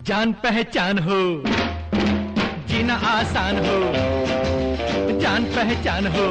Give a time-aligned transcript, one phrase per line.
[0.00, 1.18] जान पहचान हो
[2.68, 3.76] जीना आसान हो
[5.20, 6.26] जान पहचान हो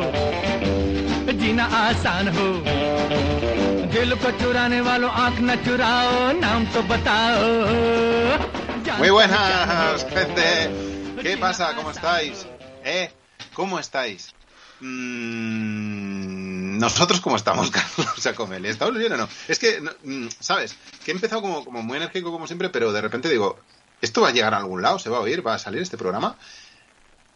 [1.42, 2.48] जीना आसान हो
[3.94, 7.50] दिल को चुराने वालों आँख न चुराओ नाम तो बताओ
[9.00, 10.46] Muy buenas, gente.
[11.22, 11.74] ¿Qué pasa?
[11.76, 12.46] ¿Cómo estáis?
[12.84, 13.10] ¿Eh?
[13.54, 14.34] ¿Cómo estáis?
[14.82, 18.70] Mm, Nosotros cómo estamos, Carlos Sacomeli.
[18.70, 19.30] ¿Estamos bien o no?
[19.48, 20.76] Es que, mm, ¿sabes?
[21.06, 23.60] Que he empezado como, como muy enérgico como siempre, pero de repente digo,
[24.02, 25.00] ¿esto va a llegar a algún lado?
[25.00, 25.46] ¿Se va a oír?
[25.46, 26.38] ¿Va a salir este programa?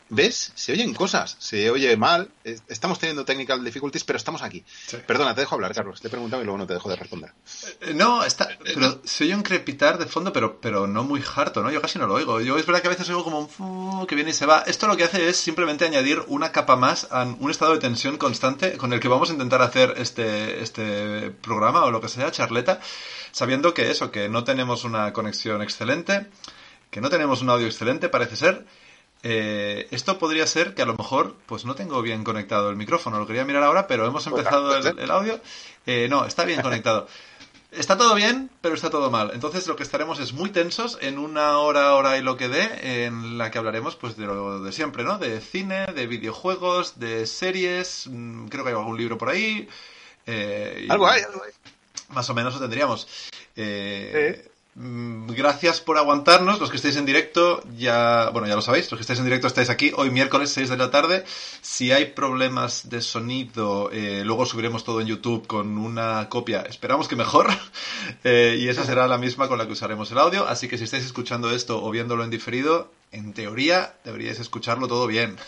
[0.09, 0.51] ¿Ves?
[0.53, 2.29] Se oyen cosas, se oye mal.
[2.43, 4.63] Estamos teniendo technical difficulties, pero estamos aquí.
[5.07, 5.99] Perdona, te dejo hablar, Carlos.
[5.99, 7.31] Te he preguntado y luego no te dejo de responder.
[7.81, 11.63] Eh, No, está, pero se oye un crepitar de fondo, pero, pero no muy harto,
[11.63, 11.71] ¿no?
[11.71, 12.39] Yo casi no lo oigo.
[12.39, 14.63] Yo es verdad que a veces oigo como un fu que viene y se va.
[14.67, 18.17] Esto lo que hace es simplemente añadir una capa más a un estado de tensión
[18.17, 22.31] constante con el que vamos a intentar hacer este, este programa o lo que sea,
[22.31, 22.79] charleta,
[23.31, 26.27] sabiendo que eso, que no tenemos una conexión excelente,
[26.91, 28.65] que no tenemos un audio excelente, parece ser.
[29.27, 33.17] Eh, esto podría ser que a lo mejor pues no tengo bien conectado el micrófono,
[33.17, 35.41] lo quería mirar ahora, pero hemos empezado el, el audio.
[35.87, 37.07] Eh, no, está bien conectado.
[37.71, 39.31] Está todo bien, pero está todo mal.
[39.33, 43.05] Entonces lo que estaremos es muy tensos en una hora, hora y lo que dé,
[43.05, 45.17] en la que hablaremos pues de lo de siempre, ¿no?
[45.17, 49.67] De cine, de videojuegos, de series, mm, creo que hay algún libro por ahí.
[50.27, 51.51] eh, y Algo hay, algo hay.
[52.09, 53.07] Más o menos lo tendríamos.
[53.55, 58.97] Eh, Gracias por aguantarnos, los que estáis en directo, ya, bueno, ya lo sabéis, los
[58.97, 61.23] que estáis en directo estáis aquí hoy miércoles 6 de la tarde.
[61.61, 67.07] Si hay problemas de sonido, eh, luego subiremos todo en YouTube con una copia, esperamos
[67.07, 67.47] que mejor,
[68.25, 70.83] eh, y esa será la misma con la que usaremos el audio, así que si
[70.83, 75.37] estáis escuchando esto o viéndolo en diferido, en teoría deberíais escucharlo todo bien.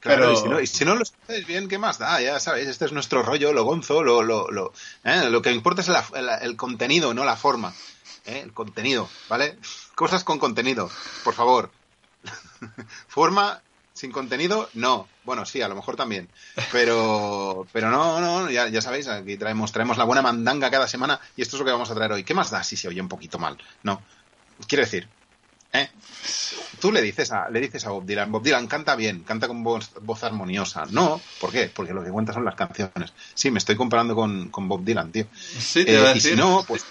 [0.00, 2.20] Claro, Pero- y, si no, y si no lo escucháis bien, ¿qué más da?
[2.20, 5.28] Ya sabéis, este es nuestro rollo, lo gonzo, lo, lo, lo, ¿eh?
[5.28, 7.74] lo que importa es la- el contenido, no la forma.
[8.28, 8.40] ¿Eh?
[8.44, 9.58] El contenido, ¿vale?
[9.94, 10.90] Cosas con contenido,
[11.24, 11.70] por favor.
[13.08, 13.62] forma
[13.92, 15.08] sin contenido, no.
[15.24, 16.28] Bueno, sí, a lo mejor también.
[16.70, 21.20] Pero, pero no, no, ya, ya sabéis, aquí traemos, traemos la buena mandanga cada semana
[21.36, 22.24] y esto es lo que vamos a traer hoy.
[22.24, 23.58] ¿Qué más da si se oye un poquito mal?
[23.82, 24.00] No.
[24.68, 25.08] Quiero decir,
[25.72, 25.88] ¿eh?
[26.80, 29.64] Tú le dices a, le dices a Bob Dylan, Bob Dylan canta bien, canta con
[29.64, 30.86] voz, voz armoniosa.
[30.90, 31.70] No, ¿por qué?
[31.74, 33.12] Porque lo que cuenta son las canciones.
[33.34, 35.26] Sí, me estoy comparando con, con Bob Dylan, tío.
[35.32, 36.84] Sí, te Eh, y si no, pues,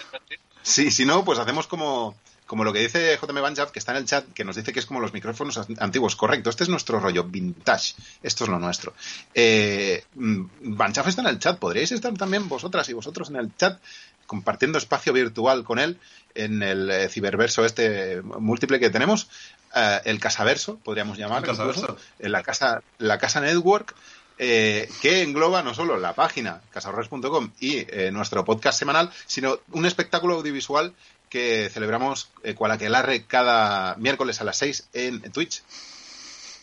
[0.68, 2.14] sí, si no, pues hacemos como,
[2.46, 4.80] como lo que dice JM Banjab, que está en el chat, que nos dice que
[4.80, 6.16] es como los micrófonos an- antiguos.
[6.16, 7.94] Correcto, este es nuestro rollo vintage.
[8.22, 8.94] Esto es lo nuestro.
[9.34, 10.44] Eh, mm,
[10.76, 11.58] Banjab está en el chat.
[11.58, 13.80] ¿Podríais estar también vosotras y vosotros en el chat
[14.26, 15.98] compartiendo espacio virtual con él
[16.34, 19.28] en el eh, ciberverso este múltiple que tenemos?
[19.74, 21.42] Eh, el casaverso, podríamos llamar.
[21.42, 21.96] El casaverso.
[22.18, 23.94] en la casa, la casa network.
[24.38, 29.86] Eh, que engloba no solo la página casahorrores.com y eh, nuestro podcast semanal, sino un
[29.86, 30.94] espectáculo audiovisual
[31.28, 35.62] que celebramos eh, cual aquelarre cada miércoles a las 6 en Twitch.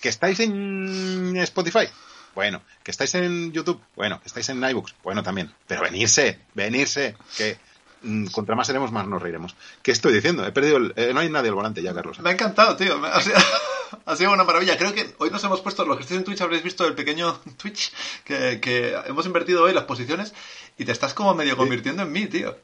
[0.01, 1.87] ¿Que estáis en Spotify?
[2.33, 5.53] Bueno, que estáis en YouTube, bueno, que estáis en iBooks, bueno también.
[5.67, 7.57] Pero venirse, venirse, que
[8.31, 9.55] contra más seremos, más nos reiremos.
[9.81, 10.45] ¿Qué estoy diciendo?
[10.45, 12.19] He perdido el, eh, no hay nadie al volante ya, Carlos.
[12.19, 12.99] Me ha encantado, tío.
[12.99, 13.35] Me- Ha sido,
[14.05, 14.77] ha sido una maravilla.
[14.77, 17.39] Creo que hoy nos hemos puesto, los que estéis en Twitch habréis visto el pequeño
[17.57, 17.91] Twitch
[18.23, 20.33] que, que hemos invertido hoy las posiciones
[20.77, 22.55] y te estás como medio convirtiendo en mí, tío.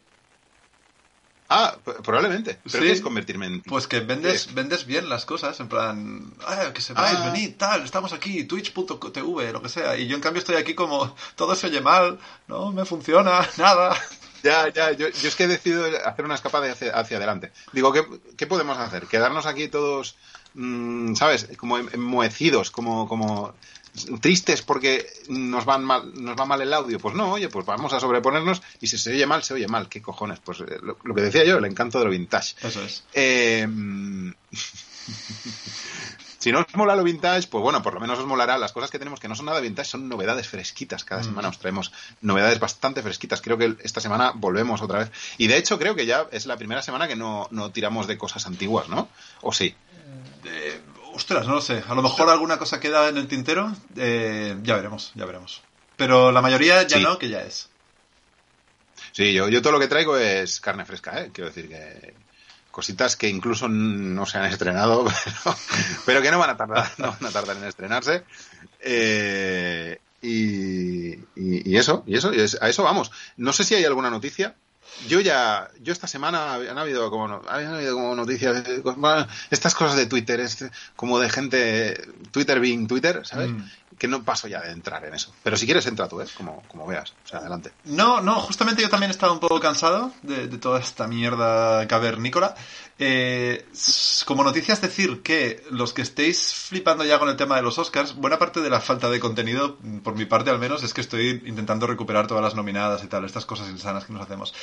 [1.54, 2.60] Ah, probablemente.
[2.64, 2.88] ¿Pero Sí.
[2.88, 3.62] qué es convertirme en?
[3.64, 7.30] Pues que vendes, vendes bien las cosas, en plan, "Ah, que sepáis, Ah.
[7.30, 9.98] venid, tal, estamos aquí, twitch.tv, lo que sea.
[9.98, 13.98] Y yo en cambio estoy aquí como, todo se oye mal, no me funciona, nada.
[14.44, 17.52] Ya, ya, yo, yo es que he decidido hacer una escapada hacia, hacia adelante.
[17.74, 18.04] Digo, ¿qué,
[18.38, 19.06] qué podemos hacer?
[19.06, 20.16] ¿Quedarnos aquí todos,
[20.56, 21.48] mm, ¿sabes?
[21.58, 23.54] Como em- enmohecidos, como, como
[24.22, 27.00] tristes porque nos, van mal, nos va mal el audio.
[27.00, 29.90] Pues no, oye, pues vamos a sobreponernos y si se oye mal, se oye mal.
[29.90, 30.40] ¿Qué cojones?
[30.40, 32.56] Pues eh, lo, lo que decía yo, el encanto de lo vintage.
[32.64, 33.04] Eso es.
[33.14, 33.68] Eh,
[36.42, 38.58] si no os mola lo vintage, pues bueno, por lo menos os molará.
[38.58, 41.06] Las cosas que tenemos que no son nada vintage son novedades fresquitas.
[41.06, 43.42] Cada semana os traemos novedades bastante fresquitas.
[43.42, 45.12] Creo que esta semana volvemos otra vez.
[45.38, 48.18] Y de hecho, creo que ya es la primera semana que no, no tiramos de
[48.18, 49.08] cosas antiguas, ¿no?
[49.42, 49.74] ¿O sí?
[50.44, 50.82] Eh,
[51.14, 51.84] ostras, no lo sé.
[51.88, 53.72] A lo mejor alguna cosa queda en el tintero.
[53.96, 55.62] eh, ya veremos, ya veremos.
[55.96, 57.04] Pero la mayoría ya Sí.
[57.04, 57.70] no, que ya es.
[59.12, 61.30] Sí, yo, yo todo lo que traigo es carne fresca, ¿eh?
[61.34, 62.14] Quiero decir que,
[62.72, 65.06] cositas que incluso no se han estrenado,
[65.44, 65.58] pero,
[66.06, 68.24] pero que no van a tardar, no van a tardar en estrenarse.
[68.80, 73.12] Eh, y, y, y eso, y eso, y a eso vamos.
[73.38, 74.56] No sé si hay alguna noticia.
[75.08, 78.64] Yo ya, yo esta semana han habido como, han habido como noticias,
[79.50, 83.52] estas cosas de Twitter, este, como de gente, Twitter being Twitter, ¿sabes?
[83.52, 83.64] Mm.
[84.02, 85.32] Que no paso ya de entrar en eso.
[85.44, 86.26] Pero si quieres entra tú, ¿eh?
[86.36, 87.14] Como, como veas.
[87.24, 87.72] O sea, adelante.
[87.84, 92.56] No, no, justamente yo también estaba un poco cansado de, de toda esta mierda cavernícola.
[93.04, 93.66] Eh,
[94.26, 98.14] como noticias decir que los que estéis flipando ya con el tema de los Oscars,
[98.16, 101.02] buena parte de la falta de contenido, mm, por mi parte al menos, es que
[101.02, 104.54] estoy intentando recuperar todas las nominadas y tal, estas cosas insanas que nos hacemos.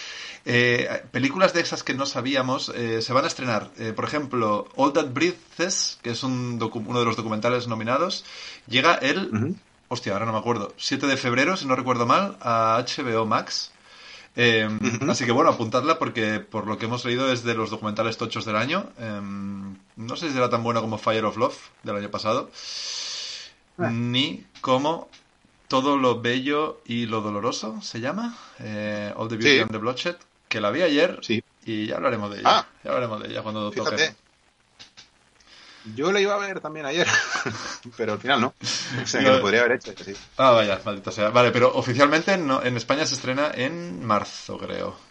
[0.44, 3.70] Eh, películas de esas que no sabíamos eh, se van a estrenar.
[3.96, 8.25] Por ejemplo, All That Breathes, que es un uno de los documentales nominados,
[8.69, 9.56] llega el Ujú.
[9.88, 13.73] hostia, ahora no me acuerdo, 7 de febrero, si no recuerdo mal, a HBO Max.
[14.40, 14.69] Eh,
[15.08, 18.44] Así que bueno, apuntadla porque por lo que hemos leído es de los documentales tochos
[18.44, 18.88] del año.
[18.99, 19.20] Eh,
[19.96, 22.49] no sé si será tan bueno como Fire of Love del año pasado,
[23.79, 23.90] Ah.
[23.90, 25.08] ni como
[25.69, 28.38] Todo lo Bello y lo Doloroso, ¿se llama?
[28.61, 29.61] Eh, All the Beauty Sí.
[29.61, 30.17] and the Bloodshed,
[30.49, 31.43] que la vi ayer Sí.
[31.67, 32.49] y ya hablaremos de ella.
[32.61, 32.67] Ah.
[32.82, 34.14] Ya hablaremos de ella cuando toque.
[35.94, 37.06] Yo la iba a ver también ayer,
[37.96, 38.55] pero al final no.
[39.02, 40.12] O sea, que Yo- lo podría haber hecho, sí.
[40.37, 41.31] Ah, vaya, maldita sea.
[41.31, 45.07] Vale, pero oficialmente no- en España se estrena en marzo, creo.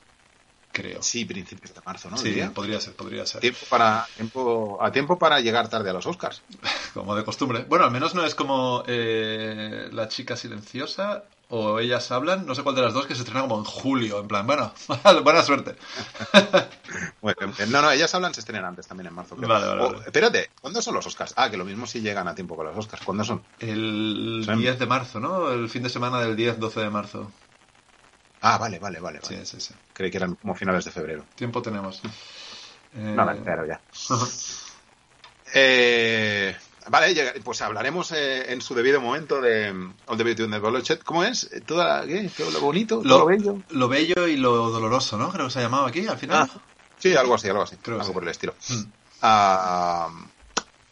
[0.82, 1.02] Creo.
[1.02, 2.18] Sí, principios de marzo, ¿no?
[2.18, 2.52] Sí, Diría.
[2.52, 3.42] podría ser, podría ser.
[3.42, 6.42] Tiempo para, tiempo, a tiempo para llegar tarde a los Oscars.
[6.94, 7.66] Como de costumbre.
[7.68, 12.62] Bueno, al menos no es como eh, La chica silenciosa o Ellas hablan, no sé
[12.62, 14.20] cuál de las dos, que se estrena como en julio.
[14.20, 14.74] En plan, bueno,
[15.24, 15.76] buena suerte.
[17.22, 19.36] Bueno, no, no, ellas hablan, se estrenan antes también en marzo.
[19.36, 19.50] creo.
[19.50, 20.04] Vale, vale, O, vale.
[20.06, 21.34] espérate, ¿cuándo son los Oscars?
[21.36, 23.04] Ah, que lo mismo si llegan a tiempo con los Oscars.
[23.04, 23.42] ¿Cuándo son?
[23.60, 24.52] El Sí.
[24.56, 25.52] 10 de marzo, ¿no?
[25.52, 27.32] El fin de semana del 10-12 de marzo.
[28.54, 29.20] Ah, vale, vale, vale.
[29.24, 29.46] Sí, vale.
[29.46, 29.74] sí, sí.
[29.94, 31.26] Creí que eran como finales de febrero.
[31.36, 32.02] Tiempo tenemos.
[32.96, 33.80] Eh, No, me entero ya.
[35.54, 36.56] Eh,
[36.90, 39.70] vale, pues hablaremos eh, en su debido momento de
[40.08, 41.00] All the Beauty and the Bloodshed.
[41.00, 41.50] ¿Cómo es?
[41.54, 42.30] Eh, Toda, ¿qué?
[42.36, 43.64] Todo lo bonito, todo Lo, lo bello.
[43.70, 45.32] lo bello y lo doloroso, ¿no?
[45.32, 46.50] Creo que se ha llamado aquí al final.
[46.54, 46.60] Ah,
[47.00, 47.78] sí, algo así, algo así.
[47.78, 48.56] Creo algo por el estilo.
[48.70, 48.84] Mm.
[49.22, 50.10] Ah,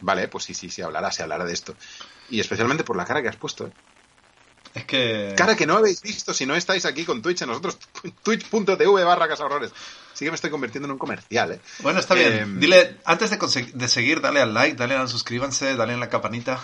[0.00, 1.74] vale, pues sí, sí, sí, hablará, se hablará de esto.
[2.30, 3.66] Y especialmente por la cara que has puesto.
[3.66, 3.72] ¿eh?
[4.76, 5.32] Es que...
[5.38, 7.78] Cara que no habéis visto si no estáis aquí con Twitch en nosotros,
[8.22, 9.72] twitch.tv barra Casa Horrores.
[10.12, 11.60] Sí que me estoy convirtiendo en un comercial, ¿eh?
[11.78, 12.32] Bueno, está bien.
[12.34, 16.60] Eh, Dile, antes de, seguir, dale al like, dale al suscríbanse, dale en la campanita.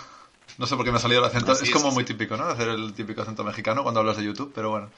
[0.58, 1.52] No sé por qué me ha salido el acento.
[1.52, 2.08] Así es como muy sí.
[2.08, 2.44] típico, ¿no?
[2.44, 4.90] Hacer el típico acento mexicano cuando hablas de YouTube, pero bueno.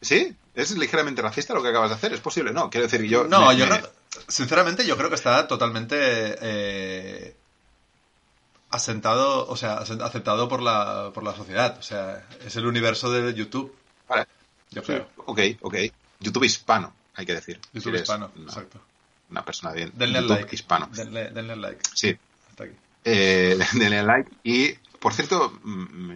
[0.00, 0.34] ¿Sí?
[0.54, 2.12] ¿Es ligeramente racista lo que acabas de hacer?
[2.12, 2.52] ¿Es posible?
[2.52, 3.24] No, quiero decir, yo...
[3.24, 3.90] No, me- yo me- creo,
[4.28, 5.96] sinceramente yo creo que está totalmente
[6.40, 7.36] eh,
[8.70, 11.76] asentado, o sea, aceptado por la, por la sociedad.
[11.78, 13.74] O sea, es el universo de YouTube,
[14.08, 14.26] Vale,
[14.70, 15.08] yo creo.
[15.16, 15.74] ok, ok.
[16.20, 17.60] YouTube hispano, hay que decir.
[17.72, 18.80] YouTube Si hispano, Una, exacto.
[19.30, 19.90] una persona bien.
[19.94, 20.54] Denle YouTube like.
[20.54, 20.88] hispano.
[20.92, 21.80] Denle, denle like.
[21.94, 22.16] Sí.
[22.50, 22.74] Hasta aquí.
[23.04, 24.30] Eh, denle like.
[24.44, 26.12] Y, por cierto, mm,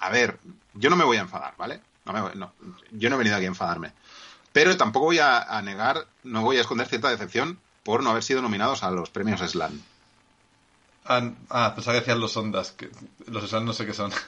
[0.00, 0.38] a ver,
[0.74, 1.80] yo no me voy a enfadar, ¿vale?
[2.04, 2.52] No me voy- no,
[2.92, 3.92] yo no he venido aquí a enfadarme.
[4.52, 8.22] Pero tampoco voy a, a negar, no voy a esconder cierta decepción por no haber
[8.22, 9.80] sido nominados a los premios Slam.
[11.08, 12.90] Ah, ah, pensaba que decían los ondas, que
[13.26, 14.12] los Slam no sé qué son.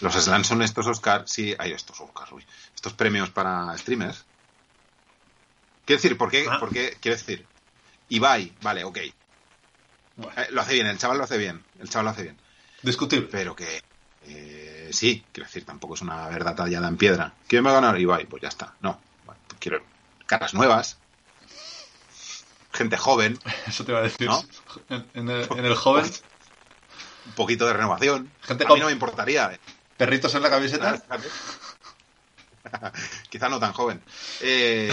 [0.00, 2.44] Los Slam son estos Oscars, sí, hay estos Oscars, uy,
[2.74, 4.24] estos premios para streamers.
[5.86, 6.46] Quiero decir, ¿por qué?
[6.50, 6.58] Ah.
[6.58, 6.96] ¿Por qué?
[7.00, 7.46] Quiero decir,
[8.08, 8.98] Ibai, vale, ok.
[10.16, 12.36] Bueno, Eh, lo hace bien, el chaval lo hace bien, el chaval lo hace bien.
[12.82, 13.28] discutible.
[13.30, 13.80] Pero que
[14.26, 17.32] eh, sí, quiero decir, tampoco es una verdad tallada en piedra.
[17.46, 17.98] ¿Quién va a ganar?
[17.98, 18.74] Ibai, pues ya está.
[18.80, 19.82] No, bueno, quiero
[20.26, 20.98] caras nuevas,
[22.74, 24.26] gente joven, Eso te iba a decir.
[24.28, 24.44] ¿No?
[24.90, 26.04] En, en el, en el joven,
[27.26, 28.30] un poquito de renovación.
[28.42, 29.52] Gente a mí no me importaría.
[29.52, 29.60] eh.
[29.96, 31.02] perritos en la camiseta.
[33.30, 34.02] Quizá no tan joven.
[34.40, 34.90] Eh,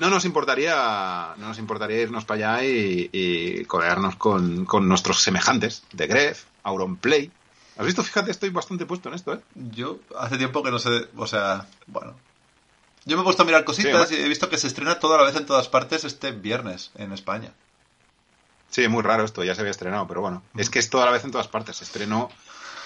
[0.00, 5.84] no nos importaría, no nos importaría irnos para allá y, y con, con nuestros semejantes
[5.92, 7.30] de Gref, Auronplay.
[7.76, 8.02] ¿Has visto?
[8.02, 9.40] Fíjate, estoy bastante puesto en esto, ¿eh?
[9.54, 12.16] Yo hace tiempo que no sé, o sea, bueno.
[13.08, 15.16] Yo me he puesto a mirar cositas Sí, y he visto que se estrena toda
[15.16, 17.52] la vez en todas partes este viernes en España.
[18.70, 20.42] Sí, muy raro esto, ya se había estrenado, pero bueno.
[20.54, 21.78] Es que es toda la vez en todas partes.
[21.78, 22.30] Se estrenó,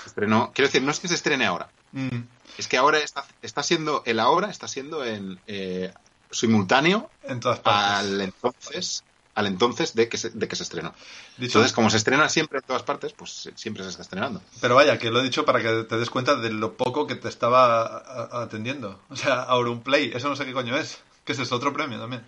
[0.05, 0.53] se estrenó.
[0.55, 1.69] Quiero decir, no es que se estrene ahora.
[1.91, 2.21] Mm,
[2.57, 5.93] Es que ahora está, está siendo, el ahora está siendo en eh,
[6.31, 7.83] simultáneo En todas partes.
[7.83, 9.03] al entonces,
[9.35, 10.95] al entonces de que se, de que se estrenó.
[11.37, 14.43] Dicho- Entonces, como se estrena siempre en todas partes, pues siempre se está estrenando.
[14.61, 17.15] Pero vaya, que lo he dicho para que te des cuenta de lo poco que
[17.15, 19.01] te estaba atendiendo.
[19.09, 20.99] O sea, Auronplay, eso no sé qué coño es.
[21.25, 21.57] ¿Qué es eso?
[21.57, 22.23] Otro premio también.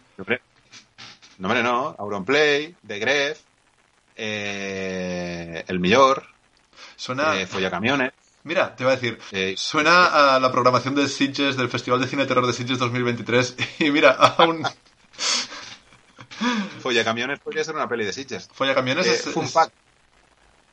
[1.38, 1.96] No, hombre, no.
[1.98, 3.40] Auronplay, The Gref,
[4.16, 6.24] eh, El Millor,
[6.96, 7.38] Suena...
[7.40, 8.12] eh, Follacamiones.
[8.44, 12.06] Mira, te iba a decir, eh, suena a la programación de Sitges, del Festival de
[12.06, 13.56] Cine Terror de Sitges 2023.
[13.80, 14.62] Y mira, a un,
[16.80, 18.48] Follacamiones podría ser una peli de Sitges.
[18.52, 19.72] Follacamiones Eh, es, fun es- fact.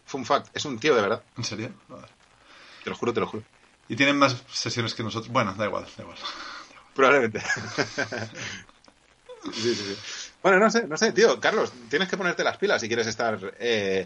[0.06, 0.48] Fun fact.
[0.56, 1.24] Es un tío de verdad.
[1.38, 1.72] ¿En serio?
[1.88, 2.08] Vale.
[2.84, 3.44] Te lo juro, te lo juro.
[3.88, 5.32] Y tienen más sesiones que nosotros.
[5.32, 6.18] Bueno, da igual, da igual.
[6.96, 7.42] Probablemente.
[9.54, 9.98] Sí, sí, sí.
[10.44, 11.40] Bueno, no sé, no sé, tío.
[11.40, 14.06] Carlos, tienes que ponerte las pilas si quieres estar eh,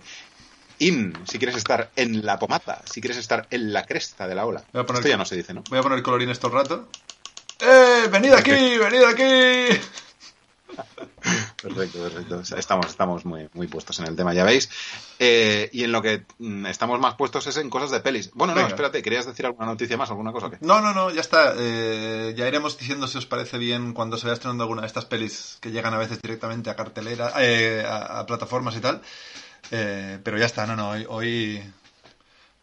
[0.80, 4.46] in, si quieres estar en la pomata, si quieres estar en la cresta de la
[4.46, 4.64] ola.
[4.72, 5.62] Voy a poner- Esto ya no se dice, ¿no?
[5.70, 6.88] Voy a poner colorines todo el rato.
[7.60, 8.08] ¡Eh!
[8.10, 8.52] ¡Venid aquí!
[8.78, 9.78] ¡Venid aquí!
[11.62, 12.42] Perfecto, perfecto.
[12.58, 14.70] Estamos, estamos muy, muy puestos en el tema, ya veis.
[15.18, 18.30] Eh, y en lo que mm, estamos más puestos es en cosas de pelis.
[18.34, 18.70] Bueno, no, Venga.
[18.70, 20.48] espérate, ¿querías decir alguna noticia más, alguna cosa?
[20.48, 20.58] o qué?
[20.62, 21.54] No, no, no, ya está.
[21.58, 25.06] Eh, ya iremos diciendo si os parece bien cuando se vaya estrenando alguna de estas
[25.06, 29.02] pelis que llegan a veces directamente a cartelera, eh, a, a plataformas y tal.
[29.72, 31.74] Eh, pero ya está, no, no, hoy, hoy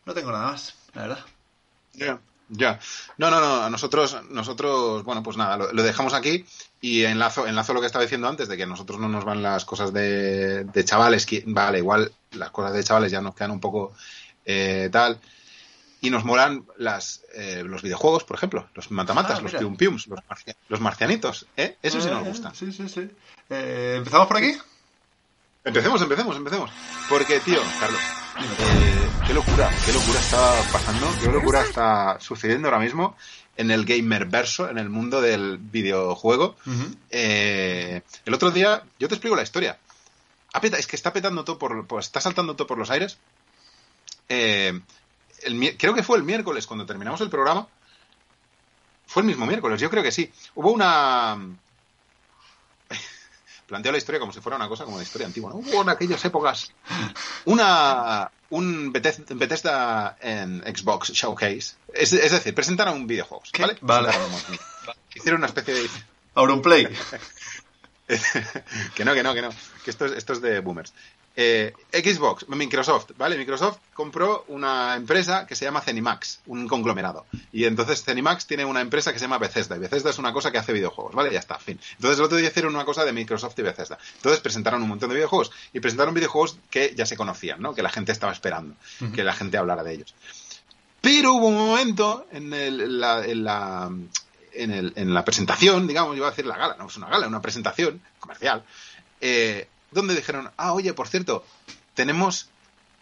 [0.05, 1.25] no tengo nada más, la verdad.
[1.95, 2.79] Ya, ya.
[3.19, 3.63] No, no, no.
[3.65, 6.45] a Nosotros, nosotros, bueno, pues nada, lo, lo dejamos aquí
[6.83, 9.43] y enlazo, enlazo lo que estaba diciendo antes de que a nosotros no nos van
[9.43, 11.25] las cosas de, de chavales.
[11.25, 13.95] que- vale, igual las cosas de chavales ya nos quedan un poco
[14.45, 15.19] eh, tal.
[16.01, 19.61] Y nos molan las, eh, los videojuegos, por ejemplo, los matamatas, Ah, los mira.
[19.61, 21.77] pium piums, los, marcia- los marcianitos, ¿eh?
[21.81, 22.53] Eso sí nos Eh, gusta.
[22.55, 23.09] Sí, sí, sí.
[23.49, 24.53] Eh, ¿Empezamos por aquí?
[25.65, 26.71] Empecemos, empecemos, empecemos.
[27.09, 28.01] Porque, tío, Carlos,
[28.59, 33.17] eh, qué locura, qué locura está pasando, qué locura está sucediendo ahora mismo
[33.57, 36.57] en el gamer verso, en el mundo del videojuego.
[37.11, 39.79] Eh, el otro día, yo te explico la historia.
[40.61, 43.19] Es que está petando todo por, está saltando todo por los aires.
[44.29, 44.81] Eh,
[45.43, 47.67] el creo que fue el miércoles cuando terminamos el programa.
[49.07, 50.33] Fue el mismo miércoles, yo creo que sí.
[50.55, 51.37] Hubo una.
[53.67, 55.51] Planteo la historia como si fuera una cosa como la historia antigua.
[55.51, 55.57] ¿no?
[55.57, 56.73] Hubo en aquellas épocas
[57.45, 61.75] una un Bethesda, en Xbox Showcase.
[61.95, 63.43] Es, es decir, presentaron un videojuego.
[63.59, 63.77] ¿vale?
[63.81, 64.11] Vale.
[65.15, 65.89] Hicieron una especie de
[66.35, 66.87] Auronplay.
[68.95, 69.51] que no, que no, que no.
[69.85, 70.93] Que esto es, esto es de boomers.
[71.35, 73.39] Eh, Xbox, Microsoft, ¿vale?
[73.39, 77.25] Microsoft compró una empresa que se llama Zenimax, un conglomerado.
[77.53, 79.77] Y entonces Zenimax tiene una empresa que se llama Bethesda.
[79.77, 81.33] Y Bethesda es una cosa que hace videojuegos, ¿vale?
[81.33, 81.81] Ya está, fin.
[81.97, 83.99] Entonces el otro día hicieron una cosa de Microsoft y Bethesda.
[84.17, 85.51] Entonces presentaron un montón de videojuegos.
[85.73, 87.75] Y presentaron videojuegos que ya se conocían, ¿no?
[87.75, 88.75] Que la gente estaba esperando.
[89.15, 90.15] Que la gente hablara de ellos.
[91.01, 93.91] Pero hubo un momento en, el- la, en la-
[94.53, 97.09] en el- en la presentación, digamos, yo iba a decir la gala, no es una
[97.09, 98.63] gala, es una presentación comercial,
[99.21, 101.45] eh, donde dijeron, ah, oye, por cierto,
[101.95, 102.49] tenemos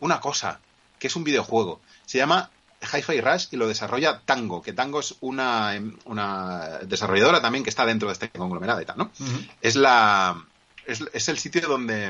[0.00, 0.60] una cosa,
[0.98, 2.50] que es un videojuego, se llama
[2.82, 7.70] Hi-Fi Rush y lo desarrolla Tango, que Tango es una, em, una desarrolladora también que
[7.70, 9.10] está dentro de este conglomerado y tal, ¿no?
[9.60, 10.42] Es la
[10.86, 12.08] es, es el sitio donde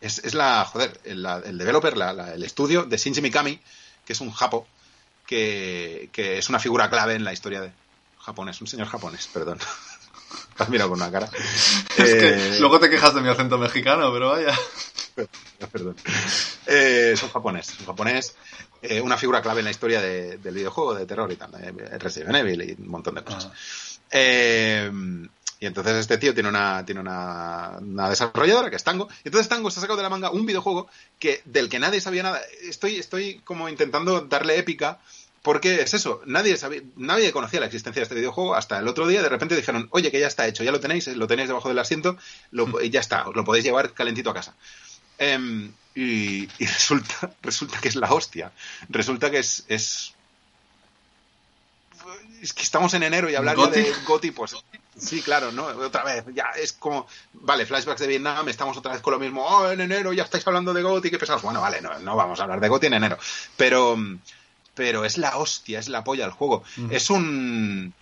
[0.00, 3.60] es, es la joder el, la- el developer la- la- el estudio de Shinji Mikami
[4.06, 4.66] que es un japo
[5.26, 7.70] que, que es una figura clave en la historia de
[8.18, 9.58] japonés un señor japonés perdón
[10.56, 11.28] Te has mirado con una cara
[11.96, 14.54] Es que Eh, luego te quejas de mi acento mexicano, pero vaya.
[15.72, 15.96] perdón.
[16.66, 18.34] Eh, es un japonés, un japonés,
[18.82, 21.50] eh, una figura clave en la historia de- del videojuego de terror y tal,
[21.98, 23.46] Resident Evil y un montón de cosas.
[23.46, 23.98] Ah.
[24.12, 24.90] Eh,
[25.62, 29.08] y entonces este tío tiene una, tiene una, una desarrolladora que es Tango.
[29.24, 32.00] Y entonces Tango se ha sacado de la manga un videojuego que, del que nadie
[32.00, 32.40] sabía nada.
[32.62, 35.00] Estoy, estoy como intentando darle épica.
[35.42, 39.06] Porque es eso, nadie sabía, nadie conocía la existencia de este videojuego hasta el otro
[39.06, 39.22] día.
[39.22, 41.78] De repente dijeron, oye, que ya está hecho, ya lo tenéis, lo tenéis debajo del
[41.78, 42.18] asiento,
[42.50, 44.54] lo, y ya está, os lo podéis llevar calentito a casa.
[45.18, 48.52] Em, y, y resulta, resulta que es la hostia.
[48.90, 50.14] Resulta que es, es
[52.42, 54.56] es que estamos en enero y hablar de Goti, pues
[54.96, 55.66] sí, claro, ¿no?
[55.66, 59.44] Otra vez, ya es como, vale, flashbacks de Vietnam, estamos otra vez con lo mismo,
[59.44, 61.42] oh, en enero ya estáis hablando de Goti, qué pesados.
[61.42, 63.18] Bueno, vale, no, no vamos a hablar de Goti en enero,
[63.56, 63.96] pero,
[64.74, 66.62] pero es la hostia, es la polla el juego.
[66.90, 67.92] Es un,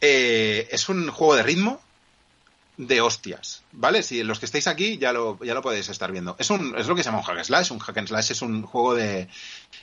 [0.00, 1.80] eh, es un juego de ritmo
[2.78, 4.02] de hostias, ¿vale?
[4.02, 6.36] Si los que estáis aquí ya lo, ya lo podéis estar viendo.
[6.38, 7.70] Es, un, es lo que se llama un hack and slash.
[7.72, 9.28] Un hack and slash es un juego de,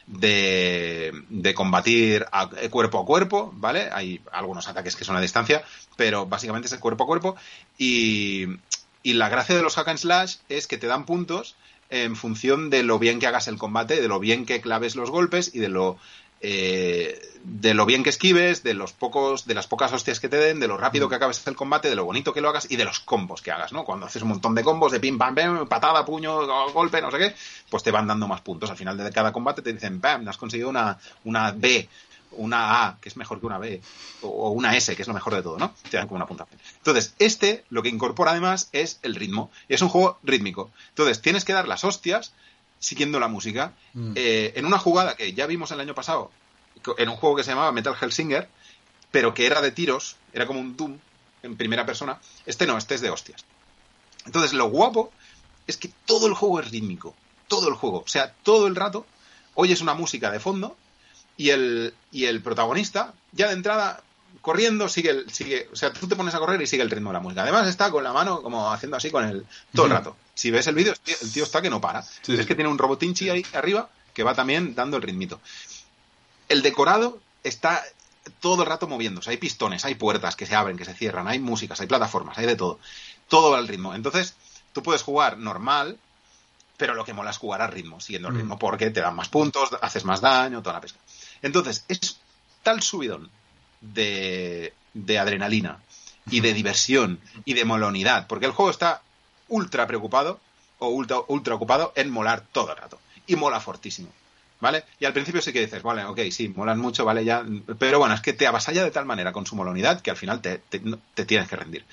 [0.05, 3.89] de, de combatir a- eh, cuerpo a cuerpo, ¿vale?
[3.91, 5.63] Hay algunos ataques que son a distancia,
[5.95, 7.35] pero básicamente es el cuerpo a cuerpo.
[7.79, 8.45] Y,
[9.01, 11.55] y la gracia de los hack and slash es que te dan puntos
[11.93, 15.09] en función de lo bien que hagas el combate, de lo bien que claves los
[15.11, 15.97] golpes y de lo
[16.45, 20.35] eh, de lo bien que esquives, de los pocos, de las pocas hostias que te
[20.37, 22.75] den, de lo rápido que acabes el combate, de lo bonito que lo hagas y
[22.75, 23.85] de los combos que hagas, ¿no?
[23.85, 27.11] Cuando haces un montón de combos de pim pam pam, patada, puño, go- golpe, no
[27.11, 27.35] sé qué,
[27.69, 28.69] pues te van dando más puntos.
[28.69, 31.87] Al final de cada combate te dicen, pam, has conseguido una, una B,
[32.37, 33.81] una A, que es mejor que una B,
[34.21, 35.73] o, una S, que es lo mejor de todo, ¿no?
[35.89, 36.59] Te dan como una puntuación.
[36.77, 39.51] Entonces, este lo que incorpora además es el ritmo.
[39.67, 40.71] Y es un juego rítmico.
[40.89, 42.33] Entonces, tienes que dar las hostias
[42.79, 43.73] siguiendo la música.
[43.93, 44.13] Mm.
[44.15, 46.31] Eh, en una jugada que ya vimos el año pasado,
[46.97, 48.49] en un juego que se llamaba Metal Hellsinger,
[49.11, 50.97] pero que era de tiros, era como un Doom
[51.43, 52.19] en primera persona.
[52.45, 53.45] Este no, este es de hostias.
[54.25, 55.11] Entonces, lo guapo
[55.67, 57.15] es que todo el juego es rítmico.
[57.47, 57.99] Todo el juego.
[57.99, 59.05] O sea, todo el rato
[59.55, 60.75] oyes una música de fondo
[61.37, 64.01] y el, y el protagonista, ya de entrada,
[64.41, 65.69] corriendo, sigue, el, sigue.
[65.71, 67.43] O sea, tú te pones a correr y sigue el ritmo de la música.
[67.43, 69.45] Además, está con la mano como haciendo así con el.
[69.73, 70.15] todo el rato.
[70.33, 72.01] Si ves el vídeo, el tío está que no para.
[72.03, 72.45] Sí, es sí.
[72.45, 75.39] que tiene un robotinchi ahí arriba que va también dando el ritmito.
[76.49, 77.83] El decorado está
[78.39, 79.29] todo el rato moviéndose.
[79.29, 82.45] Hay pistones, hay puertas que se abren, que se cierran, hay músicas, hay plataformas, hay
[82.45, 82.79] de todo.
[83.27, 83.93] Todo va al ritmo.
[83.95, 84.35] Entonces,
[84.73, 85.97] tú puedes jugar normal,
[86.77, 89.29] pero lo que mola es jugar al ritmo, siguiendo el ritmo, porque te dan más
[89.29, 90.99] puntos, haces más daño, toda la pesca.
[91.43, 92.17] Entonces, es
[92.63, 93.29] tal subidón
[93.81, 95.77] de, de adrenalina
[96.31, 99.01] y de diversión y de molonidad, porque el juego está
[99.49, 100.39] ultra preocupado
[100.79, 102.99] o ultra, ultra ocupado en molar todo el rato.
[103.27, 104.09] Y mola fortísimo.
[104.59, 104.85] ¿Vale?
[104.97, 107.43] Y al principio sí que dices, vale, ok, sí, molan mucho, vale, ya.
[107.77, 110.39] Pero bueno, es que te avasalla de tal manera con su molonidad que al final
[110.41, 111.85] te, te- no- te tienes que rendir.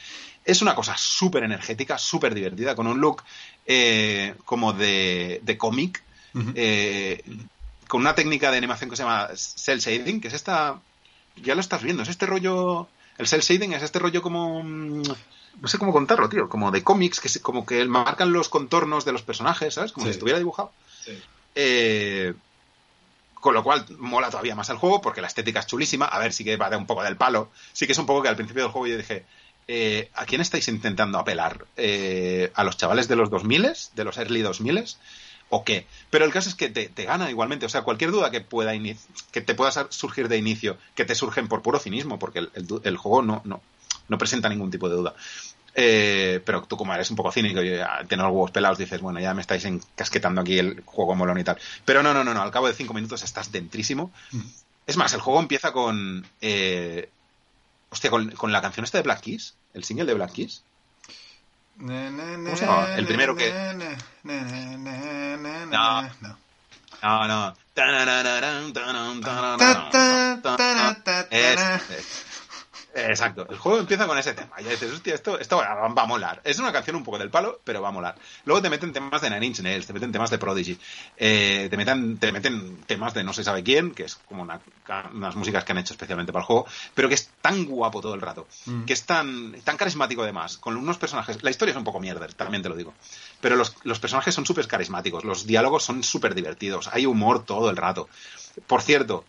[0.44, 3.24] Es una cosa súper energética, súper divertida, con un look
[3.66, 6.00] eh, como de, de cómic,
[6.54, 7.24] eh,
[7.90, 10.80] con una técnica de animación que se llama cel shading, que es esta.
[11.36, 12.88] Ya lo estás viendo, es este rollo.
[13.18, 14.62] El cel shading es este rollo como.
[14.62, 15.02] mm,
[15.60, 16.48] No sé cómo contarlo, tío.
[16.48, 19.90] Como de cómics, que se- como que marcan los contornos de los personajes, ¿sabes?
[19.92, 20.12] Como Sí.
[20.12, 20.72] si estuviera dibujado.
[21.04, 21.20] Sí.
[21.56, 22.32] Eh,
[23.34, 26.06] con lo cual mola todavía más el juego porque la estética es chulísima.
[26.06, 27.50] A ver, sí que va de un poco del palo.
[27.72, 29.24] Sí que es un poco que al principio del juego yo dije,
[29.66, 31.66] eh, ¿a quién estáis intentando apelar?
[31.76, 34.84] Eh, ¿A los chavales de los 2000, de los early 2000
[35.50, 35.86] o qué?
[36.08, 37.66] Pero el caso es que te, te gana igualmente.
[37.66, 38.72] O sea, cualquier duda que pueda
[39.32, 42.50] que te pueda surgir de inicio, que te surgen por puro cinismo, porque el,
[42.82, 43.60] el juego no, no,
[44.08, 45.14] no presenta ningún tipo de duda.
[45.74, 49.00] Eh, pero tú como eres un poco cínico y ya tienes los huevos pelados dices,
[49.00, 51.58] bueno, ya me estáis encasquetando aquí el juego molón y tal.
[51.84, 54.12] Pero no, no, no, no, al cabo de cinco minutos estás dentrísimo.
[54.86, 56.26] Es más, el juego empieza con...
[56.40, 57.08] Eh,
[57.90, 60.62] hostia, con, con la canción esta de Black Keys, el single de Black Keys.
[62.44, 62.94] ¿Cómo se llamaba?
[62.96, 63.48] El primero que-
[65.70, 66.02] No.
[67.02, 67.26] No.
[67.28, 67.48] no.
[69.60, 70.90] No, no.
[71.30, 72.26] Es- es-
[73.08, 74.54] Exacto, el juego empieza con ese tema.
[74.60, 76.40] Y ya dices, hostia, esto, esto va, va a molar.
[76.44, 78.16] Es una canción un poco del palo, pero va a molar.
[78.44, 80.78] Luego te meten temas de Nine Inch Nails, te meten temas de Prodigy,
[81.16, 84.60] eh, te, meten, te meten temas de no se sabe quién, que es como una-
[85.12, 88.14] unas músicas que han hecho especialmente para el juego, pero que es tan guapo todo
[88.14, 88.84] el rato, Mm.
[88.84, 91.42] que es tan, tan carismático además, con unos personajes.
[91.42, 92.94] La historia es un poco mierder, también te lo digo.
[93.40, 97.70] Pero los, los personajes son súper carismáticos, los diálogos son súper divertidos, hay humor todo
[97.70, 98.08] el rato.
[98.66, 99.24] Por cierto,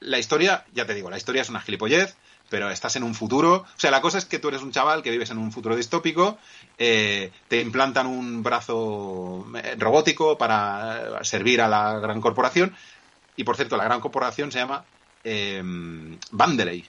[0.00, 2.16] la historia, ya te digo, la historia es una gilipollez,
[2.48, 3.54] pero estás en un futuro.
[3.54, 5.76] O sea, la cosa es que tú eres un chaval que vives en un futuro
[5.76, 6.38] distópico,
[6.78, 12.74] eh, te implantan un brazo eh, robótico para eh, servir a la gran corporación.
[13.36, 14.84] Y por cierto, la gran corporación se llama
[15.24, 15.62] eh,
[16.30, 16.84] Vandelay.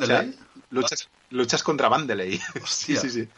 [0.00, 0.38] O sea, Vandelay.
[0.70, 2.40] luchas, luchas contra Vandelay.
[2.66, 3.28] Sí, sí, sí.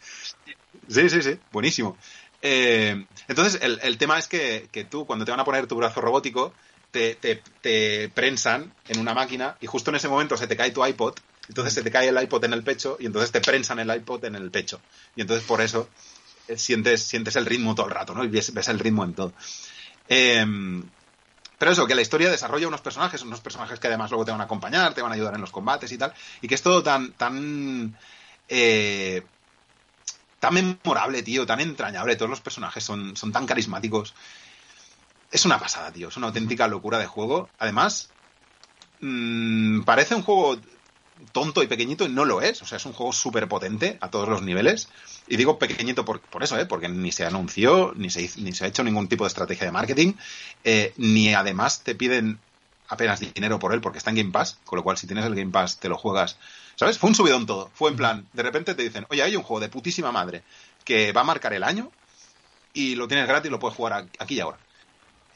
[0.87, 1.39] Sí, sí, sí.
[1.51, 1.97] Buenísimo.
[2.41, 5.75] Eh, entonces, el, el tema es que, que tú, cuando te van a poner tu
[5.75, 6.53] brazo robótico,
[6.91, 10.71] te, te, te prensan en una máquina y justo en ese momento se te cae
[10.71, 11.15] tu iPod.
[11.47, 14.23] Entonces se te cae el iPod en el pecho y entonces te prensan el iPod
[14.25, 14.79] en el pecho.
[15.15, 15.89] Y entonces por eso
[16.47, 18.23] eh, sientes, sientes el ritmo todo el rato, ¿no?
[18.23, 19.33] Y ves, ves el ritmo en todo.
[20.07, 20.45] Eh,
[21.61, 24.41] pero eso, que la historia desarrolla unos personajes, unos personajes que además luego te van
[24.41, 26.81] a acompañar, te van a ayudar en los combates y tal, y que es todo
[26.81, 27.95] tan, tan,
[28.49, 29.21] eh,
[30.39, 34.15] tan memorable, tío, tan entrañable, todos los personajes son, son tan carismáticos.
[35.31, 37.53] Es una pasada, tío, es una auténtica locura de juego.
[37.57, 38.15] Además,
[38.99, 40.61] mm, parece un juego
[41.33, 44.09] tonto y pequeñito y no lo es, o sea, es un juego súper potente a
[44.11, 44.91] todos los niveles.
[45.27, 46.65] Y digo pequeñito por, por eso, ¿eh?
[46.67, 49.65] porque ni se anunció, ni se, hizo- ni se ha hecho ningún tipo de estrategia
[49.67, 50.13] de marketing,
[50.63, 52.43] eh, ni además te piden
[52.87, 55.35] apenas dinero por él porque está en Game Pass, con lo cual si tienes el
[55.35, 56.39] Game Pass te lo juegas.
[56.77, 56.97] ¿Sabes?
[56.99, 57.71] Fue un subidón todo.
[57.75, 60.45] Fue en plan, de repente te dicen, oye, hay un juego de putísima madre
[60.85, 61.93] que va a marcar el año
[62.73, 64.61] y lo tienes gratis y lo puedes jugar aquí y ahora.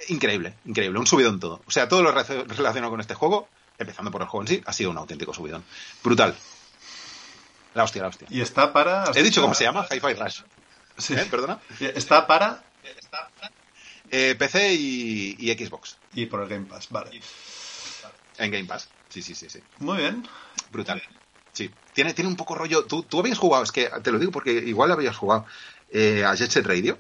[0.10, 1.62] Increíble, increíble, un subidón todo.
[1.66, 4.74] O sea, todo lo relacionado con este juego, empezando por el juego en sí, ha
[4.74, 5.64] sido un auténtico subidón.
[6.04, 6.36] Brutal.
[7.74, 8.28] La hostia, la hostia.
[8.30, 9.06] Y está para.
[9.14, 10.42] He dicho cómo se llama, Hi-Fi Rush.
[10.98, 11.14] Sí.
[11.14, 11.28] ¿Eh?
[11.30, 11.60] ¿Perdona?
[11.80, 12.64] Está para.
[14.12, 15.98] Eh, PC y, y Xbox.
[16.14, 17.20] Y por el Game Pass, vale.
[18.38, 18.90] En Game Pass.
[19.10, 19.60] Sí, sí, sí, sí.
[19.80, 20.26] Muy bien.
[20.72, 21.02] Brutal.
[21.52, 21.70] Sí.
[21.94, 22.86] Tiene, tiene un poco rollo.
[22.86, 25.46] ¿Tú, tú habías jugado, es que te lo digo porque igual habías jugado
[25.92, 26.98] eh, a Jet Set Radio.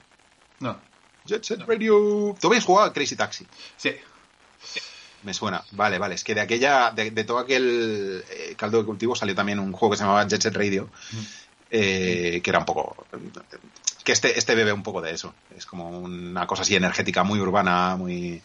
[0.59, 0.79] No.
[1.25, 2.35] Jet Set Radio.
[2.39, 3.45] ¿Tú habías jugado a Crazy Taxi?
[3.77, 3.91] Sí.
[5.23, 5.63] Me suena.
[5.71, 6.15] Vale, vale.
[6.15, 9.71] Es que de aquella, de, de todo aquel eh, caldo de cultivo salió también un
[9.71, 10.89] juego que se llamaba Jet Set Radio,
[11.71, 12.95] eh, que era un poco,
[14.03, 15.33] que este, este bebe un poco de eso.
[15.57, 18.41] Es como una cosa así energética, muy urbana, muy,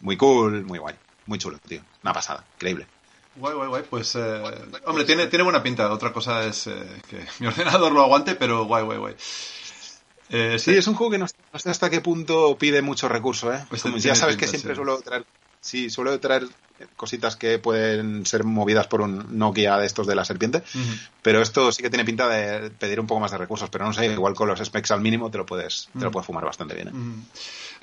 [0.00, 0.94] muy cool, muy guay,
[1.26, 1.82] muy chulo, tío.
[2.02, 2.86] Una pasada, increíble.
[3.36, 3.82] Guay, guay, guay.
[3.88, 4.42] Pues, eh,
[4.86, 5.92] hombre, tiene, tiene buena pinta.
[5.92, 9.16] Otra cosa es eh, que mi ordenador lo aguante, pero guay, guay, guay.
[10.30, 13.52] Eh, sí, es un juego que no, no, sé hasta qué punto pide mucho recurso,
[13.52, 13.64] ¿eh?
[13.70, 15.24] Pues ya sabes que siempre suelo traer,
[15.60, 16.46] sí, suelo traer
[16.94, 20.62] cositas que pueden ser movidas por un Nokia de estos de la serpiente,
[21.22, 23.92] pero esto sí que tiene pinta de pedir un poco más de recursos, pero no
[23.92, 26.12] sé, igual con los specs al mínimo te lo puedes, te lo Mm.
[26.12, 26.92] puedes fumar bastante bien, ¿eh?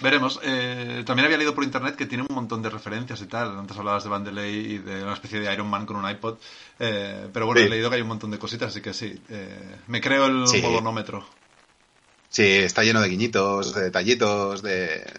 [0.02, 0.40] Veremos.
[0.44, 3.58] Eh, también había leído por internet que tiene un montón de referencias y tal.
[3.58, 6.38] Antes hablabas de Vandelay y de una especie de Iron Man con un iPod.
[6.80, 7.68] Eh, pero bueno, Sí.
[7.68, 9.22] he leído que hay un montón de cositas, así que sí.
[9.30, 10.62] eh, me creo el Sí.
[12.36, 15.10] Sí, está lleno de guiñitos, de detallitos, de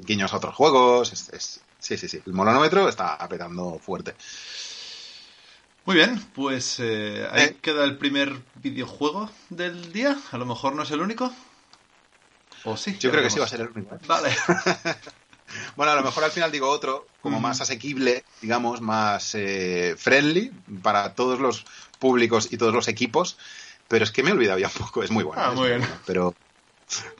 [0.00, 4.16] guiños a otros juegos, es, es- sí, sí, sí, el monómetro está apretando fuerte.
[5.84, 7.56] Muy bien, pues eh, ahí Eh.
[7.62, 10.18] queda el primer videojuego del día.
[10.32, 11.32] A lo mejor no es el único.
[12.64, 12.96] ¿O sí?
[12.98, 13.94] Yo creo que sí va a ser el único.
[13.94, 13.98] ¿eh?
[14.08, 14.30] Vale.
[15.76, 17.42] Bueno, a lo mejor al final digo otro, como Mm.
[17.42, 20.50] más asequible, digamos, más eh, friendly
[20.82, 21.64] para todos los
[22.00, 23.38] públicos y todos los equipos,
[23.86, 25.40] pero es que me he olvidado ya un poco, es muy bueno.
[25.44, 25.80] Ah, muy bien.
[25.80, 26.34] bueno, pero,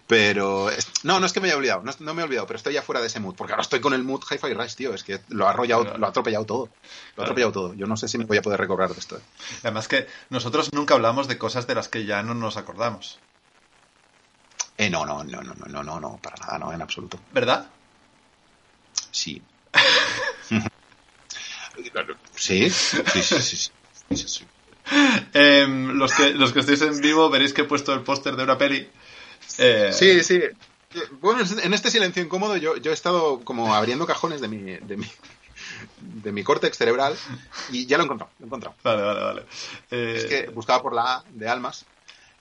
[0.07, 0.69] pero
[1.03, 2.83] no, no es que me haya olvidado, no, no, me he olvidado, pero estoy ya
[2.83, 5.21] fuera de ese mood, porque ahora estoy con el mood Hi-Fi Rush, tío, es que
[5.29, 6.69] lo ha arrollado, lo ha atropellado todo,
[7.17, 7.75] lo ha atropellado todo.
[7.75, 9.17] Yo no sé si me voy a poder recobrar de esto.
[9.17, 9.23] Eh.
[9.63, 13.19] Además que nosotros nunca hablamos de cosas de las que ya no nos acordamos.
[14.77, 17.19] Eh, no, no, no, no, no, no, no, para nada, no, en absoluto.
[17.33, 17.67] ¿Verdad?
[19.11, 19.43] Sí.
[22.35, 23.71] sí, sí, sí, sí.
[24.11, 24.47] sí, sí.
[25.33, 28.45] Em, los, que, los que estéis en vivo veréis que he puesto el póster de
[28.45, 28.89] una peli
[29.59, 30.41] eh, Sí, sí.
[31.21, 34.97] Bueno, en este silencio incómodo yo, yo he estado como abriendo cajones de mi, de
[34.97, 35.07] mi,
[36.01, 37.17] de mi córtex cerebral
[37.73, 38.77] y ya lo he encontrado, lo he encontrado.
[38.85, 39.43] Vale, vale, vale.
[39.91, 41.87] Eh, Es que buscaba por la A de Almas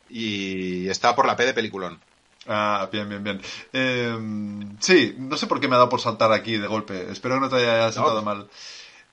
[0.08, 2.00] y estaba por la P de peliculón.
[2.46, 3.42] Ah, bien, bien, bien.
[3.72, 7.12] Em, sí, no sé por qué me ha dado por saltar aquí de golpe.
[7.12, 8.50] Espero que no te haya sentado mal.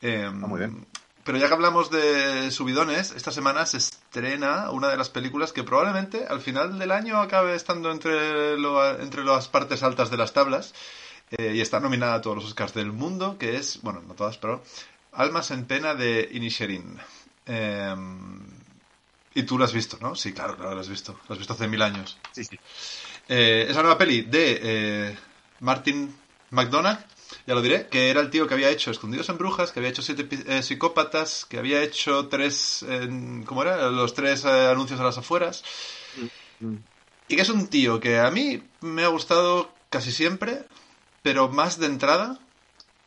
[0.02, 0.86] Em, Ah, muy bien.
[1.24, 5.62] Pero ya que hablamos de subidones, esta semana se estrena una de las películas que
[5.64, 10.32] probablemente al final del año acabe estando entre, lo- entre las partes altas de las
[10.32, 10.74] tablas
[11.32, 14.38] eh, y está nominada a todos los Oscars del mundo, que es, bueno, no todas,
[14.38, 14.62] pero
[15.12, 16.98] Almas en Pena de Inisherin.
[17.46, 18.46] Em,
[19.34, 20.14] y tú la has visto, ¿no?
[20.16, 21.20] Sí, claro, claro, la has visto.
[21.28, 22.18] La has visto hace mil años.
[22.32, 22.58] Sí, sí.
[23.28, 25.18] Eh, esa nueva peli de eh,
[25.60, 26.14] Martin
[26.50, 26.98] McDonagh,
[27.46, 29.90] ya lo diré, que era el tío que había hecho Escondidos en Brujas, que había
[29.90, 33.08] hecho Siete eh, Psicópatas, que había hecho tres, eh,
[33.46, 33.88] ¿cómo era?
[33.90, 35.64] Los tres eh, anuncios a las afueras.
[37.28, 40.64] Y que es un tío que a mí me ha gustado casi siempre,
[41.22, 42.38] pero más de entrada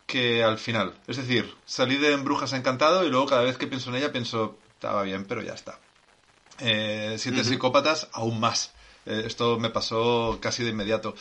[0.06, 0.94] que al final.
[1.08, 4.12] Es decir, salí de En Brujas encantado y luego cada vez que pienso en ella
[4.12, 5.80] pienso, estaba bien, pero ya está.
[6.60, 7.44] Eh, Siete.
[7.44, 8.72] Psicópatas, aún más.
[9.06, 11.16] Eh, esto me pasó casi de inmediato.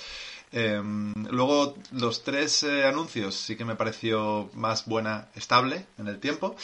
[0.53, 0.83] Eh,
[1.31, 6.57] luego, los tres eh, anuncios sí que me pareció más buena, estable en el tiempo.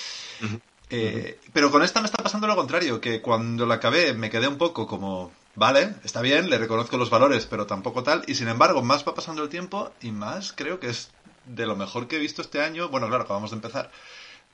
[0.91, 4.49] Eh, Pero con esta me está pasando lo contrario, que cuando la acabé me quedé
[4.49, 8.25] un poco como, vale, está bien, le reconozco los valores, pero tampoco tal.
[8.27, 11.11] Y sin embargo, más va pasando el tiempo y más creo que es
[11.47, 12.89] de lo mejor que he visto este año.
[12.89, 13.91] Bueno, claro, acabamos de empezar,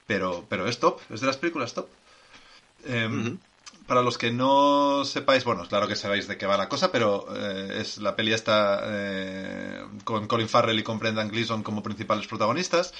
[0.06, 1.86] pero, pero es top, es de las películas top.
[3.20, 3.38] Ujú.
[3.86, 7.26] Para los que no sepáis, bueno, claro que sabéis de qué va la cosa, pero
[7.36, 12.26] eh, es la peli esta eh, con Colin Farrell y con Brendan Gleeson como principales
[12.26, 12.94] protagonistas,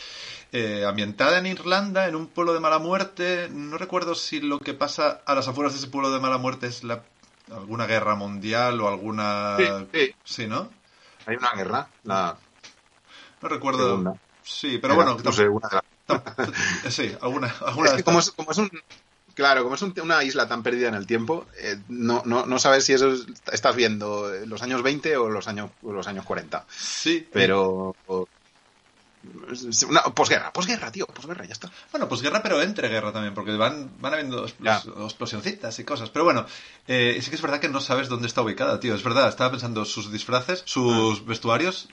[0.52, 3.48] eh, ambientada en Irlanda, en un pueblo de mala muerte.
[3.50, 6.66] No recuerdo si lo que pasa a las afueras de ese pueblo de mala muerte
[6.66, 7.02] es la,
[7.50, 9.56] alguna guerra mundial o alguna...
[9.56, 10.14] Sí, sí.
[10.22, 10.68] Sí, ¿no?
[11.26, 12.36] Hay una guerra, la
[13.40, 13.88] No recuerdo...
[13.88, 14.14] segunda.
[14.42, 15.68] Sí, pero Era, bueno, no sé, una
[16.90, 18.70] sí, alguna, alguna Es que como es, como es un...
[19.34, 22.58] Claro, como es un- una isla tan perdida en el tiempo, eh, no, no, no
[22.58, 26.24] sabes si eso es- estás viendo los años 20 o los años, o los años
[26.24, 26.64] 40.
[26.68, 27.96] Sí, Pero...
[28.06, 28.28] o-
[29.88, 31.70] Una, posguerra, posguerra, tío, posguerra, ya está.
[31.92, 36.10] Bueno, pues guerra, pero entre guerra también, porque van, van habiendo explosioncitas y cosas.
[36.10, 36.44] Pero bueno,
[36.86, 38.94] eh, sí que es verdad que no sabes dónde está ubicada, tío.
[38.94, 41.22] Es verdad, estaba pensando sus disfraces, sus Ah.
[41.26, 41.88] vestuarios,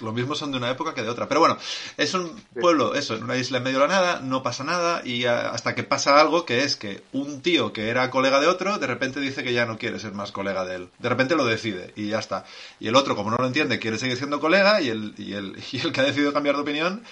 [0.00, 1.28] lo mismo son de una época que de otra.
[1.28, 1.58] Pero bueno,
[1.96, 5.02] es un pueblo, eso, en una isla en medio de la nada, no pasa nada,
[5.04, 8.78] y hasta que pasa algo que es que un tío que era colega de otro,
[8.78, 10.88] de repente dice que ya no quiere ser más colega de él.
[10.98, 12.44] De repente lo decide, y ya está.
[12.80, 15.56] Y el otro, como no lo entiende, quiere seguir siendo colega, y el, y el,
[15.72, 17.02] y el que ha decidido cambiar de opinión,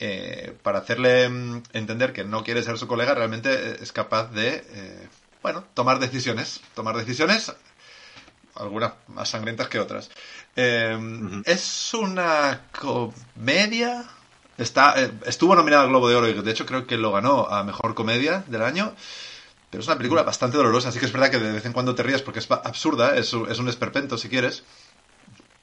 [0.00, 4.30] eh, para hacerle mm, entender que no quiere ser su colega, realmente eh, es capaz
[4.32, 5.08] de, eh,
[5.42, 6.60] bueno, tomar decisiones.
[6.74, 7.52] Tomar decisiones,
[8.56, 10.10] algunas más sangrientas que otras.
[10.56, 11.42] Eh, Ujú.
[11.44, 14.04] Es una comedia.
[14.56, 17.46] Está, eh, estuvo nominada al Globo de Oro y de hecho creo que lo ganó
[17.48, 18.94] a Mejor Comedia del año.
[19.70, 21.96] Pero es una película bastante dolorosa, así que es verdad que de vez en cuando
[21.96, 24.62] te rías porque es absurda, es, un- es un esperpento si quieres.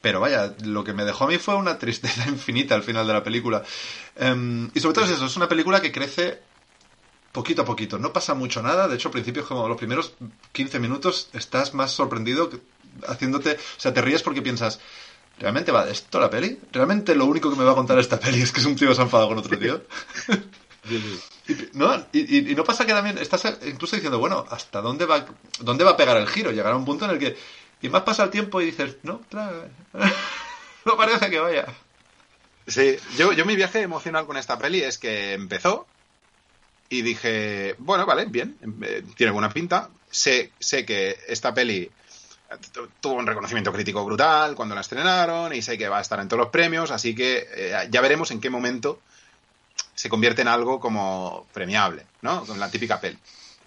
[0.01, 3.13] Pero vaya, lo que me dejó a mí fue una tristeza infinita al final de
[3.13, 3.63] la película.
[4.17, 6.41] Em, y sobre todo es eso, es una película que crece
[7.31, 7.97] poquito a poquito.
[7.97, 8.89] No pasa mucho nada.
[8.89, 10.13] De hecho, al principio, como los primeros
[10.51, 12.49] 15 minutos, estás más sorprendido
[13.07, 13.53] haciénute.
[13.53, 14.79] O sea, te ríes porque piensas.
[15.39, 16.59] ¿Realmente va de esto la peli?
[16.71, 18.89] ¿Realmente lo único que me va a contar esta peli es que es un tío
[18.89, 19.81] que se ha enfadado con otro tío?
[20.89, 22.05] y, ¿no?
[22.13, 25.25] Y, no pasa que también estás incluso diciendo, bueno, ¿hasta dónde va,
[25.59, 26.51] dónde va a pegar el giro?
[26.51, 27.35] Llegará un punto en el que...
[27.81, 29.65] Y más pasa el tiempo y dices, no, claro,
[30.85, 31.65] no parece que vaya.
[32.67, 35.87] Sí, yo, yo mi viaje emocional con esta peli es que empezó
[36.89, 39.89] y dije, bueno, vale, bien, eh, tiene buena pinta.
[40.11, 41.89] Sé, sé que esta peli
[42.99, 46.27] tuvo un reconocimiento crítico brutal cuando la estrenaron y sé que va a estar en
[46.27, 48.99] todos los premios, así que eh, ya veremos en qué momento
[49.95, 52.45] se convierte en algo como premiable, ¿no?
[52.45, 53.17] Con la típica peli.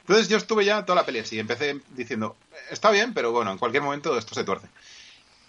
[0.01, 2.37] Entonces yo estuve ya toda la peli así, empecé diciendo,
[2.71, 4.69] está bien, pero bueno, en cualquier momento esto se tuerce.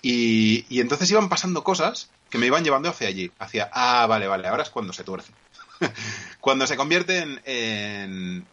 [0.02, 4.28] Y, y entonces iban pasando cosas que me iban llevando hacia allí, hacia, ah, vale,
[4.28, 5.32] vale, ahora es cuando se tuerce.
[6.39, 8.45] cuando se convierte en, en,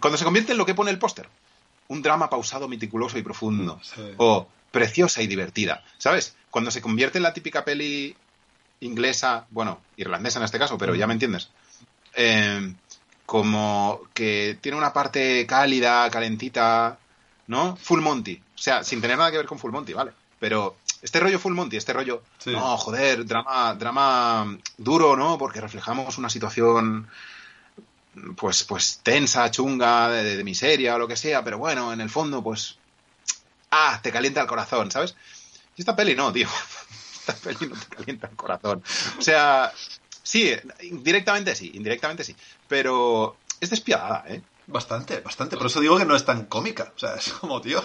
[0.00, 1.28] Cuando se convierte en lo que pone el póster
[1.88, 3.80] un drama pausado, meticuloso y profundo.
[4.16, 5.84] O preciosa y divertida.
[5.98, 6.36] ¿Sabes?
[6.50, 8.16] Cuando se convierte en la típica peli
[8.80, 11.50] inglesa, bueno, irlandesa en este caso, pero ya me entiendes.
[12.14, 12.74] Eh,
[13.26, 16.98] como que tiene una parte cálida, calentita,
[17.46, 17.76] ¿no?
[17.76, 18.40] Full Monty.
[18.54, 20.12] O sea, sin tener nada que ver con Full Monty, ¿vale?
[20.38, 25.38] Pero este rollo Full Monty, este rollo, no, joder, drama, drama duro, ¿no?
[25.38, 27.08] Porque reflejamos una situación
[28.36, 32.42] pues, pues tensa, chunga, de, miseria o lo que sea, pero bueno, en el fondo,
[32.42, 32.78] pues,
[33.70, 35.14] ah, te calienta el corazón, ¿sabes?
[35.76, 36.48] Y esta peli no, tío.
[37.26, 38.82] Esta peli no te calienta el corazón.
[39.18, 39.72] O sea,
[40.22, 42.36] sí, indirectamente sí, indirectamente sí,
[42.68, 44.42] pero es despiadada, ¿eh?
[44.66, 45.56] Bastante, bastante.
[45.56, 46.92] Por eso digo que no es tan cómica.
[46.94, 47.84] O sea, es como, tío.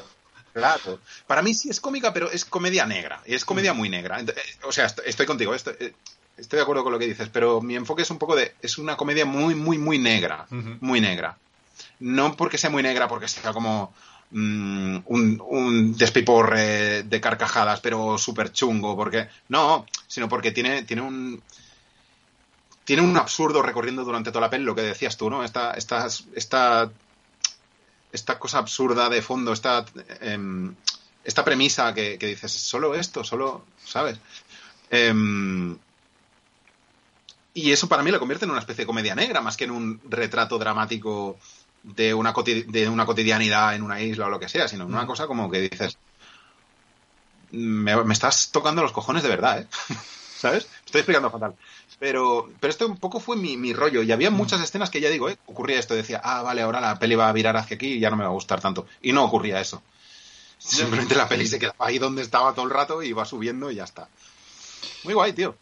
[0.54, 1.00] Claro.
[1.28, 3.22] Para mí sí es cómica, pero es comedia negra.
[3.26, 4.20] Y es comedia muy negra.
[4.22, 5.54] Eh, o sea, estoy contigo.
[5.54, 5.94] Esto, eh,
[6.40, 8.56] estoy de acuerdo con lo que dices, pero mi enfoque es un poco de.
[8.62, 10.48] Es una comedia muy, muy, muy negra.
[10.50, 11.38] Muy negra.
[12.00, 13.94] No porque sea muy negra, porque sea como.
[14.32, 19.28] Mm, un, un, despiporre de carcajadas, pero súper chungo, porque.
[19.48, 21.42] No, sino porque tiene, tiene un.
[22.84, 25.44] Tiene un absurdo recorriendo durante toda la peli, lo que decías tú, ¿no?
[25.44, 26.90] Esta, esta, esta,
[28.12, 29.86] esta cosa absurda de fondo, esta,
[30.22, 30.74] em,
[31.24, 34.18] esta premisa que, dices, solo esto, solo, ¿sabes?
[34.90, 35.78] Em,
[37.54, 39.72] y eso para mí lo convierte en una especie de comedia negra, más que en
[39.72, 41.38] un retrato dramático
[41.84, 42.34] de una,
[42.68, 45.08] de una cotidianidad en una isla o lo que sea, sino en una mm.
[45.08, 45.98] cosa como que dices,
[47.52, 49.68] me, estás tocando los cojones de verdad, ¿eh?
[50.40, 50.68] ¿Sabes?
[50.86, 51.54] Estoy explicando fatal.
[52.00, 54.04] Pero, pero esto un poco fue mi, rollo.
[54.04, 54.36] Y había mm.
[54.36, 55.38] muchas escenas que ya digo, ¿eh?
[55.48, 55.96] ocurría esto.
[55.96, 58.24] Decía, ah, vale, ahora la peli va a virar hacia aquí y ya no me
[58.24, 58.88] va a gustar tanto.
[59.02, 59.82] Y no ocurría eso.
[60.58, 63.76] Simplemente la peli se quedaba ahí donde estaba todo el rato y iba subiendo y
[63.76, 64.08] ya está.
[65.04, 65.56] Muy guay, tío.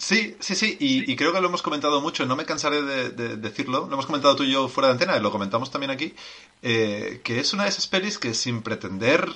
[0.00, 3.80] Sí, sí, sí, y, creo que lo hemos comentado mucho, no me cansaré de, decirlo,
[3.86, 6.14] lo hemos comentado tú y yo fuera de antena, y lo comentamos también aquí,
[6.62, 9.30] eh, que es una de esas pelis que sin pretender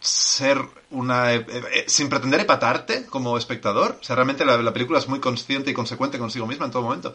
[0.00, 0.58] ser
[0.90, 1.32] una...
[1.34, 5.70] Eh, eh, sin pretender epatarte como espectador, o sea, realmente la, película es muy consciente
[5.70, 7.14] y consecuente consigo misma en todo momento,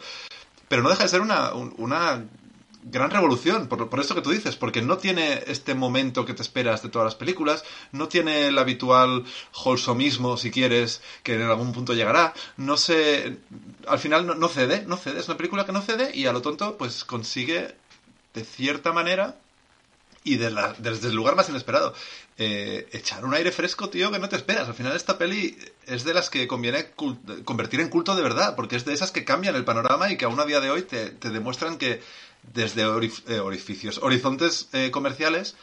[0.68, 2.24] pero no deja de ser una, una
[2.82, 6.42] gran revolución, por, por, esto que tú dices, porque no tiene este momento que te
[6.42, 11.72] esperas de todas las películas, no tiene el habitual holsomismo, si quieres, que en algún
[11.72, 13.38] punto llegará, no sé,
[13.86, 16.42] al final no, cede, no cede, es una película que no cede y a lo
[16.42, 17.74] tonto pues consigue
[18.34, 19.36] de cierta manera
[20.24, 21.94] y desde el lugar más inesperado.
[22.40, 24.68] Eh, echar un aire fresco, tío, que no te esperas.
[24.68, 26.90] Al final esta peli es de las que conviene
[27.44, 30.24] convertir en culto de verdad, porque es de esas que cambian el panorama y que
[30.24, 32.00] aún a día de hoy te, te demuestran que
[32.42, 35.56] desde eh, orificios, horizontes eh, comerciales,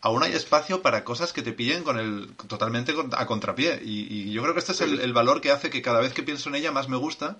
[0.00, 3.80] aún hay espacio para cosas que te pillen con el totalmente a contrapié.
[3.84, 6.48] Y, yo creo que este es el, valor que hace que cada vez que pienso
[6.48, 7.38] en ella más me gusta.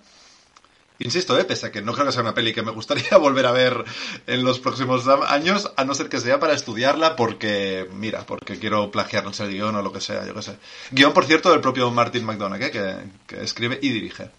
[0.99, 3.45] Insisto, eh, pese a que no creo que sea una peli que me gustaría volver
[3.45, 3.85] a ver
[4.25, 8.89] en los próximos años, a no ser que sea para estudiarla porque, mira, porque quiero
[8.89, 10.57] plagiarnos el guion o lo que sea, yo qué sé.
[10.91, 12.95] Guión, por cierto, del propio Martin McDonagh, que,
[13.27, 14.31] que escribe y dirige.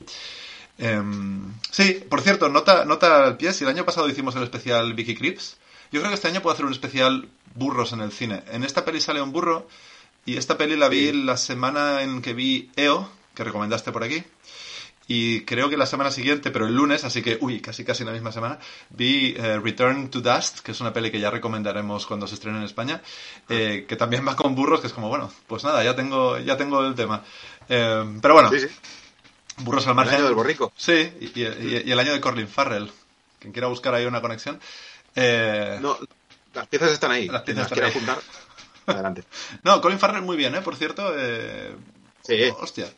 [0.78, 4.94] Em, sí, por cierto, nota, nota al pie, si el año pasado hicimos el especial
[4.94, 5.58] Vicky Crips,
[5.90, 8.42] yo creo que este año puedo hacer un especial burros en el cine.
[8.50, 9.66] En esta peli sale un burro
[10.24, 14.22] y esta peli la vi la semana en que vi EO, que recomendaste por aquí.
[15.10, 18.12] Y creo que la semana siguiente, pero el lunes, así que, uy, casi casi la
[18.12, 18.58] misma semana,
[18.90, 22.58] vi eh, Return to Dust, que es una peli que ya recomendaremos cuando se estrene
[22.58, 23.00] en España,
[23.48, 26.58] eh, que también va con burros, que es como, bueno, pues nada, ya tengo, ya
[26.58, 27.24] tengo el tema.
[27.70, 28.50] Em, pero bueno,
[29.60, 30.14] Burros al margen.
[30.14, 30.72] El año del borrico.
[30.76, 32.90] Sí, y, el año de Corlin Farrell.
[33.38, 34.60] Quien quiera buscar ahí una conexión.
[35.14, 35.98] Eh, no,
[36.54, 37.28] las piezas están ahí.
[37.28, 37.90] Las piezas están ahí.
[37.90, 38.18] apuntar.
[38.86, 39.24] Adelante.
[39.62, 40.62] No, Colin Farrell muy bien, ¿eh?
[40.62, 41.12] Por cierto.
[41.16, 41.74] Eh...
[42.22, 42.50] Sí.
[42.58, 42.88] Hostia.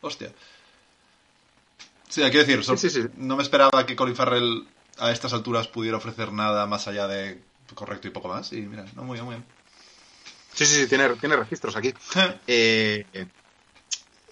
[0.00, 0.32] Hostia.
[2.08, 4.66] Sí, hay que decir, no me esperaba que Colin Farrell
[4.98, 7.40] a estas alturas pudiera ofrecer nada más allá de
[7.74, 8.52] correcto y poco más.
[8.52, 9.46] Y mira, no, muy bien, muy bien.
[10.52, 11.94] Sí, sí, sí, tiene, tiene registros aquí.
[12.46, 13.06] Eh,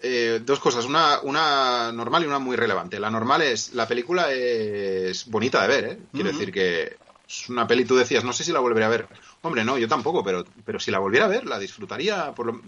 [0.02, 2.98] eh, dos cosas, una, una normal y una muy relevante.
[2.98, 5.98] La normal es, la película es bonita de ver, ¿eh?
[6.12, 6.96] Quiero decir que
[7.28, 9.08] es una peli, tú decías, no sé si la volveré a ver.
[9.42, 12.60] Hombre, no, yo tampoco, pero, pero si la volviera a ver, la disfrutaría por lo,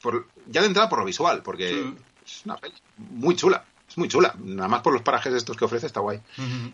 [0.00, 1.92] por, ya de entrada por lo visual, porque
[2.24, 4.34] es una peli muy chula, es muy chula.
[4.38, 6.20] Nada más por los parajes estos que ofrece está guay.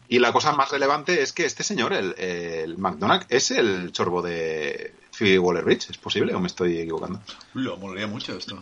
[0.08, 4.20] Y la cosa más relevante es que este señor, el, el McDonagh, es el chorbo
[4.20, 5.90] de Phoebe Waller-Bridge.
[5.90, 7.20] ¿Es posible o me estoy equivocando?
[7.54, 8.60] Lo molaría mucho esto.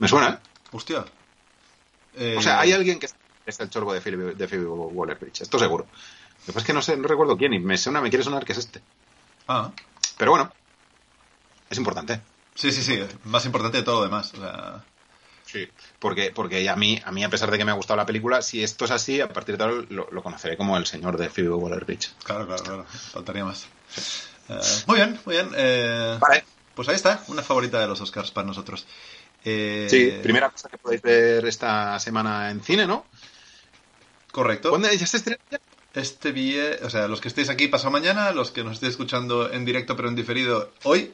[0.00, 0.38] Me suena, ¿eh?
[0.72, 1.04] Hostia.
[2.16, 3.08] Eh, O sea, hay alguien que
[3.46, 5.86] es el chorbo de Phoebe, de Phoebe Waller-Bridge, esto seguro.
[6.40, 8.24] Lo que pasa es que no sé, no recuerdo quién y me suena, me quiere
[8.24, 8.80] sonar que es este.
[9.46, 9.70] Ah,
[10.18, 10.52] Pero bueno,
[11.68, 12.20] es importante.
[12.54, 13.00] sí, sí, sí.
[13.24, 14.32] Más importante de todo lo demás.
[14.34, 14.84] O sea,
[15.44, 15.68] Sí.
[15.98, 18.40] Porque, porque a mí, a mí, a pesar de que me ha gustado la película,
[18.40, 21.28] si esto es así, a partir de ahora lo, lo conoceré como el señor de
[21.28, 22.12] Phoebe Waller-Bridge.
[22.22, 22.84] claro, claro, claro.
[22.84, 23.66] Faltaría más.
[24.48, 25.50] Eh, muy bien, muy bien.
[25.56, 26.44] Eh, Vale.
[26.76, 28.86] Pues ahí está, una favorita de los Oscars para nosotros.
[29.44, 33.06] Eh, Sí, primera cosa que podéis ver esta semana en cine, ¿no?
[34.32, 34.70] Correcto.
[34.70, 35.40] ¿Cuándo ya se estrena?
[35.50, 35.60] ya?
[35.94, 39.50] Este vie, o sea, los que estéis aquí pasado mañana, los que nos estéis escuchando
[39.52, 41.12] en directo pero en diferido hoy,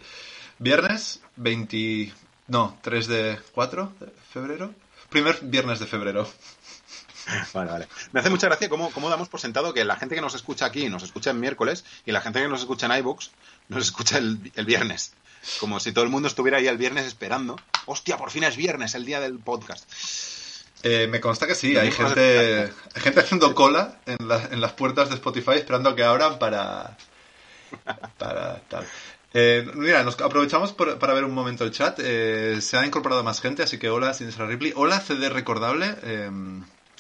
[0.59, 2.12] viernes 20,
[2.49, 4.75] no, 3 de 4 de febrero,
[5.09, 6.29] primer viernes de febrero.
[7.53, 7.89] Vale, vale.
[8.12, 10.65] Me hace mucha gracia cómo, cómo damos por sentado que la gente que nos escucha
[10.65, 13.33] aquí nos escucha en miércoles y la gente que nos escucha en iBooks
[13.69, 15.12] nos escucha el, el viernes.
[15.61, 17.57] Como si todo el mundo estuviera ahí el viernes esperando.
[17.87, 19.91] Hostia, por fin es viernes, el día del podcast.
[20.83, 24.73] Eh, me consta que sí, hay gente, hay gente haciendo cola en, la- en las
[24.73, 26.97] puertas de Spotify esperando a que abran para,
[28.19, 28.87] para tal.
[29.35, 31.99] Eh, mira, nos aprovechamos por- para ver un momento el chat.
[32.03, 34.73] Eh, se ha incorporado más gente, así que hola, Sinistra Ripley.
[34.77, 35.95] Hola, CD Recordable.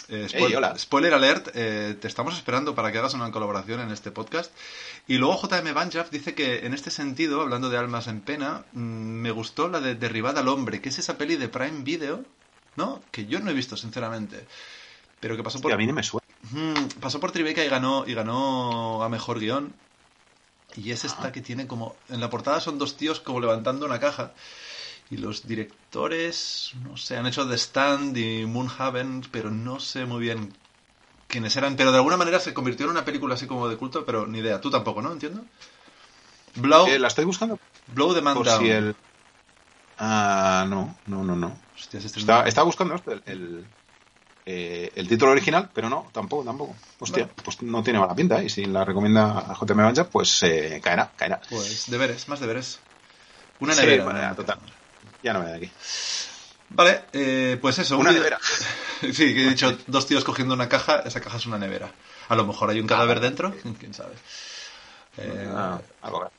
[0.08, 0.78] Eh, spoil- Hey, hola.
[0.78, 4.52] Spoiler alert, eh, te estamos esperando para que hagas una colaboración en este podcast.
[5.08, 8.78] Y luego JM Banjaf dice que en este sentido, hablando de almas en pena, mm,
[8.80, 12.24] me gustó la de Derribada al Hombre, que es esa peli de Prime Video,
[12.76, 13.02] ¿no?
[13.10, 14.46] Que yo no he visto, sinceramente.
[15.18, 15.72] Pero que pasó por...
[15.72, 16.26] A mí no me suena.
[16.52, 19.72] Mm, pasó por Tribeca y ganó, y ganó a mejor guion.
[20.76, 21.08] Y es Ah.
[21.08, 21.96] esta que tiene como.
[22.10, 24.32] En la portada son dos tíos como levantando una caja.
[25.10, 30.20] Y los directores, no sé, han hecho The Stand y Moonhaven, pero no sé muy
[30.20, 30.52] bien
[31.28, 31.76] quiénes eran.
[31.76, 34.40] Pero de alguna manera se convirtió en una película así como de culto, pero ni
[34.40, 34.60] idea.
[34.60, 35.12] Tú tampoco, ¿no?
[35.12, 35.46] Entiendo.
[36.56, 38.64] Blow, Eh, la estoy buscando Blow the Man por Down.
[38.64, 38.96] si el...
[39.98, 41.58] Ah, no, no, no, no.
[41.74, 43.66] Hostia, se Está, estaba buscando el, el,
[44.46, 46.76] eh, el título original, pero no, tampoco, tampoco.
[47.00, 48.42] Hostia, pues no tiene mala pinta.
[48.42, 51.40] Y si la recomienda a JM Banja, pues eh, caerá, caerá.
[51.48, 52.78] Pues deberes, más deberes.
[53.60, 54.06] Una Sí, nevera.
[54.06, 54.58] una- total.
[55.26, 55.70] Ya no me de aquí.
[56.68, 57.98] Vale, eh, pues eso.
[57.98, 58.38] Una un- nevera.
[59.00, 61.90] Sí, que he dicho dos tíos cogiendo una caja, esa caja es una nevera.
[62.28, 64.14] A lo mejor hay un cadáver dentro, quién sabe.
[65.18, 66.30] Eh, Ah, algo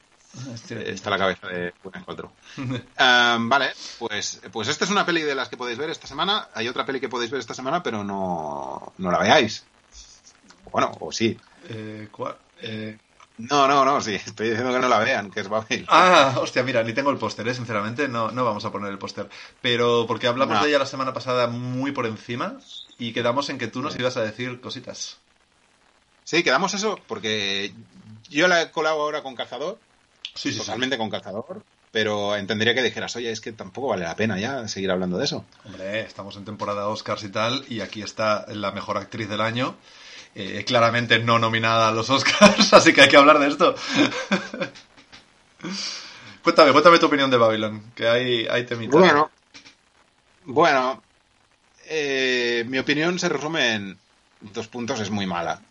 [0.54, 0.80] hostia.
[0.82, 2.32] Está la cabeza de Buen Encuentro.
[2.98, 6.48] Ah, vale, pues, pues esta es una peli de las que podéis ver esta semana.
[6.54, 9.66] Hay otra peli que podéis ver esta semana, pero no, no la veáis.
[10.72, 11.38] Bueno, o sí.
[11.68, 12.38] Eh, ¿cuál?
[12.62, 12.98] Eh,
[13.38, 14.16] No, no, no, sí.
[14.16, 15.86] Estoy diciendo que no la vean, que es Babel.
[15.90, 17.54] Ah, hostia, mira, ni tengo el póster, ¿eh?
[17.54, 19.30] sinceramente, no, no vamos a poner el póster.
[19.62, 20.64] Pero porque hablamos No.
[20.64, 22.58] de ella la semana pasada muy por encima
[22.98, 25.18] y quedamos en que tú nos ibas a decir cositas.
[26.24, 27.72] Sí, quedamos eso, porque
[28.30, 29.78] yo la he colado ahora con calzador,
[30.34, 34.38] Sí, totalmente con calzador, pero entendería que dijeras, oye, es que tampoco vale la pena
[34.38, 35.46] ya seguir hablando de eso.
[35.66, 39.76] Hombre, estamos en temporada Oscars y tal, y aquí está la mejor actriz del año,
[40.36, 43.76] eh, claramente no nominada a los Oscars, así que hay que hablar de esto.
[46.44, 48.98] cuéntame, cuéntame tu opinión de Babylon, que hay, hay temita.
[48.98, 49.32] Bueno,
[50.46, 51.04] bueno,
[51.90, 53.98] eh, mi opinión se resume en
[54.42, 55.62] dos puntos, es muy mala.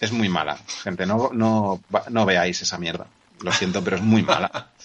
[0.00, 3.06] Es muy mala, gente, no, no, no veáis esa mierda.
[3.40, 4.70] Lo siento, pero es muy mala.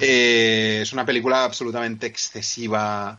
[0.00, 3.18] Eh, es una película absolutamente excesiva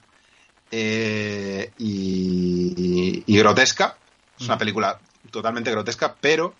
[0.69, 3.95] eh, y, y grotesca.
[4.37, 4.99] Es una película
[5.31, 6.53] totalmente grotesca, pero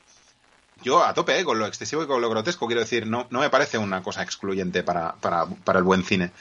[0.84, 2.68] yo a tope eh, con lo excesivo y con lo grotesco.
[2.68, 6.32] Quiero decir, no, no me parece una cosa excluyente para, para, para el buen cine.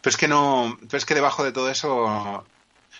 [0.00, 0.76] Pero es que no.
[0.80, 2.44] Pero es que debajo de todo eso.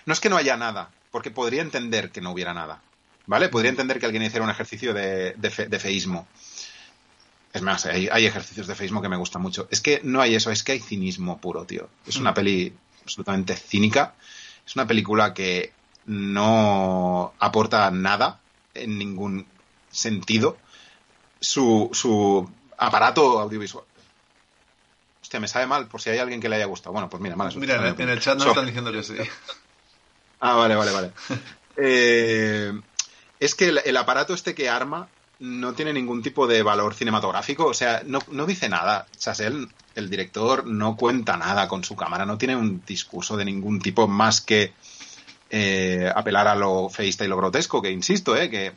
[0.07, 2.81] No es que no haya nada, porque podría entender que no hubiera nada.
[3.27, 3.49] ¿Vale?
[3.49, 6.29] Podría entender que alguien hiciera un ejercicio de, de, fe- de feísmo.
[7.53, 9.67] Es más, hay, hay ejercicios de feísmo que me gustan mucho.
[9.71, 11.89] Es que no hay eso, es que hay cinismo puro, tío.
[12.07, 12.73] Es una peli
[13.03, 14.15] absolutamente cínica.
[14.65, 15.73] Es una película que
[16.07, 18.41] no aporta nada
[18.75, 19.47] en ningún
[19.91, 20.57] sentido.
[21.41, 22.49] Su, su
[22.79, 23.85] aparato audiovisual.
[25.23, 26.93] Hostia, me sabe mal por si hay alguien que le haya gustado.
[26.93, 27.59] Bueno, pues mira, suerte.
[27.59, 29.15] Mira, en, en el chat nos So- están diciendo que sí.
[30.41, 31.13] Ah, vale, vale, vale.
[31.79, 32.73] Eh,
[33.39, 35.09] es que el, el aparato este que arma
[35.41, 39.07] no tiene ningún tipo de valor cinematográfico, o sea, no, no dice nada.
[39.19, 43.79] Chazelle, el director, no cuenta nada con su cámara, no tiene un discurso de ningún
[43.81, 44.73] tipo más que
[45.51, 48.73] eh, apelar a lo feísta y lo grotesco, que insisto, eh, que,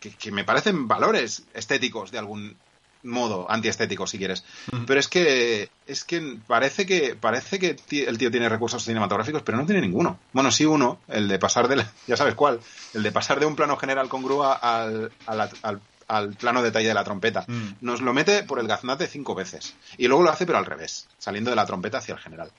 [0.00, 2.56] que, que me parecen valores estéticos de algún
[3.04, 4.44] modo, antiestéticos si quieres.
[4.86, 9.58] Pero es que es que parece que parece que el tío tiene recursos cinematográficos, pero
[9.58, 10.18] no tiene ninguno.
[10.32, 12.60] Bueno, sí uno, el de pasar de la- ya sabes cuál,
[12.94, 16.88] el de pasar de un plano general con grúa al, al, al- al plano detalle
[16.88, 17.44] de la trompeta.
[17.48, 17.68] Mm.
[17.80, 19.74] Nos lo mete por el gaznate cinco veces.
[19.96, 22.50] Y luego lo hace pero al revés, saliendo de la trompeta hacia el general.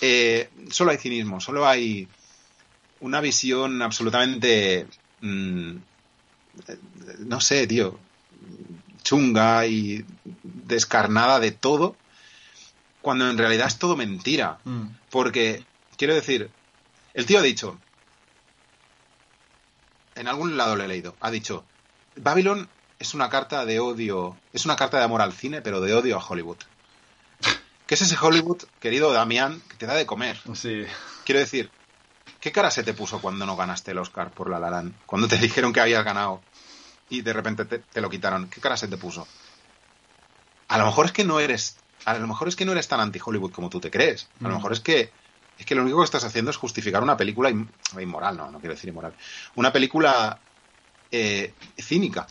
[0.00, 2.08] Eh, solo hay cinismo, solo hay
[3.00, 4.86] una visión absolutamente
[5.20, 5.76] mm,
[7.18, 7.98] no sé, tío,
[9.02, 10.04] chunga y
[10.42, 11.96] descarnada de todo,
[13.00, 14.58] cuando en realidad es todo mentira.
[14.64, 14.86] Mm.
[15.10, 15.64] Porque,
[15.96, 16.50] quiero decir,
[17.14, 17.78] el tío ha dicho,
[20.14, 21.64] en algún lado lo he leído, ha dicho,
[22.16, 25.94] Babylon es una carta de odio, es una carta de amor al cine, pero de
[25.94, 26.58] odio a Hollywood.
[27.86, 30.38] ¿Qué es ese Hollywood, querido Damián, que te da de comer?
[30.54, 30.84] Sí.
[31.24, 31.70] Quiero decir,
[32.40, 34.94] ¿qué cara se te puso cuando no ganaste el Oscar por La La Land?
[35.06, 36.42] Cuando te dijeron que habías ganado
[37.08, 38.48] y de repente te, te lo quitaron.
[38.48, 39.26] ¿Qué cara se te puso?
[40.68, 43.00] A lo mejor es que no eres, a lo mejor es que no eres tan
[43.00, 44.28] anti Hollywood como tú te crees.
[44.40, 44.54] A lo Mm.
[44.54, 45.12] mejor es que
[45.58, 47.70] es que lo único que estás haciendo es justificar una película in-
[48.00, 49.12] inmoral, no, no quiero decir inmoral.
[49.56, 50.38] Una película
[51.10, 52.28] eh, cínica.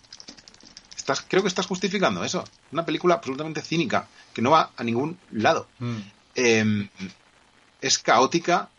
[0.97, 2.43] Estás, creo que estás justificando eso.
[2.71, 5.97] Una película absolutamente cínica que no va a ningún lado Mm.
[6.35, 6.89] eh,
[7.81, 8.69] es caótica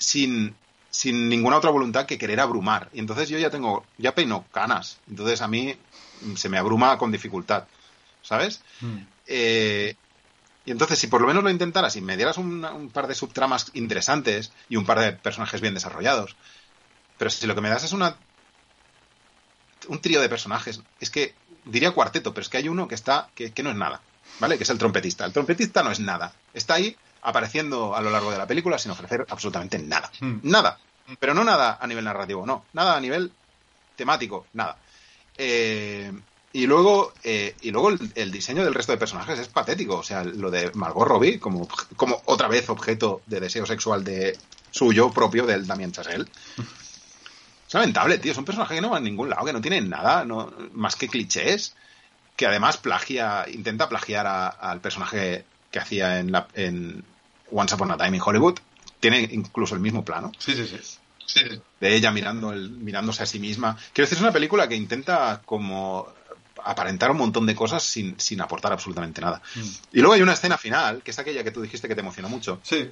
[0.00, 0.56] sin,
[0.90, 2.88] sin ninguna otra voluntad que querer abrumar.
[2.92, 4.98] Y entonces yo ya tengo, ya peino canas.
[5.08, 5.76] Entonces a mí
[6.34, 7.64] se me abruma con dificultad.
[8.22, 8.60] ¿Sabes?
[8.80, 8.98] Mm.
[9.28, 9.94] Eh,
[10.66, 13.14] y entonces, si por lo menos lo intentaras y me dieras una- un par de
[13.14, 16.36] subtramas interesantes y un par de personajes bien desarrollados,
[17.16, 18.16] pero si lo que me das es una
[19.88, 21.34] un trío de personajes, es que
[21.64, 24.02] diría cuarteto, pero es que hay uno que está que, que no es nada,
[24.38, 24.56] ¿vale?
[24.58, 25.24] Que es el trompetista.
[25.24, 26.32] El trompetista no es nada.
[26.52, 30.10] Está ahí apareciendo a lo largo de la película sin ofrecer absolutamente nada.
[30.20, 30.38] Hmm.
[30.42, 30.78] Nada.
[31.18, 32.64] Pero no nada a nivel narrativo, no.
[32.72, 33.32] Nada a nivel
[33.96, 34.76] temático, nada.
[35.36, 36.12] Eh,
[36.52, 39.96] y luego, eh, y luego el, el diseño del resto de personajes es patético.
[39.96, 44.36] O sea, lo de Margot Robbie como, como otra vez objeto de deseo sexual de
[44.70, 46.26] suyo propio del Damien Chazelle.
[47.66, 48.32] Es lamentable, tío.
[48.32, 50.96] Es un personaje que no va a ningún lado, que no tiene nada no, más
[50.96, 51.76] que clichés,
[52.36, 57.04] que además plagia, intenta plagiar al personaje que hacía en, la, en
[57.50, 58.58] Once Upon a Time in Hollywood.
[59.00, 60.78] Tiene incluso el mismo plano Sí, sí,
[61.26, 61.40] sí.
[61.80, 63.76] de ella mirando el, mirándose a sí misma.
[63.94, 66.06] Quiero decir, es una película que intenta como
[66.62, 69.40] aparentar un montón de cosas sin, sin aportar absolutamente nada.
[69.54, 69.60] Mm.
[69.92, 72.28] Y luego hay una escena final, que es aquella que tú dijiste que te emocionó
[72.28, 72.60] mucho.
[72.62, 72.90] Sí.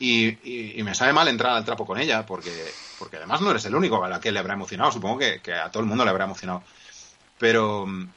[0.00, 3.50] Y, y- y me sabe mal entrar al trapo con ella, porque, porque además no
[3.50, 4.92] eres el único a la que le habrá emocionado.
[4.92, 6.62] Supongo que, que a todo el mundo le habrá emocionado.
[7.38, 8.08] Pero mm,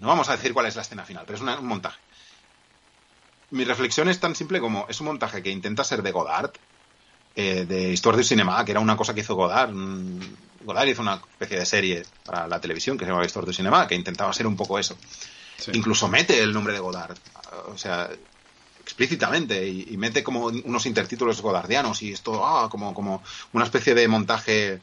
[0.00, 1.98] no vamos a decir cuál es la escena final, pero es una- un montaje.
[3.50, 6.50] Mi reflexión es tan simple como es un montaje que intenta ser de Godard,
[7.34, 9.72] eh, de Histoire du Cinéma, que era una cosa que hizo Godard.
[10.64, 13.86] Godard hizo una especie de serie para la televisión que se llamaba Histoire du Cinéma,
[13.86, 14.96] que intentaba ser un poco eso.
[15.56, 15.72] Sí.
[15.74, 17.16] Incluso mete el nombre de Godard.
[17.68, 18.10] O sea,
[18.82, 23.22] explícitamente y, y mete como unos intertítulos godardianos y esto ah, como, como
[23.52, 24.80] una especie de montaje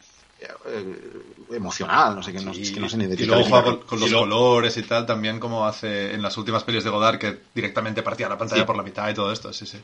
[1.52, 3.78] emocional, no sé qué, no, es que no sé ni de y luego juega con,
[3.82, 7.40] con los colores y tal, también como hace en las últimas pelis de Godard, que
[7.54, 8.66] directamente partía la pantalla Sí.
[8.68, 9.78] por la mitad y todo esto, sí, sí.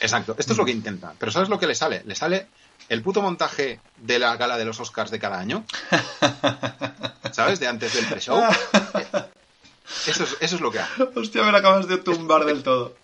[0.00, 1.14] Exacto, esto es lo que intenta.
[1.18, 2.02] Pero ¿sabes lo que le sale?
[2.04, 2.48] Le sale
[2.90, 5.64] el puto montaje de la gala de los Oscars de cada año.
[7.32, 7.60] ¿Sabes?
[7.60, 8.40] De antes del pre-show.
[10.06, 11.02] Eso es, eso es lo que hace.
[11.14, 12.94] Hostia, me la acabas de tumbar del todo.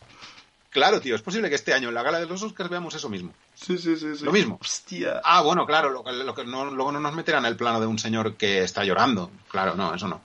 [0.71, 3.09] Claro, tío, es posible que este año en la gala de los Oscars veamos eso
[3.09, 3.33] mismo.
[3.55, 4.17] Sí, sí, sí.
[4.17, 4.25] sí.
[4.25, 4.59] Lo mismo.
[4.61, 5.21] Hostia.
[5.25, 7.87] Ah, bueno, claro, lo, que- lo que no, luego no nos meterán el plano de
[7.87, 9.31] un señor que está llorando.
[9.49, 10.23] Claro, no, eso no.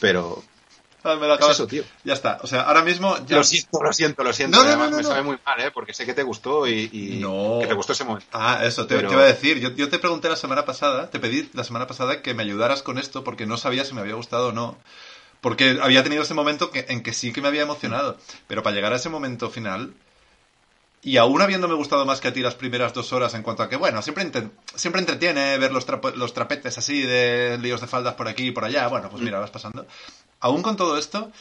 [0.00, 0.42] Pero
[1.02, 1.56] Ah, me la es acabas...
[1.56, 1.82] eso, tío.
[2.04, 2.38] Ya está.
[2.42, 3.16] O sea, ahora mismo...
[3.26, 3.36] Ya...
[3.38, 4.58] Lo siento, lo siento, lo siento.
[4.58, 5.70] No, Además, no, me sabe muy mal, ¿eh?
[5.72, 7.58] Porque sé que te gustó y, y No.
[7.60, 8.26] que te gustó ese momento.
[8.32, 9.58] Ah, eso, te, Pero- te iba a decir.
[9.60, 12.82] Yo, yo te pregunté la semana pasada, te pedí la semana pasada que me ayudaras
[12.82, 14.76] con esto porque no sabía si me había gustado o no.
[15.40, 18.18] Porque había tenido ese momento que, en que sí que me había emocionado.
[18.46, 19.94] Pero para llegar a ese momento final,
[21.02, 23.68] y aún habiéndome gustado más que a ti las primeras dos horas en cuanto a
[23.68, 24.30] que, bueno, siempre,
[24.74, 25.86] siempre entretiene ver los,
[26.16, 28.86] los trapetes así de líos de faldas por aquí y por allá.
[28.88, 29.86] Bueno, pues mira, vas pasando.
[30.40, 31.32] Aún con todo esto,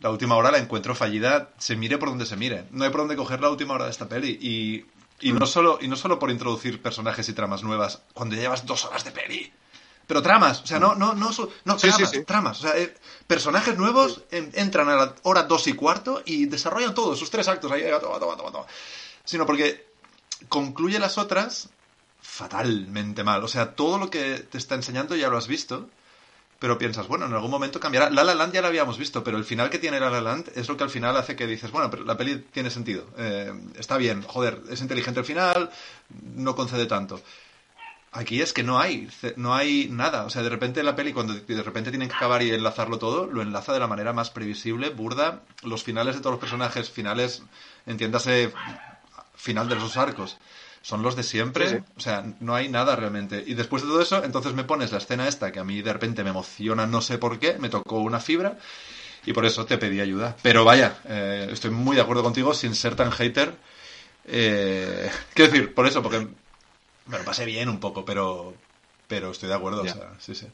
[0.00, 2.64] la última hora la encuentro fallida, se mire por donde se mire.
[2.70, 4.38] No hay por dónde coger la última hora de esta peli.
[4.40, 4.86] Y,
[5.20, 8.66] y, no, solo, y no solo por introducir personajes y tramas nuevas, cuando ya llevas
[8.66, 9.52] dos horas de peli.
[10.06, 11.30] Pero tramas, o sea, no, no, no,
[11.64, 12.24] no Sí, sí, tramas, sí.
[12.24, 12.58] tramas.
[12.60, 12.94] O sea, eh,
[13.26, 17.46] personajes nuevos en- entran a la hora dos y cuarto y desarrollan todos sus tres
[17.48, 17.70] actos.
[17.72, 18.66] Ahí, toma, toma, toma, toma.
[19.28, 19.84] Sino porque
[20.48, 21.68] concluye las otras
[22.22, 23.44] fatalmente mal.
[23.44, 25.90] O sea, todo lo que te está enseñando ya lo has visto,
[26.58, 28.08] pero piensas, bueno, en algún momento cambiará.
[28.08, 30.52] La La Land ya lo habíamos visto, pero el final que tiene La La Land
[30.54, 33.04] es lo que al final hace que dices, bueno, pero la peli tiene sentido.
[33.18, 35.70] Eh, está bien, joder, es inteligente el final,
[36.22, 37.20] no concede tanto.
[38.12, 40.24] Aquí es que no hay, no hay nada.
[40.24, 43.26] O sea, de repente la peli, cuando de repente tienen que acabar y enlazarlo todo,
[43.26, 45.42] lo enlaza de la manera más previsible, burda.
[45.62, 47.42] Los finales de todos los personajes, finales,
[47.84, 48.54] entiéndase,
[49.38, 50.36] final de los arcos,
[50.82, 51.68] son los de siempre.
[51.68, 51.82] Sí, sí.
[51.96, 53.42] O sea, no hay nada realmente.
[53.46, 55.92] Y después de todo eso, entonces me pones la escena esta que a mí de
[55.92, 58.58] repente me emociona, no sé por qué, me tocó una fibra
[59.24, 60.36] y por eso te pedí ayuda.
[60.42, 63.54] Pero vaya, eh, estoy muy de acuerdo contigo sin ser tan hater.
[64.24, 66.26] Eh, quiero decir, por eso, porque
[67.06, 68.54] me lo pasé bien un poco, pero,
[69.06, 69.84] pero estoy de acuerdo.
[69.84, 69.92] Ya.
[69.92, 70.46] O sea, sí, sí.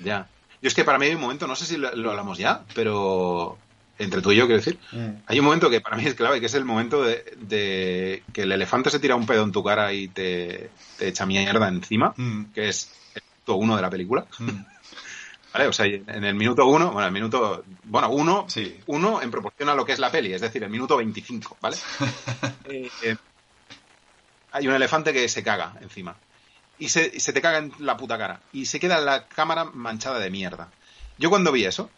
[0.00, 0.28] Ya.
[0.62, 2.64] Yo es que para mí hay un momento, no sé si lo, lo hablamos ya,
[2.74, 3.58] pero
[3.98, 5.22] entre tú y yo quiero decir, Mm.
[5.26, 8.42] hay un momento que para mí es clave, que es el momento de, de que
[8.42, 12.12] el elefante se tira un pedo en tu cara y te, te echa mierda encima,
[12.16, 12.46] Mm.
[12.54, 14.26] que es el minuto uno de la película.
[14.38, 14.48] Mm.
[15.54, 15.68] ¿Vale?
[15.68, 18.76] O sea, en el minuto uno, bueno, el minuto, bueno, uno, Sí.
[18.86, 21.76] uno en proporción a lo que es la peli, es decir, el minuto 25, ¿vale?
[22.64, 23.16] Eh, eh,
[24.50, 26.16] hay un elefante que se caga encima.
[26.78, 28.40] Y se, y se te caga en la puta cara.
[28.52, 30.70] Y se queda la cámara manchada de mierda.
[31.18, 31.88] Yo cuando vi eso,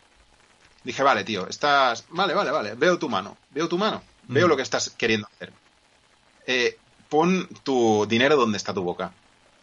[0.87, 2.05] dije, vale, tío, estás.
[2.11, 2.75] Vale, vale, vale.
[2.75, 3.37] Veo tu mano.
[3.51, 4.03] Veo tu mano.
[4.29, 4.51] Veo Mm.
[4.51, 5.53] lo que estás queriendo hacer.
[6.47, 6.79] Eh,
[7.09, 9.13] pon tu dinero donde está tu boca.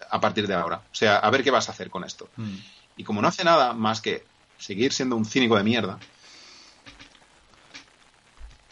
[0.09, 0.77] A partir de ahora.
[0.91, 2.29] O sea, a ver qué vas a hacer con esto.
[2.37, 2.55] Mm.
[2.97, 4.25] Y como no hace nada más que
[4.59, 5.97] seguir siendo un cínico de mierda,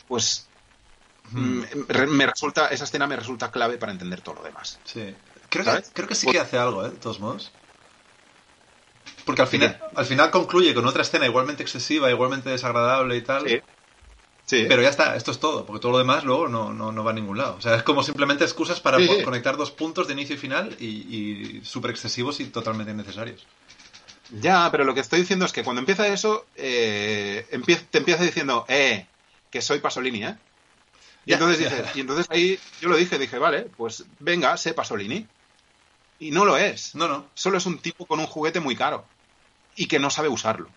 [0.08, 0.48] pues
[1.32, 1.64] Mm.
[2.10, 4.80] me resulta, esa escena me resulta clave para entender todo lo demás.
[4.84, 5.16] Sí.
[5.50, 6.90] Creo que, creo que sí que hace algo, ¿eh?
[6.90, 7.52] De todos modos.
[9.26, 13.48] Porque al final, al final concluye con otra escena igualmente excesiva, igualmente desagradable y tal.
[13.48, 13.60] Sí.
[14.46, 14.66] Sí.
[14.68, 17.12] Pero ya está, esto es todo, porque todo lo demás luego no, no, no va
[17.12, 17.56] a ningún lado.
[17.58, 19.24] O sea, es como simplemente excusas para Sí, po- sí.
[19.24, 23.46] conectar dos puntos de inicio y final y, y súper excesivos y totalmente innecesarios.
[24.42, 27.46] Ya, pero lo que estoy diciendo es que cuando empieza eso, eh,
[27.92, 29.06] te empieza diciendo, eh,
[29.52, 30.36] que soy Pasolini, ¿eh?
[31.26, 31.70] Y Ya, entonces, ya.
[31.70, 35.28] dices- y entonces ahí yo lo dije, dije, vale, pues venga, sé Pasolini.
[36.22, 36.94] Y no lo es.
[36.94, 37.26] No, no.
[37.34, 39.04] Solo es un tipo con un juguete muy caro
[39.76, 40.70] y que no sabe usarlo.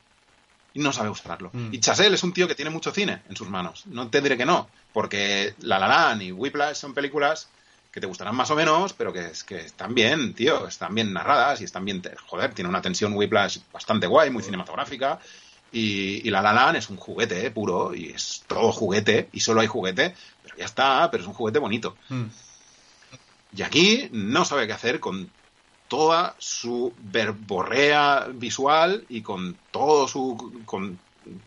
[0.73, 1.51] Y no sabe usarlo.
[1.53, 1.69] Mm.
[1.73, 3.85] Y Chazelle es un tío que tiene mucho cine en sus manos.
[3.87, 7.51] No te diré que no, porque La La Land y Whiplash son películas
[7.93, 11.13] que te gustarán más o menos, pero que, es, que están bien, tío, están bien
[11.13, 12.03] narradas y están bien...
[12.27, 15.21] Joder, tiene una tensión Whiplash bastante guay, muy cinematográfica.
[15.71, 19.41] Y, y La La Land es un juguete eh, puro y es todo juguete y
[19.41, 21.97] solo hay juguete, pero ya está, pero es un juguete bonito.
[22.09, 22.25] Mm.
[23.57, 25.31] Y aquí no sabe qué hacer con
[25.89, 30.99] toda su verborrea visual y con todo su con,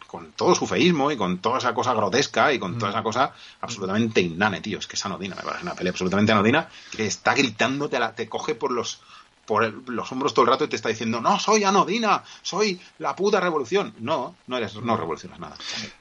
[0.05, 3.33] con todo su feísmo y con toda esa cosa grotesca y con toda esa cosa
[3.61, 4.79] absolutamente inane, tío.
[4.79, 8.15] Es que es anodina, me parece una peli absolutamente anodina que está gritando, te, la,
[8.15, 9.01] te coge por los
[9.47, 12.79] por el- los hombros todo el rato y te está diciendo, no, soy anodina, soy
[12.99, 13.93] la puta revolución.
[13.99, 15.55] No, no eres, no revolucionas nada.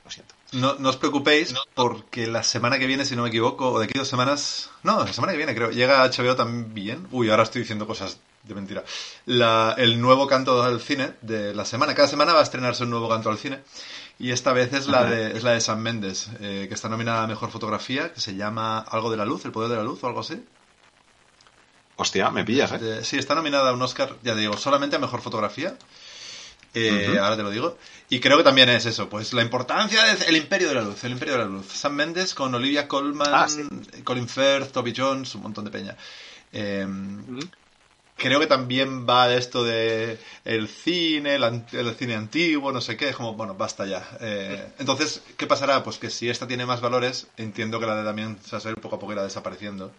[0.05, 0.35] Lo siento.
[0.53, 3.87] No, no os preocupéis porque la semana que viene, si no me equivoco, o de
[3.87, 4.71] aquí dos semanas...
[4.83, 7.07] No, la semana que viene creo, llega HBO también.
[7.11, 8.85] Uy, ahora estoy diciendo cosas de mentira.
[9.27, 11.95] La- el nuevo canto al cine de la semana.
[11.95, 13.61] Cada semana va a estrenarse un nuevo canto al cine.
[14.19, 17.25] Y esta vez es la de, es la de Sam Mendes, eh, que está nominada
[17.25, 20.03] a Mejor Fotografía, que se llama Algo de la Luz, El Poder de la Luz
[20.03, 20.43] o algo así.
[21.97, 22.79] Hostia, me pillas, ¿eh?
[22.79, 25.77] De- sí, está nominada a un Oscar, ya digo, solamente a Mejor Fotografía.
[26.75, 27.17] Eh.
[27.19, 27.79] Ahora te lo digo.
[28.11, 31.13] Y creo que también es eso, pues la importancia del Imperio de la Luz, el
[31.13, 31.67] Imperio de la Luz.
[31.73, 33.63] Sam Mendes con Olivia Colman, Ah, sí.
[34.05, 35.97] Colin Firth, Toby Jones, un montón de peña.
[36.53, 37.41] Eh, Ujú.
[38.19, 43.09] creo que también va de esto de el cine, el, cine antiguo, no sé qué,
[43.09, 44.07] es como, bueno, basta ya.
[44.21, 45.83] Eh, entonces, ¿qué pasará?
[45.83, 48.99] Pues que si esta tiene más valores, entiendo que la de Damien Chazelle poco a
[48.99, 49.91] poco irá desapareciendo.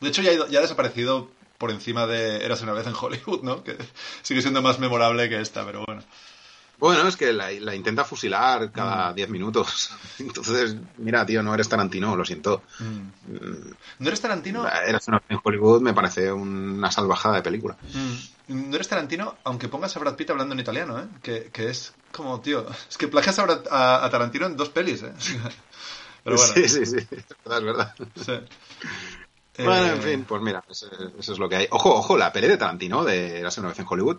[0.00, 2.94] De hecho, ya ha, ido- ya ha desaparecido por encima de Eras una vez en
[2.98, 3.62] Hollywood, ¿no?
[3.64, 3.76] Que
[4.22, 6.02] sigue siendo más memorable que esta, pero bueno.
[6.78, 8.72] Bueno, es que la, la intenta fusilar Mm.
[8.72, 9.90] cada 10 minutos.
[10.18, 12.62] Entonces, mira, tío, no eres Tarantino, lo siento.
[12.80, 13.08] Mm.
[14.00, 14.68] ¿No eres Tarantino?
[14.68, 17.76] Eras una en Hollywood, me parece una salvajada de película.
[17.94, 18.68] Mm.
[18.68, 21.06] No eres Tarantino, aunque pongas a Brad Pitt hablando en italiano, ¿eh?
[21.22, 25.02] Que, que es como, tío, es que plagias a, a- a Tarantino en dos pelis,
[25.02, 25.12] ¿eh?
[26.24, 27.94] Pero bueno, Sí, sí, sí, es verdad, es verdad.
[28.16, 28.32] sí.
[29.58, 30.88] Bueno, Eh, en fin, pues mira, eso,
[31.18, 31.68] eso es lo que hay.
[31.70, 34.18] Ojo, ojo, la peli de Tarantino, de Eras una vez en Hollywood,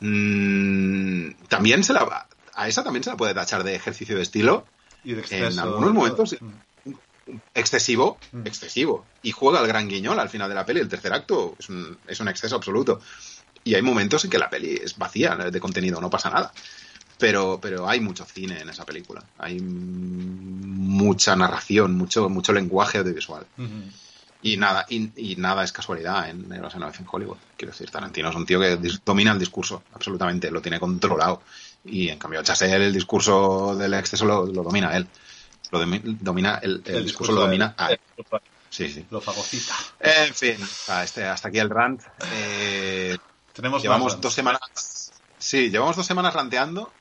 [0.00, 4.66] mm, también se la a esa también se la puede tachar de ejercicio de estilo
[5.02, 6.36] Y de exceso, en algunos momentos.
[6.40, 6.52] Mm.
[7.54, 8.46] excesivo, Mm.
[8.46, 9.06] excesivo.
[9.22, 10.80] Y juega al gran guiñol al final de la peli.
[10.80, 13.00] El tercer acto es un, es un exceso absoluto.
[13.64, 16.52] Y hay momentos en que la peli es vacía de contenido, no pasa nada.
[17.18, 19.24] Pero, pero hay mucho cine en esa película.
[19.38, 23.46] Hay mm, mucha narración, mucho, mucho lenguaje audiovisual.
[23.56, 23.68] Ujú.
[24.44, 27.38] Y nada, y, y nada es casualidad en Negros una vez en Hollywood.
[27.56, 31.42] Quiero decir, Tarantino es un tío que domina el discurso, absolutamente, lo tiene controlado.
[31.84, 35.08] Y en cambio, Chasel el discurso del exceso lo, lo domina él.
[35.70, 38.00] Lo domi- domina, el, el discurso, lo domina a él.
[38.68, 39.06] Sí, sí.
[39.10, 39.74] Lo fagocita.
[40.00, 42.02] En fin, a este, hasta aquí el rant.
[42.34, 43.16] Eh,
[43.54, 44.60] Tenemos llevamos dos semanas.
[45.38, 46.92] Sí, llevamos dos semanas ranteando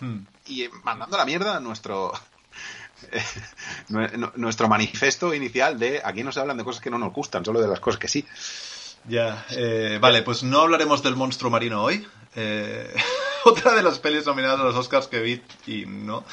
[0.00, 0.20] Hmm.
[0.46, 2.22] y mandando a la mierda a nuestro nue- nu-
[4.36, 7.60] nuestro manifiesto inicial de aquí no se hablan de cosas que no nos gustan, solo
[7.60, 8.26] de las cosas que sí.
[9.08, 12.06] Ya, eh, vale, pues no hablaremos del monstruo marino hoy.
[12.36, 12.94] Eh,
[13.44, 16.24] otra de las pelis nominadas a los Oscars que vi y no.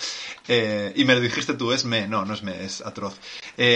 [0.48, 2.08] Eh, y me lo dijiste tú, es me.
[2.08, 3.20] No, no es me, es atroz.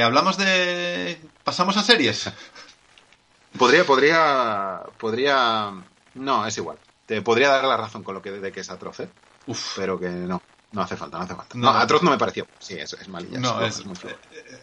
[0.04, 1.20] Hablamos de...
[1.44, 2.30] ¿Pasamos a series?
[3.58, 5.74] Podría, podría, podría.
[6.14, 6.78] No, es igual.
[7.06, 9.10] Te podría dar la razón con lo que de que es atroz, ¿eh?
[9.46, 10.42] Uf, pero que no.
[10.72, 11.58] No hace falta, no hace falta.
[11.58, 11.74] No.
[11.74, 12.48] No, atroz no me pareció.
[12.60, 13.40] Sí, es, es malilla.
[13.40, 14.16] no, flojo, es, muy eh,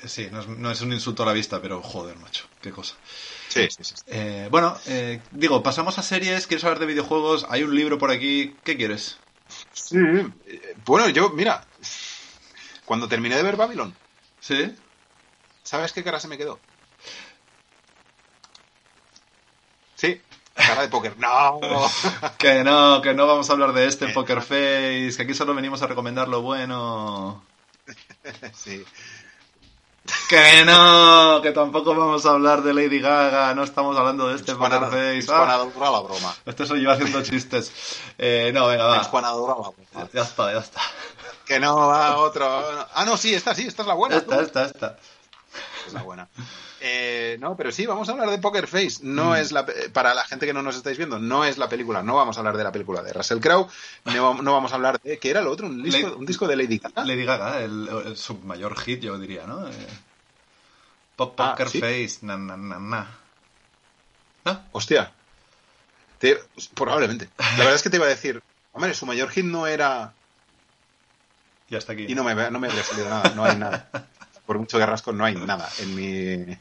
[0.04, 2.70] eh, sí, no es, no es un insulto a la vista, pero joder, macho, qué
[2.70, 2.94] cosa.
[3.48, 3.94] Sí, sí, sí.
[3.96, 4.04] sí.
[4.06, 7.46] Eh, bueno, eh, digo, pasamos a series, ¿quieres hablar de videojuegos?
[7.50, 9.18] Hay un libro por aquí, ¿qué quieres?
[9.72, 9.96] Sí.
[9.98, 11.68] Eh, Bueno, yo, mira,
[12.84, 13.94] cuando terminé de ver Babylon,
[14.40, 14.74] ¿Sí?
[15.62, 16.60] ¿sabes qué cara se me quedó?
[19.94, 20.22] Sí,
[20.66, 21.16] cara de póker.
[21.18, 21.60] ¡No!
[22.38, 25.82] Que no, que no vamos a hablar de este Poker Face, que aquí solo venimos
[25.82, 27.42] a recomendar lo bueno.
[28.54, 28.84] Sí.
[30.28, 34.52] Que no, que tampoco vamos a hablar de Lady Gaga, no estamos hablando de este
[34.52, 35.26] Es Poker Face.
[35.30, 36.34] Ah, la broma.
[36.46, 37.72] este soy yo haciendo chistes.
[38.16, 39.04] Eh, no, venga, va.
[39.04, 40.10] Juana dura la broma.
[40.12, 40.80] Ya está, ya está.
[41.44, 42.46] Que no, va otro.
[42.94, 44.16] Ah, no, sí, esta sí, esta es la buena.
[44.16, 44.42] Esta, tú.
[44.42, 44.98] esta, esta.
[45.86, 46.28] Es la buena.
[46.80, 48.98] Eh, no, pero sí, vamos a hablar de Poker Face.
[49.02, 51.68] No es la pe- para la gente que no nos estáis viendo, no es la
[51.68, 52.02] película.
[52.02, 53.68] No vamos a hablar de la película de Russell Crowe.
[54.04, 55.66] No, no vamos a hablar de ¿qué era lo otro?
[55.66, 57.04] Un disco, Le- un disco de Lady Gaga.
[57.04, 59.66] Lady Gaga, el, el- su mayor hit, yo diría, ¿no?
[59.68, 59.72] Eh,
[61.16, 61.80] Pop Ah, Poker ¿sí?
[61.80, 63.08] Face, na, na, na, na.
[64.44, 64.62] ¿Ah?
[64.72, 65.10] Hostia.
[66.20, 66.38] Te-
[66.74, 67.28] probablemente.
[67.38, 68.40] La verdad es que te iba a decir,
[68.72, 70.12] hombre, su mayor hit no era
[71.70, 72.06] Y hasta aquí.
[72.08, 73.32] y no me no me habría salido nada.
[73.34, 73.88] No hay nada.
[74.46, 76.56] Por mucho que rasco, no hay nada en mi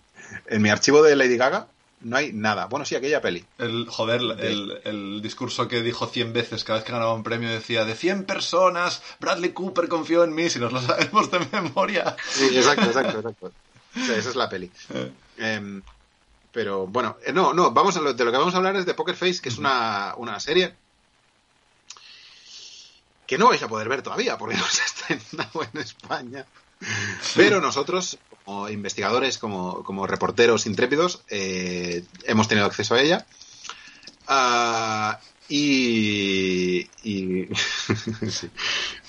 [0.47, 1.67] en mi archivo de Lady Gaga.
[2.01, 2.67] No hay nada.
[2.67, 3.43] Bueno, sí, aquella peli.
[3.57, 7.49] El, joder, el, el discurso que dijo 100 veces cada vez que ganaba un premio
[7.49, 12.15] decía de 100 personas, Bradley Cooper confió en mí, si nos lo sabemos de memoria.
[12.29, 13.51] Sí, exacto, exacto, exacto.
[13.95, 14.71] O sea, esa es la peli.
[14.93, 15.83] Eh, Em,
[16.51, 18.85] pero bueno, eh, no, no, vamos a lo, de lo que vamos a hablar es
[18.85, 20.73] de Poker Face, que es una, una serie
[23.27, 26.45] que no vais a poder ver todavía, porque no se ha estrenado en España.
[27.35, 28.17] Pero nosotros,
[28.47, 33.25] como investigadores, como, como reporteros intrépidos, eh, hemos tenido acceso a ella.
[34.25, 35.19] Ah,
[35.49, 37.49] y, y,
[38.31, 38.49] sí.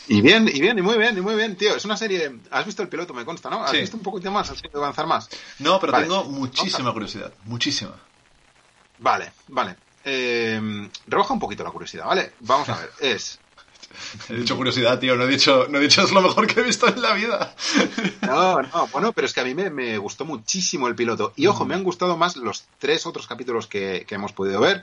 [0.09, 1.77] y bien, y bien, y muy bien, y muy bien, tío.
[1.77, 2.33] Es una serie.
[2.51, 3.63] Has visto el piloto, me consta, ¿no?
[3.63, 3.77] ¿Has Sí.
[3.79, 4.51] visto un poquito más?
[4.51, 5.29] ¿Has podido avanzar más?
[5.61, 6.07] No, pero Vale.
[6.09, 7.95] tengo muchísima curiosidad, muchísima.
[8.99, 9.77] Vale, vale.
[10.05, 10.61] Eh,
[11.07, 12.33] rebaja un poquito la curiosidad, ¿vale?
[12.41, 12.91] Vamos a ver.
[12.99, 13.39] Es.
[14.29, 16.63] He dicho curiosidad, tío, no he dicho, no he dicho es lo mejor que he
[16.63, 17.55] visto en la vida.
[18.23, 21.33] No, no, bueno, pero es que a mí me, me gustó muchísimo el piloto.
[21.37, 24.83] Y ojo, me han gustado más los tres otros capítulos que, que hemos podido ver,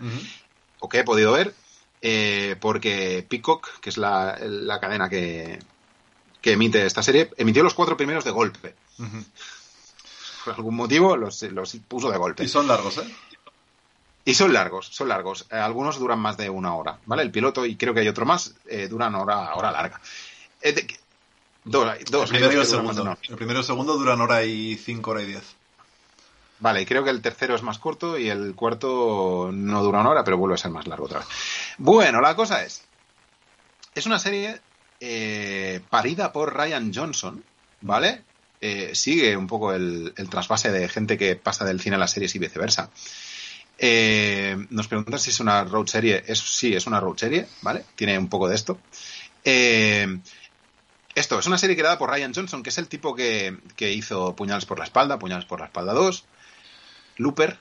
[0.79, 1.53] o que he podido ver,
[2.01, 5.59] eh, porque Peacock, que es la, la cadena que,
[6.41, 8.75] que emite esta serie, emitió los cuatro primeros de golpe.
[10.43, 12.43] Por algún motivo los, los puso de golpe.
[12.43, 13.15] Y son largos, ¿eh?
[14.25, 15.45] Y son largos, son largos.
[15.51, 17.21] Eh, algunos duran más de una hora, ¿vale?
[17.21, 20.01] El piloto, y creo que hay otro más, eh, duran hora, hora larga.
[20.61, 20.87] Eh, de-
[21.63, 22.23] dos, dos.
[22.31, 23.17] El primero y el segundo.
[23.29, 25.43] El primero y el segundo duran hora y cinco, hora y diez.
[26.59, 30.09] Vale, y creo que el tercero es más corto y el cuarto no dura una
[30.09, 31.27] hora, pero vuelve a ser más largo otra vez.
[31.77, 32.81] Bueno, la cosa es,
[33.93, 34.59] es una serie
[35.01, 37.43] eh, parida por Ryan Johnson,
[37.81, 38.23] ¿vale?
[38.61, 42.11] Eh, sigue un poco el, el trasvase de gente que pasa del cine a las
[42.11, 42.89] series y viceversa.
[43.77, 46.23] Eh, nos preguntan si es una road serie.
[46.27, 47.85] Es, sí, es una road serie, ¿vale?
[47.95, 48.79] Tiene un poco de esto.
[49.43, 50.19] Eh,
[51.13, 54.35] esto es una serie creada por Ryan Johnson, que es el tipo que, que hizo
[54.35, 56.25] Puñales por la espalda, Puñales por la espalda 2,
[57.17, 57.57] Looper,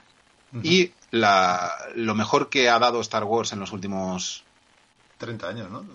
[0.63, 4.43] y la, lo mejor que ha dado Star Wars en los últimos.
[5.17, 5.85] 30 años, ¿no?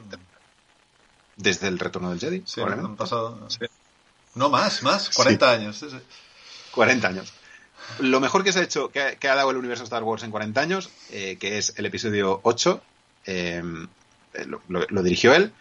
[1.37, 2.91] desde el retorno del Jedi, Sí, probablemente.
[2.91, 3.49] han pasado.
[4.35, 5.77] No, más, más, 40 años.
[5.77, 5.99] sí, sí.
[6.73, 7.33] 40 años.
[7.99, 10.61] Lo mejor que se ha hecho, que ha, dado el universo Star Wars en 40
[10.61, 12.83] años, eh, que es el episodio 8,
[13.27, 13.63] eh,
[14.47, 15.53] lo, lo- dirigió él.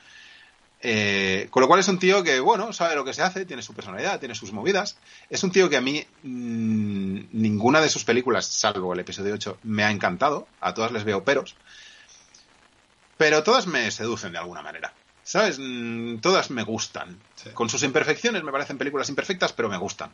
[0.81, 3.61] Eh, con lo cual es un tío que, bueno, sabe lo que se hace, tiene
[3.61, 4.95] su personalidad, tiene sus movidas.
[5.29, 9.57] Es un tío que a mí mm, ninguna de sus películas, salvo el episodio 8,
[9.63, 10.47] me ha encantado.
[10.61, 11.55] A todas les veo peros.
[13.17, 14.93] Pero todas me seducen de alguna manera.
[15.29, 15.59] ¿Sabes?
[15.59, 17.19] Mm, Todas me gustan.
[17.35, 17.51] Sí.
[17.51, 20.11] Con sus imperfecciones me parecen películas imperfectas, pero me gustan.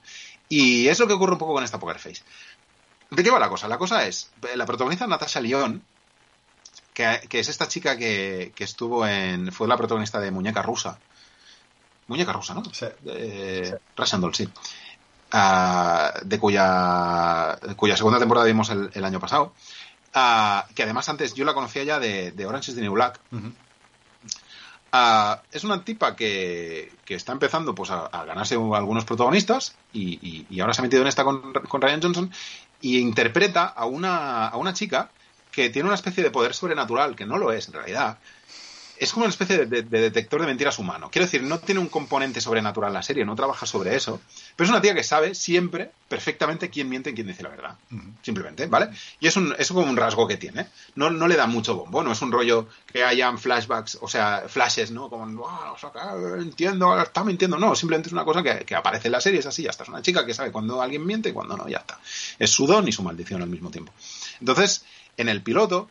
[0.50, 2.22] Y es lo que ocurre un poco con esta Poker Face.
[3.12, 3.70] ¿De qué va la cosa?
[3.70, 5.82] La cosa es, la protagonista Natasha Lyon,
[6.94, 9.54] que, que es esta chica que, que estuvo en...
[9.54, 11.00] fue la protagonista de Muñeca Rusa.
[12.08, 12.66] Muñeca Rusa, ¿no?
[12.74, 12.86] Sí.
[13.06, 14.50] Eh, Doll, sí.
[15.32, 19.54] Ah, de cuya, cuya segunda temporada vimos el, el año pasado.
[20.14, 23.22] Ah, que además antes yo la conocía ya de, de Orange is the New Black.
[25.52, 30.46] Es una tipa que, que está empezando pues, a, a ganarse algunos protagonistas y, y-
[30.50, 32.32] y ahora se ha metido en esta con, con Ryan Johnson
[32.82, 35.10] y interpreta a una, a una chica
[35.52, 38.20] que tiene una especie de poder sobrenatural, que no lo es en realidad.
[38.98, 41.10] Es como una especie de, de- de detector de mentiras humano.
[41.12, 44.22] Quiero decir, no tiene un componente sobrenatural la serie, no trabaja sobre eso.
[44.56, 47.76] Pero es una tía que sabe siempre perfectamente quién miente y quién dice la verdad.
[48.22, 48.90] Simplemente, ¿vale?
[49.20, 50.68] Y es, un, es como un rasgo que tiene.
[50.96, 54.44] No, no le da mucho bombo, no es un rollo que hayan flashbacks, o sea,
[54.48, 55.10] flashes, ¿no?
[55.10, 55.92] Como, "Ah, o sea,
[56.40, 57.58] entiendo, está mintiendo.
[57.58, 59.84] No, simplemente es una cosa que, que aparece en la serie, es así, ya está.
[59.84, 62.00] Es una chica que sabe cuando alguien miente y cuando no, ya está.
[62.40, 63.92] Es su don y su maldición al mismo tiempo.
[64.40, 64.86] Entonces,
[65.18, 65.90] en el piloto,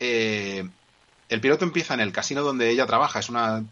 [0.00, 0.68] eh,
[1.32, 3.18] el piloto empieza en el casino donde ella trabaja.
[3.20, 3.64] Es una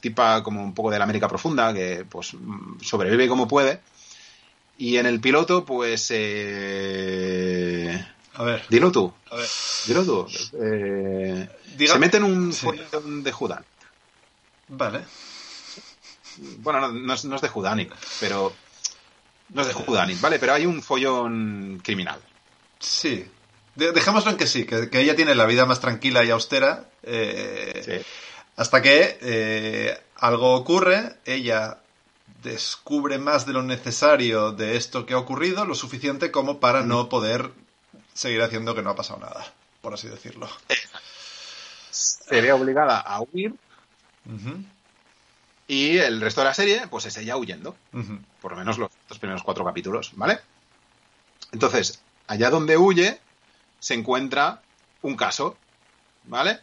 [0.00, 2.36] tipa como un poco de la América profunda que pues
[2.82, 3.80] sobrevive como puede.
[4.78, 6.08] Y en el piloto, pues...
[6.10, 8.06] Eh...
[8.34, 9.48] A ver, Dilo tú, a ver.
[9.86, 10.26] dilo tú.
[10.62, 11.48] Eh,
[11.86, 12.66] Se mete en un Sí.
[12.66, 13.64] follón de Judán.
[14.68, 15.00] Vale.
[16.58, 18.52] Bueno, no, no es, no es de Judánic, pero...
[19.48, 20.38] No es de Judánic, ¿vale?
[20.38, 22.20] Pero hay un follón criminal.
[22.78, 23.24] Sí.
[23.76, 26.86] De- dejémoslo en que sí, que, que ella tiene la vida más tranquila y austera.
[27.02, 28.06] eh, Sí.
[28.56, 31.78] Hasta que eh, algo ocurre, ella
[32.42, 37.08] descubre más de lo necesario de esto que ha ocurrido, lo suficiente como para no
[37.10, 37.50] poder
[38.14, 39.52] seguir haciendo que no ha pasado nada,
[39.82, 40.48] por así decirlo.
[41.90, 43.54] Se ve obligada a huir
[45.68, 47.76] y el resto de la serie, pues es ella huyendo.
[48.40, 50.38] por lo menos los, los primeros cuatro capítulos, ¿vale?
[51.52, 53.20] Entonces, allá donde huye,
[53.78, 54.62] se encuentra
[55.02, 55.56] un caso,
[56.24, 56.60] ¿vale?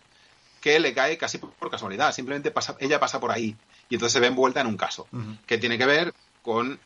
[0.61, 3.55] Que le cae casi por, casualidad, simplemente pasa, ella pasa por ahí
[3.89, 5.07] y entonces se ve envuelta en un caso
[5.45, 6.80] que tiene que ver con,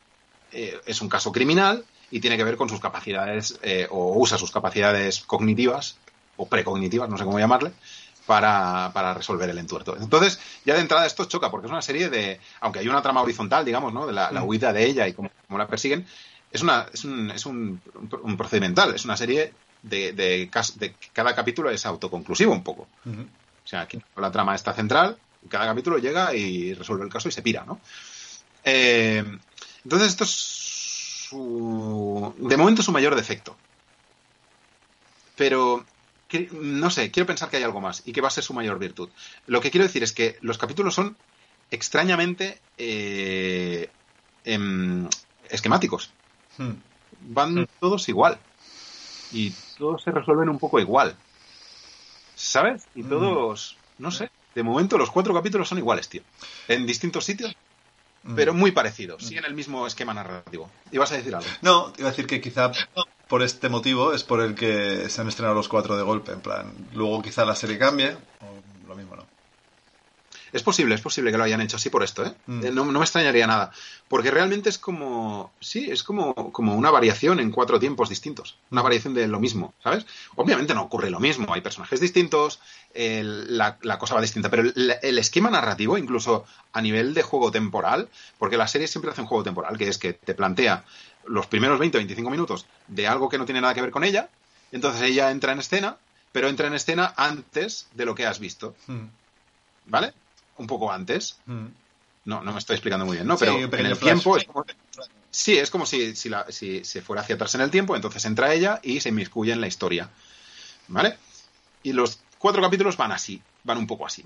[0.52, 4.38] eh, es un caso criminal y tiene que ver con sus capacidades eh, o usa
[4.38, 5.98] sus capacidades cognitivas
[6.38, 7.74] o precognitivas, no sé cómo llamarle,
[8.28, 9.98] para, para resolver el entuerto.
[10.00, 13.22] Entonces, ya de entrada esto choca, porque es una serie de, aunque hay una trama
[13.22, 14.06] horizontal, digamos, ¿no?
[14.06, 16.06] De la, la huida de ella y cómo, cómo la persiguen,
[16.52, 17.82] es, una, es, un, es un,
[18.22, 22.88] un procedimental, es una serie de, de, de cada capítulo es autoconclusivo un poco.
[23.06, 25.18] O sea, aquí la trama está central,
[25.50, 27.80] cada capítulo llega y resuelve el caso y se pira, ¿no?
[28.64, 29.24] Eh,
[29.84, 30.30] entonces, esto es
[31.30, 33.56] su, de momento su mayor defecto.
[35.36, 35.86] Pero,
[36.52, 38.80] no sé, quiero pensar que hay algo más y que va a ser su mayor
[38.80, 39.10] virtud.
[39.46, 41.16] Lo que quiero decir es que los capítulos son
[41.72, 43.90] extrañamente eh,
[44.44, 45.08] em,
[45.50, 46.12] esquemáticos.
[46.58, 46.74] Hmm.
[47.22, 48.40] Van todos igual.
[49.32, 51.16] Y todos se resuelven un poco igual.
[52.36, 52.84] ¿Sabes?
[52.96, 53.10] Y Mm.
[53.10, 56.22] todos, no sé, de momento los cuatro capítulos son iguales, tío.
[56.68, 57.56] En distintos sitios,
[58.24, 58.36] Mm.
[58.36, 59.24] pero muy parecidos.
[59.24, 60.70] Siguen el mismo esquema narrativo.
[60.92, 61.48] ¿Ibas a decir algo?
[61.62, 62.72] No, iba a decir que quizá
[63.28, 66.42] por este motivo es por el que se han estrenado los cuatro de golpe, en
[66.42, 69.24] plan, luego quizá la serie cambie, o lo mismo no.
[70.54, 72.34] Es posible, es posible que lo hayan hecho así por esto, ¿eh?
[72.48, 72.66] Mm.
[72.66, 73.72] Eh, No, no me extrañaría nada.
[74.08, 75.52] Porque realmente es como.
[75.60, 78.58] Sí, es como, como una variación en cuatro tiempos distintos.
[78.72, 80.06] Una variación de lo mismo, ¿sabes?
[80.36, 81.54] Obviamente no ocurre lo mismo.
[81.54, 82.60] Hay personajes distintos,
[82.94, 84.50] el- la, la cosa va distinta.
[84.50, 88.08] Pero el, el esquema narrativo, incluso a nivel de juego temporal,
[88.40, 90.84] porque la serie siempre hace un juego temporal, que es que te plantea
[91.26, 94.04] los primeros 20 o 25 minutos de algo que no tiene nada que ver con
[94.06, 94.30] ella.
[94.72, 95.98] Entonces ella entra en escena,
[96.32, 98.76] pero entra en escena antes de lo que has visto.
[98.88, 99.06] Hmm.
[99.86, 100.14] ¿Vale?
[100.58, 101.38] Un poco antes.
[101.46, 101.68] Hmm.
[102.26, 103.38] No, no me estoy explicando muy bien, ¿no?
[103.38, 104.00] Pero en el flash.
[104.00, 104.66] tiempo es como...
[105.32, 108.26] Sí, es como si, si, la- si se fuera hacia atrás en el tiempo, entonces
[108.26, 110.10] entra ella y se inmiscuye en la historia.
[110.90, 111.18] ¿Vale?
[111.84, 114.26] Y los cuatro capítulos van así, van un poco así.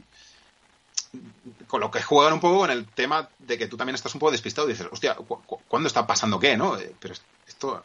[1.67, 4.19] Con lo que juegan un poco con el tema de que tú también estás un
[4.19, 6.77] poco despistado y dices, hostia, ¿cu- cu- ¿cuándo está pasando qué, no?
[6.77, 7.13] Eh, Pero
[7.47, 7.84] esto...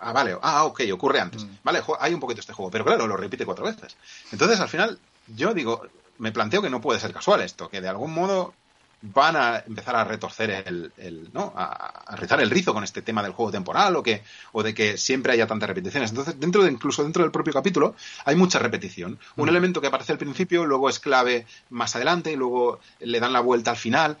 [0.00, 1.44] Ah, vale, ah, ok, ocurre antes.
[1.44, 1.50] Mm.
[1.62, 3.96] Vale, hay un poquito este juego, pero claro, lo repite cuatro veces.
[4.32, 5.86] Entonces, al final, yo digo,
[6.20, 8.54] me planteo que no puede ser casual esto, que de algún modo
[9.02, 11.54] van a empezar a retorcer el, el- ¿no?
[11.56, 11.64] A,
[12.06, 14.98] a rizar el rizo con este tema del juego temporal o que o de que
[14.98, 16.10] siempre haya tantas repeticiones.
[16.10, 17.96] Entonces, dentro de incluso dentro del propio capítulo
[18.26, 19.18] hay mucha repetición.
[19.36, 23.32] Un elemento que aparece al principio, luego es clave más adelante y luego le dan
[23.32, 24.18] la vuelta al final.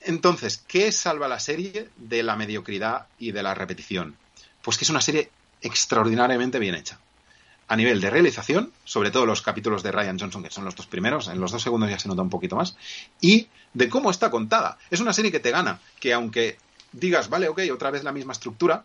[0.00, 4.16] Entonces, ¿qué salva la serie de la mediocridad y de la repetición?
[4.62, 6.98] Pues que es una serie extraordinariamente bien hecha.
[7.68, 10.86] A nivel de realización, sobre todo los capítulos de Ryan Johnson, que son los dos
[10.86, 12.76] primeros, en los dos segundos ya se nota un poquito más,
[13.20, 14.78] y de cómo está contada.
[14.90, 16.56] Es una serie que te gana, que aunque
[16.92, 18.84] digas, vale, ok, otra vez la misma estructura,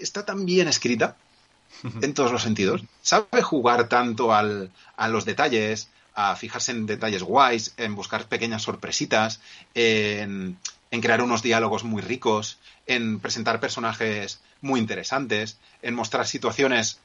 [0.00, 1.16] está tan bien escrita
[2.00, 2.82] en todos los sentidos.
[3.02, 8.62] Sabe jugar tanto al, a los detalles, a fijarse en detalles guays, en buscar pequeñas
[8.62, 9.40] sorpresitas,
[9.74, 10.58] en,
[10.92, 17.00] en crear unos diálogos muy ricos, en presentar personajes muy interesantes, en mostrar situaciones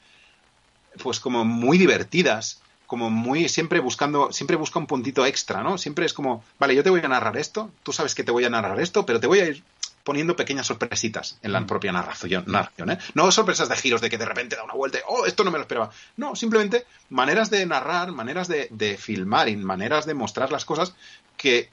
[1.02, 5.76] pues como muy divertidas, como muy siempre buscando, siempre busca un puntito extra, ¿no?
[5.78, 8.44] Siempre es como, vale, yo te voy a narrar esto, tú sabes que te voy
[8.44, 9.62] a narrar esto, pero te voy a ir
[10.04, 11.66] poniendo pequeñas sorpresitas en la Mm.
[11.66, 12.98] propia narración, narración ¿eh?
[13.14, 15.50] No sorpresas de giros de que de repente da una vuelta, y, oh, esto no
[15.50, 15.90] me lo esperaba.
[16.16, 20.94] No, simplemente maneras de narrar, maneras de, de filmar y maneras de mostrar las cosas
[21.36, 21.70] que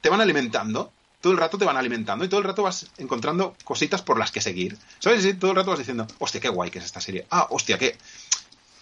[0.00, 3.56] te van alimentando, todo el rato te van alimentando y todo el rato vas encontrando
[3.64, 4.76] cositas por las que seguir.
[4.98, 5.24] ¿Sabes?
[5.24, 7.26] Y todo el rato vas diciendo, hostia, qué guay que es esta serie.
[7.30, 7.96] Ah, hostia, qué,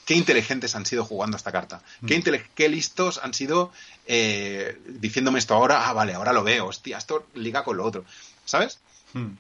[0.07, 1.81] qué inteligentes han sido jugando esta carta.
[2.07, 3.73] Qué, intele- qué listos han sido
[4.07, 5.89] eh, diciéndome esto ahora.
[5.89, 6.67] Ah, vale, ahora lo veo.
[6.67, 8.05] Hostia, esto liga con lo otro.
[8.45, 8.79] ¿Sabes?
[9.13, 9.33] Hmm.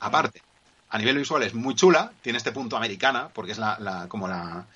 [0.00, 0.42] Aparte,
[0.90, 2.12] a nivel visual es muy chula.
[2.22, 4.66] Tiene este punto americana, porque es la, la- como la.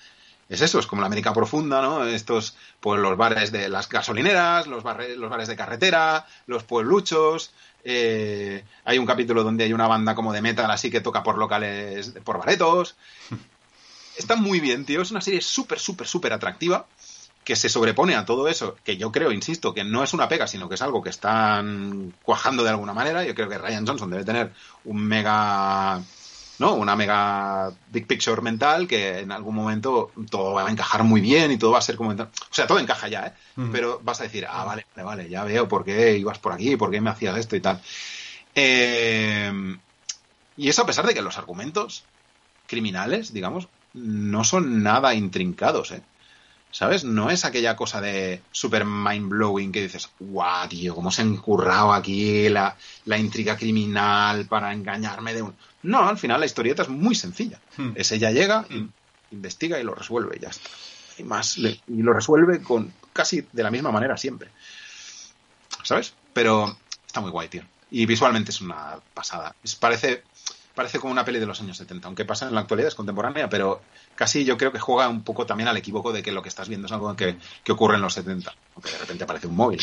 [0.49, 2.05] Es eso, es como la América profunda, ¿no?
[2.07, 7.53] Estos, pues los bares de las gasolineras, los, barre- los bares de carretera, los puebluchos.
[7.85, 11.39] eh, hay un capítulo donde hay una banda como de metal así que toca por
[11.39, 12.97] locales, por baretos.
[14.17, 15.03] Está muy bien, tío.
[15.03, 16.87] Es una serie súper, súper, súper atractiva
[17.45, 20.47] que se sobrepone a todo eso, que yo creo, insisto, que no es una pega,
[20.47, 23.25] sino que es algo que están cuajando de alguna manera.
[23.25, 24.53] Yo creo que Ryan Johnson debe tener
[24.85, 26.01] un mega,
[26.59, 26.75] ¿no?
[26.75, 31.51] Una mega big picture mental que en algún momento todo va a encajar muy bien
[31.51, 32.11] y todo va a ser como...
[32.11, 33.33] O sea, todo encaja ya, ¿eh?
[33.73, 36.77] Pero vas a decir, ah, vale, vale, vale, ya veo por qué ibas por aquí,
[36.77, 37.83] por qué me hacías esto y tal.
[38.55, 39.53] Eh,
[40.57, 42.05] y eso a pesar de que los argumentos
[42.69, 46.03] criminales, digamos, no son nada intrincados, ¿eh?
[46.71, 47.05] ¿Sabes?
[47.05, 51.25] No es aquella cosa de super mind blowing que dices, guau, tío, cómo se ha
[51.27, 52.75] encurrado aquí la,
[53.05, 55.55] la intriga criminal para engañarme de un.
[55.83, 57.59] No, al final la historieta es muy sencilla.
[57.77, 57.91] Hmm.
[57.95, 58.89] Es ella llega, Hmm.
[59.33, 60.71] investiga y lo resuelve, y ya está.
[61.19, 64.49] Y más, le- y lo resuelve con casi de la misma manera siempre.
[65.83, 66.15] ¿Sabes?
[66.33, 66.77] Pero
[67.07, 67.63] está muy guay, tío.
[67.91, 69.55] Y visualmente es una pasada.
[69.63, 70.23] Es- parece,
[70.75, 73.49] parece como una peli de los años 70, aunque pasa en la actualidad, es contemporánea,
[73.49, 73.83] pero
[74.15, 76.69] casi yo creo que juega un poco también al equívoco de que lo que estás
[76.69, 79.81] viendo es algo que, que ocurre en los 70, aunque de repente aparece un móvil.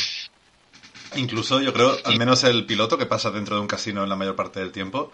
[1.16, 4.16] Incluso yo creo, al menos el piloto que pasa dentro de un casino en la
[4.16, 5.12] mayor parte del tiempo,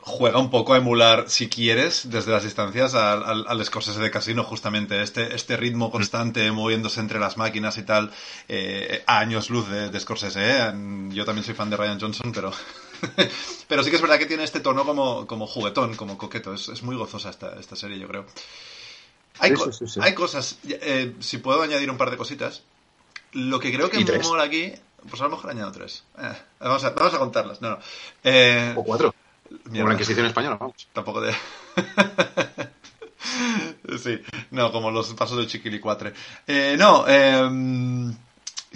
[0.00, 4.10] juega un poco a emular, si quieres, desde las distancias al, al, al Scorsese de
[4.10, 5.02] casino, justamente.
[5.02, 8.10] Este, este ritmo constante, moviéndose entre las máquinas y tal,
[8.48, 10.40] eh, a años luz de, de Scorsese.
[10.42, 10.72] ¿eh?
[11.10, 12.52] Yo también soy fan de Ryan Johnson, pero...
[13.68, 16.54] pero sí que es verdad que tiene este tono como, como juguetón, como coqueto.
[16.54, 18.26] Es, es muy gozosa esta, esta serie, yo creo.
[19.38, 20.00] Hay, Sí, co- sí, sí, sí.
[20.02, 22.62] hay cosas, eh, si puedo añadir un par de cositas.
[23.32, 24.26] Lo que creo que tres.
[24.26, 24.72] mola aquí,
[25.08, 26.02] pues a lo mejor añado tres.
[26.18, 27.60] Eh, vamos, a, vamos a contarlas.
[27.62, 27.78] No, no.
[28.24, 29.14] Eh, O cuatro,
[29.48, 30.88] como mierda, la Inquisición española, vamos.
[30.92, 31.32] Tampoco de.
[34.02, 34.20] sí,
[34.50, 36.12] no, como los pasos de Chiquilicuatre.
[36.76, 37.48] No, eh,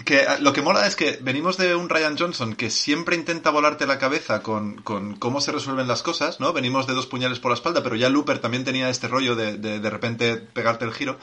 [0.03, 3.49] que eh, lo que mola es que venimos de un Ryan Johnson que siempre intenta
[3.49, 6.51] volarte la cabeza con, con cómo se resuelven las cosas, ¿no?
[6.53, 9.57] Venimos de dos puñales por la espalda, pero ya Looper también tenía este rollo de
[9.57, 11.17] de, de repente pegarte el giro.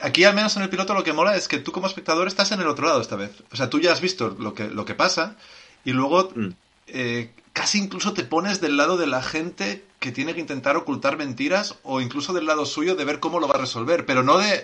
[0.00, 2.50] Aquí, al menos en el piloto, lo que mola es que tú como espectador estás
[2.52, 3.30] en el otro lado esta vez.
[3.52, 5.36] O sea, tú ya has visto lo que, lo que pasa
[5.84, 6.48] y luego Mm.
[6.88, 11.16] eh, casi incluso te pones del lado de la gente que tiene que intentar ocultar
[11.16, 14.38] mentiras o incluso del lado suyo de ver cómo lo va a resolver, pero no
[14.38, 14.62] de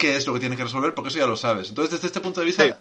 [0.00, 1.68] qué es lo que tiene que resolver porque eso ya lo sabes.
[1.68, 2.72] Entonces, desde este punto de vista, Sí.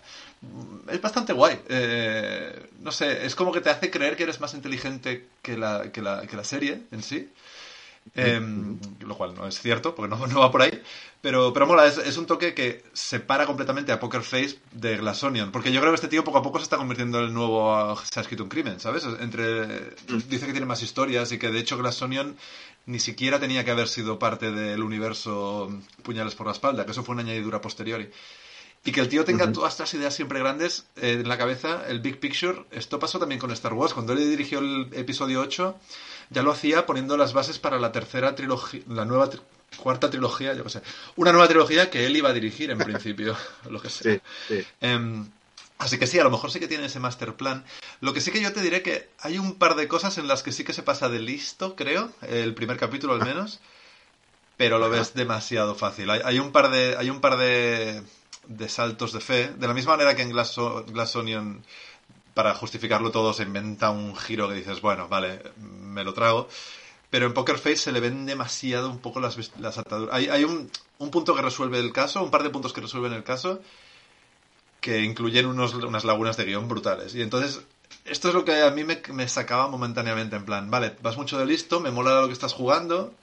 [0.42, 1.60] mm, es bastante guay.
[1.68, 5.92] Eh, no sé, es como que te hace creer que eres más inteligente que la,
[5.92, 7.30] que la, que la serie en sí.
[8.16, 8.42] Eh,
[9.02, 10.82] lo cual no es cierto, porque no, no va por ahí.
[11.22, 15.22] Pero, pero mola, es, es un toque que separa completamente a Poker Face de Glass
[15.24, 15.52] Onion.
[15.52, 17.76] Porque yo creo que este tío poco a poco se está convirtiendo en el nuevo
[17.76, 19.04] ah, Se ha escrito un crimen, ¿sabes?
[19.20, 19.92] Entre,
[20.30, 22.38] dice que tiene más historias y que de hecho Glass Onion
[22.86, 25.72] ni siquiera tenía que haber sido parte del universo
[26.04, 28.10] Puñales por la espalda, que eso fue una añadidura posteriori.
[28.86, 32.00] Y que el tío tenga todas estas ideas siempre grandes eh, en la cabeza, el
[32.00, 32.64] Big Picture.
[32.72, 33.94] Esto pasó también con Star Wars.
[33.94, 35.78] Cuando él dirigió el episodio 8,
[36.30, 39.42] ya lo hacía poniendo las bases para la tercera trilogía, la nueva tri-
[39.78, 40.82] cuarta trilogía, yo qué sé.
[41.18, 43.36] Una nueva trilogía que él iba a dirigir en principio,
[43.70, 44.14] lo que sea.
[44.14, 44.66] Sí, sí.
[44.80, 45.28] Em,
[45.80, 47.66] así que sí, a lo mejor sí que tiene ese master plan.
[48.02, 50.44] Lo que sí que yo te diré que hay un par de cosas en las
[50.44, 53.60] que sí que se pasa de listo, creo, el primer capítulo al menos,
[54.58, 56.10] pero lo ves demasiado fácil.
[56.12, 58.04] Hay, un par de hay un par de,
[58.48, 61.64] de saltos de fe, de la misma manera que en Glass Onion
[62.34, 66.48] para justificarlo todo se inventa un giro que dices, bueno, vale, me lo trago.
[67.10, 70.14] pero en Poker Face se le ven demasiado un poco las, las ataduras.
[70.16, 70.70] Hay, hay un,
[71.00, 73.62] un, punto que resuelve el caso, un par de puntos que resuelven el caso,
[74.82, 77.16] que incluyen unos, unas lagunas de guion brutales.
[77.16, 77.62] Y entonces,
[78.06, 81.38] esto es lo que a mí me, me, sacaba momentáneamente, en plan, vale, vas mucho
[81.38, 83.14] de listo, me mola lo que estás jugando,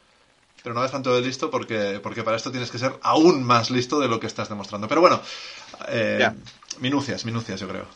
[0.62, 3.70] pero no vas tanto de listo porque, porque para esto tienes que ser aún más
[3.70, 4.88] listo de lo que estás demostrando.
[4.88, 5.20] Pero bueno,
[5.88, 6.34] eh, yeah.
[6.80, 7.86] minucias, minucias, yo creo.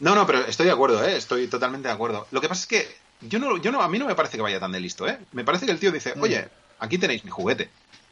[0.00, 1.16] No, no, pero estoy de acuerdo, ¿eh?
[1.16, 2.26] estoy totalmente de acuerdo.
[2.30, 4.42] Lo que pasa es que yo no, yo no, a mí no me parece que
[4.42, 5.18] vaya tan de listo, ¿eh?
[5.32, 6.48] Me parece que el tío dice, oye,
[6.80, 7.70] aquí tenéis mi juguete,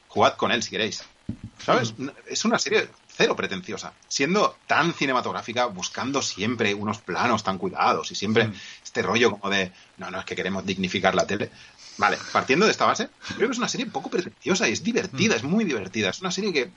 [0.09, 1.03] jugad con él si queréis.
[1.65, 1.95] ¿Sabes?
[1.99, 2.09] Mm.
[2.27, 2.89] Es una serie
[3.21, 8.55] cero pretenciosa, siendo tan cinematográfica, buscando siempre unos planos tan cuidados y siempre mm.
[8.83, 11.51] este rollo como de, no, no, es que queremos dignificar la tele.
[11.99, 15.35] Vale, partiendo de esta base, creo que es una serie poco pretenciosa y es divertida,
[15.35, 15.37] mm.
[15.37, 16.09] es muy divertida.
[16.09, 16.71] Es una serie que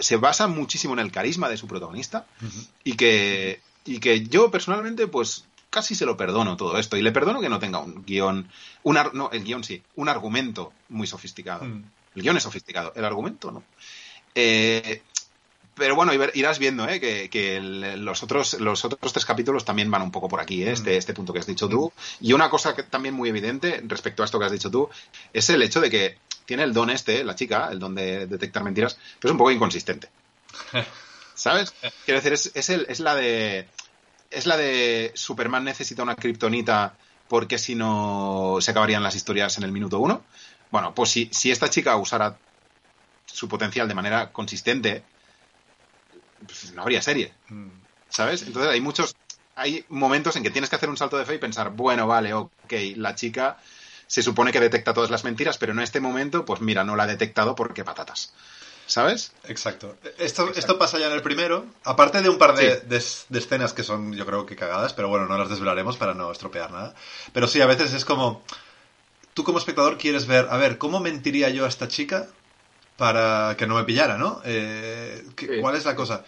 [0.00, 2.68] se basa muchísimo en el carisma de su protagonista uh -huh.
[2.82, 7.12] y que y que yo personalmente pues casi se lo perdono todo esto y le
[7.12, 8.48] perdono que no tenga un guion
[8.82, 11.84] un ar, no el guion sí un argumento muy sofisticado mm.
[12.16, 13.62] el guion es sofisticado el argumento no
[14.34, 15.02] eh,
[15.74, 17.00] pero bueno irás viendo ¿eh?
[17.00, 20.62] que, que el, los otros los otros tres capítulos también van un poco por aquí
[20.62, 20.72] ¿eh?
[20.72, 24.22] este este punto que has dicho tú y una cosa que también muy evidente respecto
[24.22, 24.90] a esto que has dicho tú
[25.32, 28.62] es el hecho de que tiene el don este la chica el don de detectar
[28.62, 30.08] mentiras pero es un poco inconsistente
[31.40, 31.72] ¿Sabes?
[32.04, 33.66] Quiero decir, es, es, el, es la de.
[34.30, 36.94] Es la de Superman necesita una kriptonita
[37.28, 40.22] porque si no se acabarían las historias en el minuto uno.
[40.70, 42.36] Bueno, pues si, si esta chica usara
[43.24, 45.02] su potencial de manera consistente,
[46.46, 47.32] pues no habría serie.
[48.08, 48.42] ¿Sabes?
[48.42, 49.14] Entonces hay muchos.
[49.56, 52.32] Hay momentos en que tienes que hacer un salto de fe y pensar, bueno, vale,
[52.32, 53.58] ok, la chica
[54.06, 57.02] se supone que detecta todas las mentiras, pero en este momento, pues mira, no la
[57.02, 58.32] ha detectado porque patatas.
[58.90, 59.32] ¿sabes?
[59.44, 59.96] Exacto.
[60.18, 60.58] Esto, Exacto.
[60.58, 62.86] esto pasa ya en el primero, aparte de un par de, sí.
[62.86, 66.12] de, de, escenas que son, yo creo que cagadas, pero bueno, no las desvelaremos para
[66.12, 66.94] no estropear nada.
[67.32, 68.42] Pero sí, a veces es como,
[69.32, 72.26] tú como espectador quieres ver, a ver, ¿cómo mentiría yo a esta chica
[73.00, 74.42] para que no me pillara, ¿no?
[74.44, 75.24] Eh.
[75.62, 76.22] ¿Cuál es la cosa?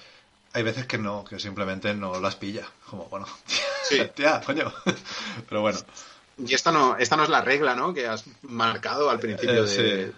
[0.55, 2.67] Hay veces que no, que simplemente no las pilla.
[2.89, 3.27] Como, bueno,
[3.83, 4.01] sí.
[4.15, 4.73] tía, coño.
[5.51, 5.79] Pero bueno.
[6.39, 7.93] Y esta no, esta no es la regla, ¿no?
[7.93, 10.15] Que has marcado al principio eh, de, sí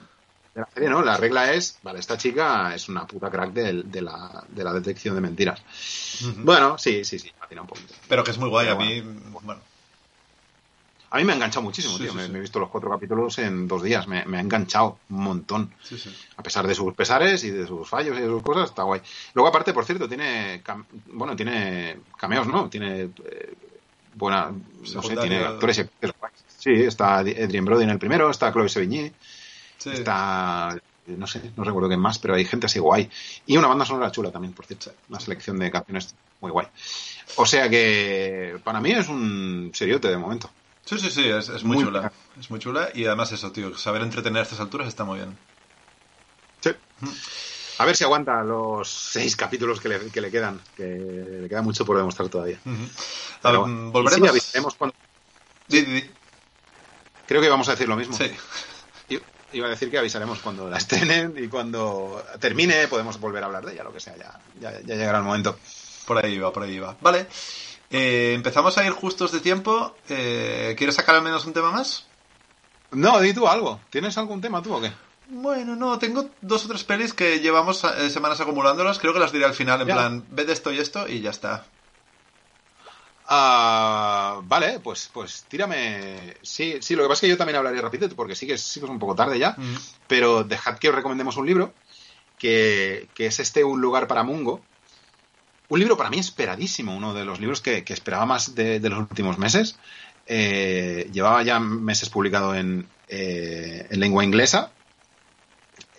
[0.55, 1.02] de la serie, ¿no?
[1.02, 4.72] La regla es, vale, esta chica es una puta crack de, de, la, de la,
[4.72, 5.61] detección de mentiras.
[5.61, 6.44] Uh -huh.
[6.44, 7.94] Bueno, sí, sí, sí, patina un poquito.
[8.09, 9.00] Pero que es muy guay, Pero a mí,
[9.42, 9.61] bueno.
[11.14, 12.10] A mí me ha enganchado muchísimo, sí, tío.
[12.10, 12.32] Sí, me, sí.
[12.32, 14.08] me, he visto los cuatro capítulos en dos días.
[14.08, 15.72] Me, me ha enganchado un montón.
[16.36, 19.00] A pesar de sus pesares y de sus fallos y de sus cosas, está guay.
[19.32, 20.60] Luego, aparte, por cierto, tiene.
[21.12, 22.68] Bueno, tiene cameos, ¿no?
[22.68, 23.02] Tiene.
[23.02, 23.54] Eh,
[24.12, 24.50] buena.
[24.92, 25.86] No sé, tiene actores.
[26.58, 29.12] Sí, está Adrien Brody en el primero, está Chloe Sevigny.
[29.78, 29.90] Sí.
[29.90, 33.08] Está, no sé, no recuerdo qué más, pero hay gente así guay.
[33.46, 34.90] Y una banda sonora chula también, por cierto.
[35.08, 36.66] Una selección de canciones muy guay.
[37.36, 40.50] O sea que para mí es un seriote de momento.
[40.85, 42.12] Sí, sí, sí, es, es muy, muy, chula.
[42.39, 45.37] Es muy chula y además eso, tío, saber entretener a estas alturas está muy bien.
[46.61, 46.70] Sí.
[47.78, 51.62] A ver si aguanta los seis capítulos que le, que le quedan, que le queda
[51.62, 52.59] mucho por demostrar todavía.
[52.64, 53.64] Uh -huh.
[53.64, 54.28] Um, volveremos.
[54.28, 54.97] Sí, avisaremos cuando...
[55.68, 56.11] Di, di.
[57.26, 58.16] Creo que vamos a decir lo mismo.
[58.16, 58.30] Sí
[59.55, 63.64] iba a decir que avisaremos cuando la estrenen y cuando termine podemos volver a hablar
[63.64, 65.59] de ella, lo que sea, ya, ya, ya llegará el momento.
[66.07, 66.97] Por ahí va, por ahí va.
[67.01, 67.26] Vale,
[67.91, 69.95] eh, empezamos a ir justos de tiempo.
[70.09, 72.07] Eh, ¿Quieres sacar al menos un tema más?
[72.91, 73.80] No, di tú algo.
[73.91, 74.93] ¿Tienes algún tema tú o qué?
[75.28, 78.99] Bueno, no, tengo dos o tres pelis que llevamos eh, semanas acumulándolas.
[78.99, 79.95] Creo que las diré al final, en ya.
[79.95, 81.66] plan, ve de esto y esto y ya está.
[83.26, 86.37] Uh, vale, pues, pues tírame.
[86.43, 88.80] Sí, sí, lo que pasa es que yo también hablaré rápido porque sí que, sí
[88.80, 89.53] que es un poco tarde ya.
[89.57, 89.76] Mm.
[90.07, 91.72] Pero dejad que os recomendemos un libro
[92.39, 94.61] que, que, es este Un lugar para Mungo.
[95.74, 99.38] Un libro para mí esperadísimo, uno de los libros que, esperaba más de, los últimos
[99.38, 99.76] meses.
[100.24, 104.70] Eh, llevaba ya meses publicado en, eh, en lengua inglesa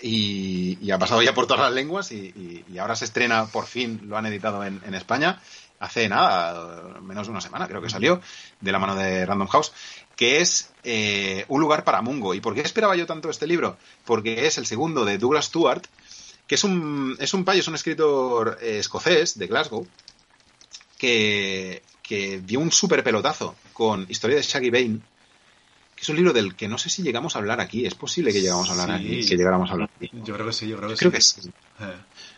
[0.02, 4.16] y, ha pasado ya por todas las lenguas y, ahora se estrena, por fin lo
[4.16, 5.42] han editado en, en España
[5.80, 8.22] hace nada, menos de una semana creo que salió,
[8.62, 9.72] de la mano de Random House,
[10.16, 12.34] que es eh, Un lugar para Mungo.
[12.34, 13.78] ¿Y por qué esperaba yo tanto este libro?
[14.06, 15.84] Porque es el segundo de Douglas Stewart,
[16.48, 19.88] que es un, es un payo, es un escritor eh, escocés de Glasgow,
[20.98, 25.00] que, que dio un súper pelotazo con Historia de Shaggy Bane,
[25.96, 27.86] que es un libro del que no sé si llegamos a hablar aquí.
[27.86, 29.06] Es posible que llegamos a hablar sí.
[29.06, 30.12] aquí, que llegáramos a hablar aquí.
[30.24, 31.16] Yo creo que sí, yo creo que creo sí.
[31.16, 31.50] Que sí.
[31.80, 31.96] Eh.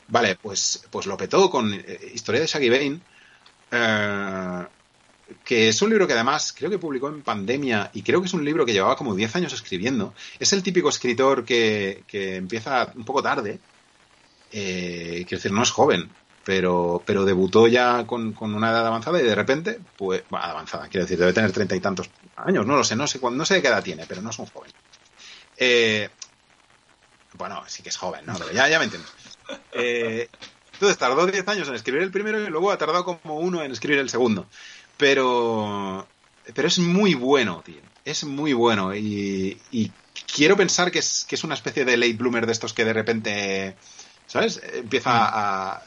[0.08, 3.00] Vale, pues, pues lo petó con eh, Historia de Shaggy Bane,
[3.72, 4.66] eh,
[5.44, 8.34] que es un libro que además creo que publicó en pandemia y creo que es
[8.34, 10.14] un libro que llevaba como 10 años escribiendo.
[10.40, 13.60] Es el típico escritor que, que empieza un poco tarde,
[14.52, 16.10] eh, quiero decir, no es joven,
[16.44, 20.88] pero, pero debutó ya con, con una edad avanzada y de repente, pues, bueno, avanzada,
[20.88, 23.62] quiero decir, debe tener treinta y tantos años, no lo sé, no sé, no sé
[23.62, 24.72] qué edad tiene, pero no es un joven.
[25.58, 26.10] Eh,
[27.34, 28.36] bueno, sí que es joven, ¿no?
[28.52, 29.12] Ya, ya me entiendes.
[29.72, 30.30] Eh,
[30.74, 33.72] entonces tardó 10 años en escribir el primero y luego ha tardado como uno en
[33.72, 34.48] escribir el segundo.
[34.98, 36.08] Pero,
[36.54, 37.82] pero es muy bueno, tío.
[38.06, 39.92] Es muy bueno y, y
[40.26, 42.94] quiero pensar que es, que es una especie de late bloomer de estos que de
[42.94, 43.76] repente,
[44.28, 44.62] ¿sabes?
[44.74, 45.82] Empieza a...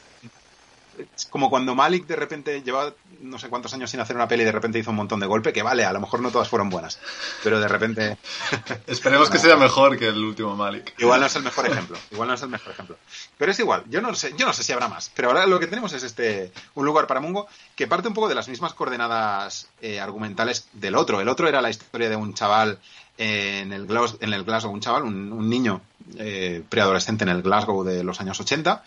[1.15, 4.43] Es como cuando Malik de repente lleva no sé cuántos años sin hacer una peli
[4.43, 6.49] y de repente hizo un montón de golpe, que vale, a lo mejor no todas
[6.49, 6.99] fueron buenas,
[7.43, 8.17] pero de repente...
[8.87, 10.93] Esperemos que sea mejor que el último Malik.
[10.97, 12.97] Igual no es el mejor ejemplo, igual no es el mejor ejemplo.
[13.37, 15.59] Pero es igual, yo no sé, yo no sé si habrá más, pero ahora lo
[15.59, 18.73] que tenemos es este un lugar para Mungo que parte un poco de las mismas
[18.73, 21.21] coordenadas eh, argumentales del otro.
[21.21, 22.79] El otro era la historia de un chaval
[23.21, 25.81] en el, Glasgow, en el Glasgow, un chaval, un, un niño
[26.17, 28.83] eh, preadolescente en el Glasgow de los años 80,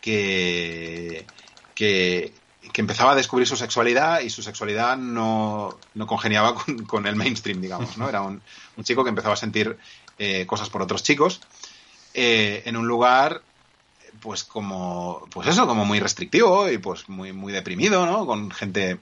[0.00, 1.24] que,
[1.72, 2.32] que,
[2.72, 6.56] que, empezaba a descubrir su sexualidad y su sexualidad no, no congeniaba
[6.88, 8.08] con, el mainstream, digamos, ¿no?
[8.08, 8.42] Era un,
[8.76, 9.76] un chico que empezaba a sentir
[10.18, 11.40] eh, cosas por otros chicos
[12.12, 13.42] eh, en un lugar
[14.20, 18.98] pues como pues eso como muy restrictivo y pues muy muy deprimido no con gente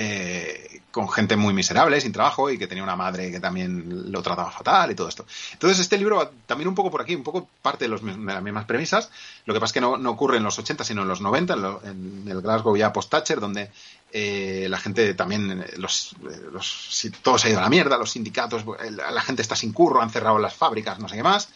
[0.00, 4.22] eh, con gente muy miserable, sin trabajo, y que tenía una madre que también lo
[4.22, 5.26] trataba fatal y todo esto.
[5.54, 8.64] Entonces, este libro también un poco por aquí, un poco parte de, los, las mismas
[8.64, 9.10] premisas.
[9.44, 12.24] Lo que pasa es que no, ocurre en los 80, sino en los 90, en,
[12.28, 13.72] el Glasgow ya post-Thatcher, donde
[14.12, 16.14] eh, la gente también, los,
[16.52, 19.72] los, si todo se ha ido a la mierda, los sindicatos, la gente está sin
[19.72, 21.48] curro, han cerrado las fábricas, no sé qué más.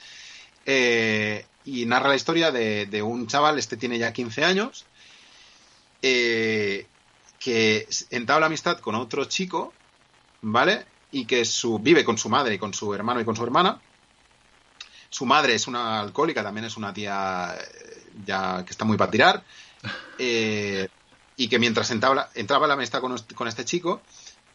[0.66, 4.84] Eh, y narra la historia de, de, un chaval, este tiene ya 15 años,
[6.02, 6.86] eh,
[7.42, 9.72] que entabla amistad con otro chico,
[10.42, 10.86] ¿vale?
[11.10, 13.80] Y que su, vive con su madre y con su hermano y con su hermana.
[15.10, 17.54] Su madre es una alcohólica, también es una tía
[18.24, 19.42] ya que está muy para tirar.
[20.18, 20.88] Eh,
[21.36, 24.02] y que mientras entabla, entraba la amistad con, con este chico,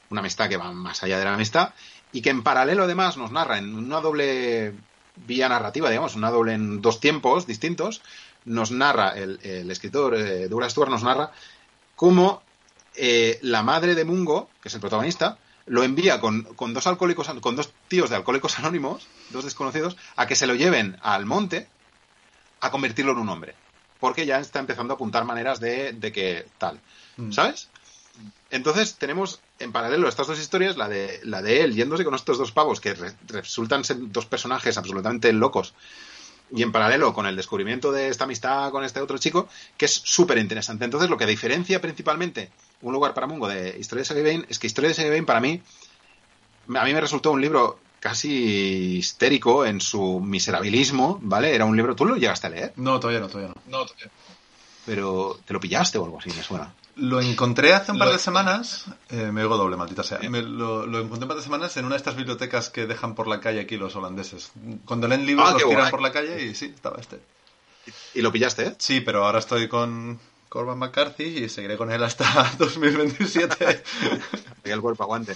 [0.10, 1.74] una amistad que va más allá de la amistad,
[2.14, 4.74] y que en paralelo además nos narra en una doble
[5.16, 8.02] vía narrativa, digamos, una doble en dos tiempos distintos,
[8.46, 11.34] nos narra, el, el escritor eh, Douglas Stewart nos narra
[11.98, 12.44] cómo
[12.98, 17.28] eh, la madre de Mungo, que es el protagonista, lo envía con, con, dos alcohólicos,
[17.42, 21.68] con dos tíos de alcohólicos anónimos, dos desconocidos, a que se lo lleven al monte
[22.60, 23.56] a convertirlo en un hombre.
[24.00, 26.80] Porque ya está empezando a apuntar maneras de, de que tal.
[27.18, 27.32] Mm.
[27.32, 27.70] ¿Sabes?
[28.50, 32.38] Entonces tenemos en paralelo estas dos historias, la de, la de él yéndose con estos
[32.38, 35.74] dos pavos que re, resultan ser dos personajes absolutamente locos
[36.52, 39.94] y en paralelo con el descubrimiento de esta amistad con este otro chico, que es
[39.94, 40.86] súper interesante.
[40.86, 42.50] Entonces, lo que diferencia principalmente
[42.82, 45.26] un lugar para Mungo de Historia de Sergey Bain es que Historia de Sergey Bain
[45.26, 45.62] para mí,
[46.76, 51.54] a mí me resultó un libro casi histérico en su miserabilismo, ¿vale?
[51.54, 52.74] Era un libro, ¿tú lo llegaste a leer?
[52.76, 53.80] No, todavía no, todavía no.
[53.80, 54.12] no todavía.
[54.86, 56.30] Pero, ¿te lo pillaste o algo así?
[56.30, 56.74] Me suena.
[56.98, 60.20] Lo encontré hace un par de semanas, eh, me oigo doble, maldita sea.
[60.30, 63.14] Me, lo, lo, encontré un par de semanas en una de estas bibliotecas que dejan
[63.14, 64.52] por la calle aquí los holandeses.
[64.86, 65.92] Cuando leen libros ah, los tiran guay.
[65.92, 67.20] por la calle y sí, estaba este.
[68.16, 68.68] ¿Y lo pillaste?
[68.68, 68.76] Eh?
[68.80, 70.20] Sí, pero ahora estoy con
[70.50, 73.84] Corban McCarthy y seguiré con él hasta 2027.
[74.64, 75.36] que el cuerpo aguante.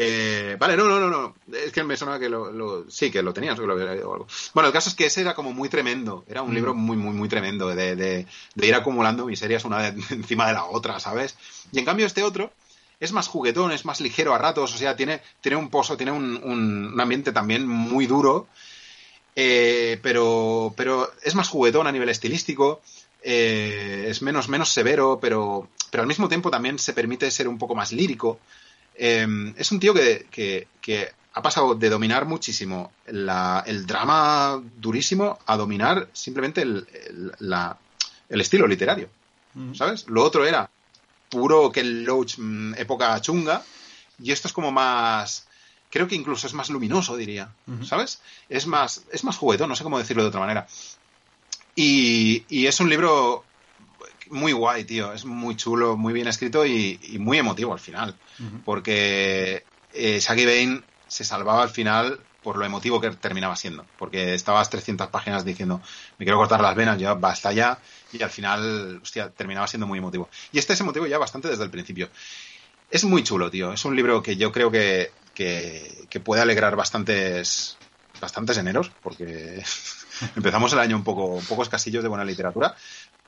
[0.00, 1.34] Eh, vale, no, no, no, no.
[1.52, 3.86] Es que me suena que lo, lo sí, que lo tenías o que lo había
[3.86, 4.28] leído o algo.
[4.54, 6.24] Bueno, el caso es que ese era como muy tremendo.
[6.28, 6.54] Era un mm.
[6.54, 10.52] libro muy, muy, muy tremendo de, de, de ir acumulando miserias una de, encima de
[10.52, 11.36] la otra, ¿sabes?
[11.72, 12.52] Y en cambio este otro
[13.00, 16.12] es más juguetón, es más ligero a ratos, o sea, tiene, tiene un pozo, tiene
[16.12, 18.46] un, un, un ambiente también muy duro,
[19.34, 22.80] eh, pero, pero es más juguetón a nivel estilístico.
[23.22, 27.58] Eh, es menos, menos severo, pero, pero al mismo tiempo también se permite ser un
[27.58, 28.38] poco más lírico.
[28.98, 34.60] Eh, es un tío que, que, que, ha pasado de dominar muchísimo la, el drama
[34.76, 37.78] durísimo a dominar simplemente el, el, la,
[38.28, 39.08] el estilo literario.
[39.54, 39.74] Mm.
[39.74, 40.08] ¿Sabes?
[40.08, 40.68] Lo otro era
[41.28, 43.62] puro Ken Loach mm, época chunga
[44.20, 45.46] y esto es como más
[45.90, 47.84] creo que incluso es más luminoso diría uh -huh.
[47.84, 50.66] sabes es más es más juguetón no sé cómo decirlo de otra manera
[51.74, 53.44] y, y, es un libro
[54.30, 55.12] muy guay, tío.
[55.12, 58.14] Es muy chulo, muy bien escrito y, y muy emotivo al final.
[58.38, 58.62] Uh -huh.
[58.64, 63.84] Porque eh, Shaggy Bain se salvaba al final por lo emotivo que terminaba siendo.
[63.98, 65.80] Porque estabas 300 páginas diciendo,
[66.18, 67.78] me quiero cortar las venas, ya basta ya.
[68.12, 70.28] Y al final, hostia, terminaba siendo muy emotivo.
[70.52, 72.08] Y este es emotivo ya bastante desde el principio.
[72.90, 73.72] Es muy chulo, tío.
[73.72, 77.76] Es un libro que yo creo que, que, que puede alegrar bastantes,
[78.20, 79.62] bastantes eneros, porque
[80.36, 82.74] empezamos el año un poco, un poco escasillos de buena literatura,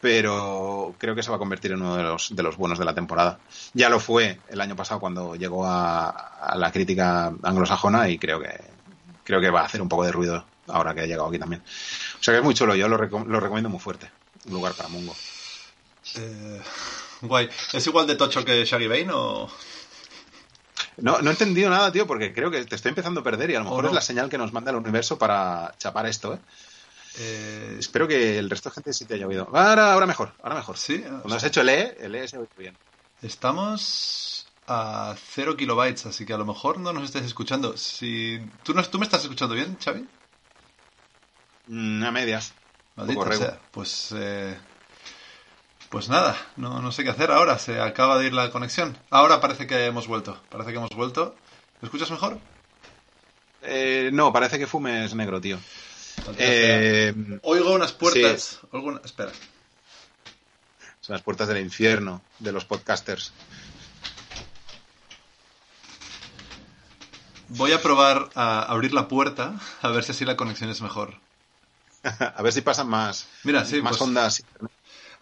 [0.01, 2.85] pero creo que se va a convertir en uno de los, de los buenos de
[2.85, 3.39] la temporada.
[3.75, 8.41] Ya lo fue el año pasado cuando llegó a, a la crítica anglosajona y creo
[8.41, 8.59] que,
[9.25, 11.63] creo que va a hacer un poco de ruido ahora que ha llegado aquí también.
[11.63, 14.11] O sea que es muy chulo, yo lo, reco lo recomiendo muy fuerte.
[14.47, 15.15] Un lugar para Mungo.
[16.17, 16.61] Eh,
[17.21, 17.49] guay.
[17.73, 19.49] ¿Es igual de tocho que Shaggy Bane o...?
[20.97, 23.55] No, no he entendido nada, tío, porque creo que te estoy empezando a perder y
[23.55, 23.91] a lo ¿O mejor no?
[23.91, 26.39] es la señal que nos manda el universo para chapar esto, ¿eh?
[27.19, 29.49] Eh, Espero que el resto de gente sí te haya oído.
[29.53, 30.77] Ahora, ahora mejor, ahora mejor.
[30.77, 32.77] sí, Cuando has hecho el E, el E se bien.
[33.23, 37.77] estamos a 0 kilobytes, así que a lo mejor no nos estés escuchando.
[37.77, 40.07] Si ¿Tú, no, ¿Tú me estás escuchando bien, Xavi?
[41.67, 42.53] Mm, a medias.
[43.39, 43.59] Sea.
[43.73, 44.57] Pues, eh,
[45.89, 47.59] pues nada, no, no sé qué hacer ahora.
[47.59, 48.97] Se acaba de ir la conexión.
[49.11, 50.41] Ahora parece que hemos vuelto.
[50.51, 51.35] Parece que hemos vuelto.
[51.81, 52.39] ¿Me escuchas mejor?
[53.63, 55.59] Eh, no, parece que fumes negro, tío.
[56.39, 58.61] Eh, Oigo unas puertas.
[58.73, 59.33] Oigo una- Espera.
[61.01, 63.33] son las puertas del infierno de los podcasters.
[67.49, 71.15] Voy a probar a abrir la puerta a ver si así la conexión es mejor.
[72.03, 74.43] a ver si pasan más, Mira, sí, más pues- ondas.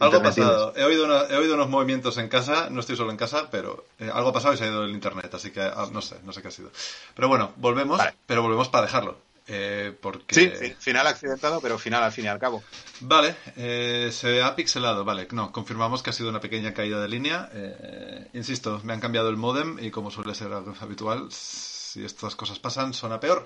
[0.01, 0.75] Algo ha pasado.
[0.77, 2.69] He oído, una- he oído unos movimientos en casa.
[2.71, 4.93] No estoy solo en casa, pero eh, algo ha pasado y se ha ido el
[4.93, 5.35] internet.
[5.35, 6.71] Así que ah, no sé, no sé qué ha sido.
[7.17, 7.99] Pero bueno, volvemos.
[7.99, 8.15] Vale.
[8.27, 9.19] Pero volvemos para dejarlo.
[9.51, 10.35] Eh, porque...
[10.35, 12.63] Sí, fi- final accidentado, pero final al fin y al cabo.
[13.01, 15.27] Vale, eh, se ha pixelado, vale.
[15.33, 17.49] No, confirmamos que ha sido una pequeña caída de línea.
[17.55, 22.37] Eh, insisto, me han cambiado el modem y como suele ser algo habitual, si estas
[22.37, 23.45] cosas pasan, suena peor.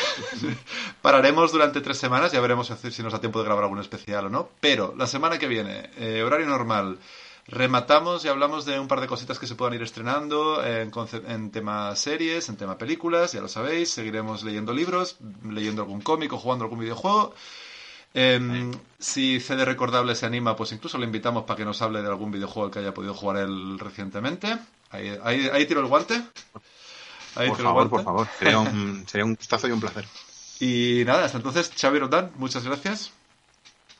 [1.03, 4.31] pararemos durante tres semanas, ya veremos si nos da tiempo de grabar algún especial o
[4.31, 4.51] no.
[4.61, 6.99] Pero la semana que viene, eh, horario normal,
[7.49, 10.93] rematamos y hablamos de un par de cositas que se puedan ir estrenando en,
[11.27, 13.91] en tema series, en tema películas, ya lo sabéis.
[13.91, 17.35] Seguiremos leyendo libros, leyendo algún cómic o jugando algún videojuego.
[18.19, 22.09] Em, si CD Recordable se anima, pues incluso le invitamos para que nos hable de
[22.09, 24.57] algún videojuego al que haya podido jugar él recientemente.
[24.91, 26.15] Ahí, ahí, ahí tiro el guante.
[27.35, 27.91] Ahí por tiro el favor, guante.
[27.91, 28.29] por favor.
[28.39, 30.07] Sería un, sería un gustazo y un placer.
[30.61, 33.13] Y nada, hasta entonces, Xavi Roldán, muchas gracias.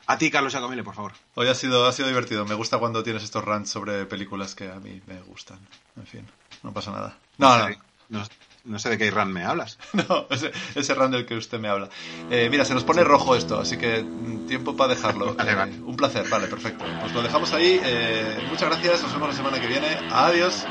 [0.07, 1.13] A ti, Carlos Giacomele, por favor.
[1.35, 2.43] Hoy ha sido, ha sido divertido.
[2.43, 5.59] Me gusta cuando tienes estos rants sobre películas que a mí me gustan.
[5.95, 6.25] En fin,
[6.63, 7.15] no pasa nada.
[7.37, 7.75] No, no,
[8.09, 8.23] no,
[8.67, 9.77] no sé de qué run me hablas.
[9.93, 11.89] no, ese, ese rant del que usted me habla.
[12.29, 15.33] Eh, mira, se nos pone rojo esto, así que mm, tiempo para dejarlo.
[15.37, 16.85] Vale, Eh, un placer, vale, perfecto.
[17.01, 17.79] Pues lo dejamos ahí.
[17.83, 19.97] Eh, muchas gracias, nos vemos la semana que viene.
[20.11, 20.65] Adiós.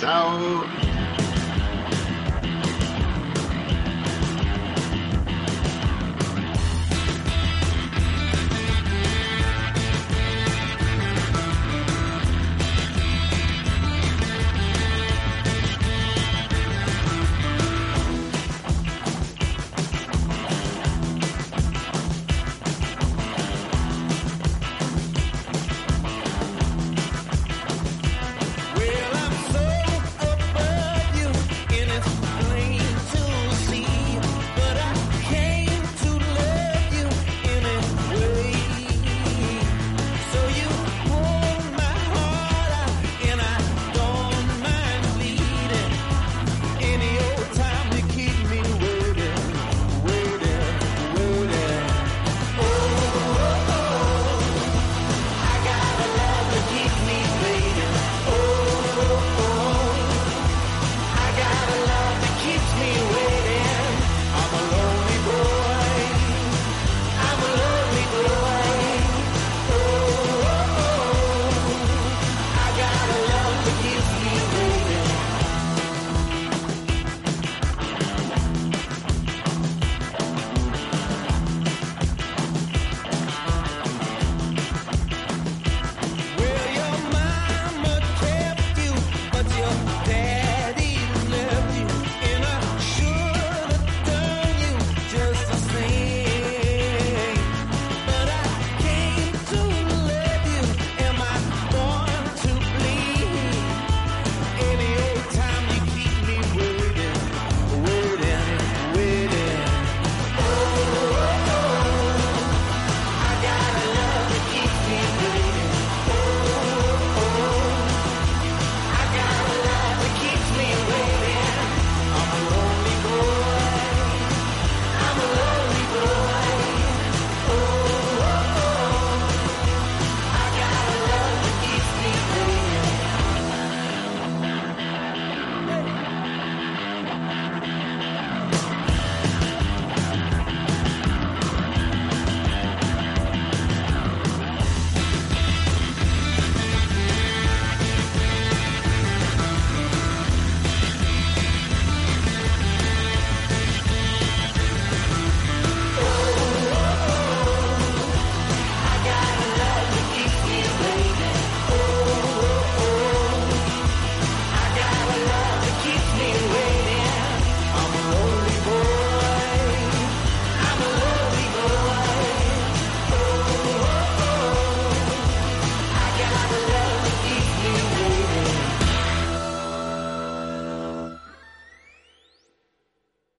[0.00, 0.64] Chao.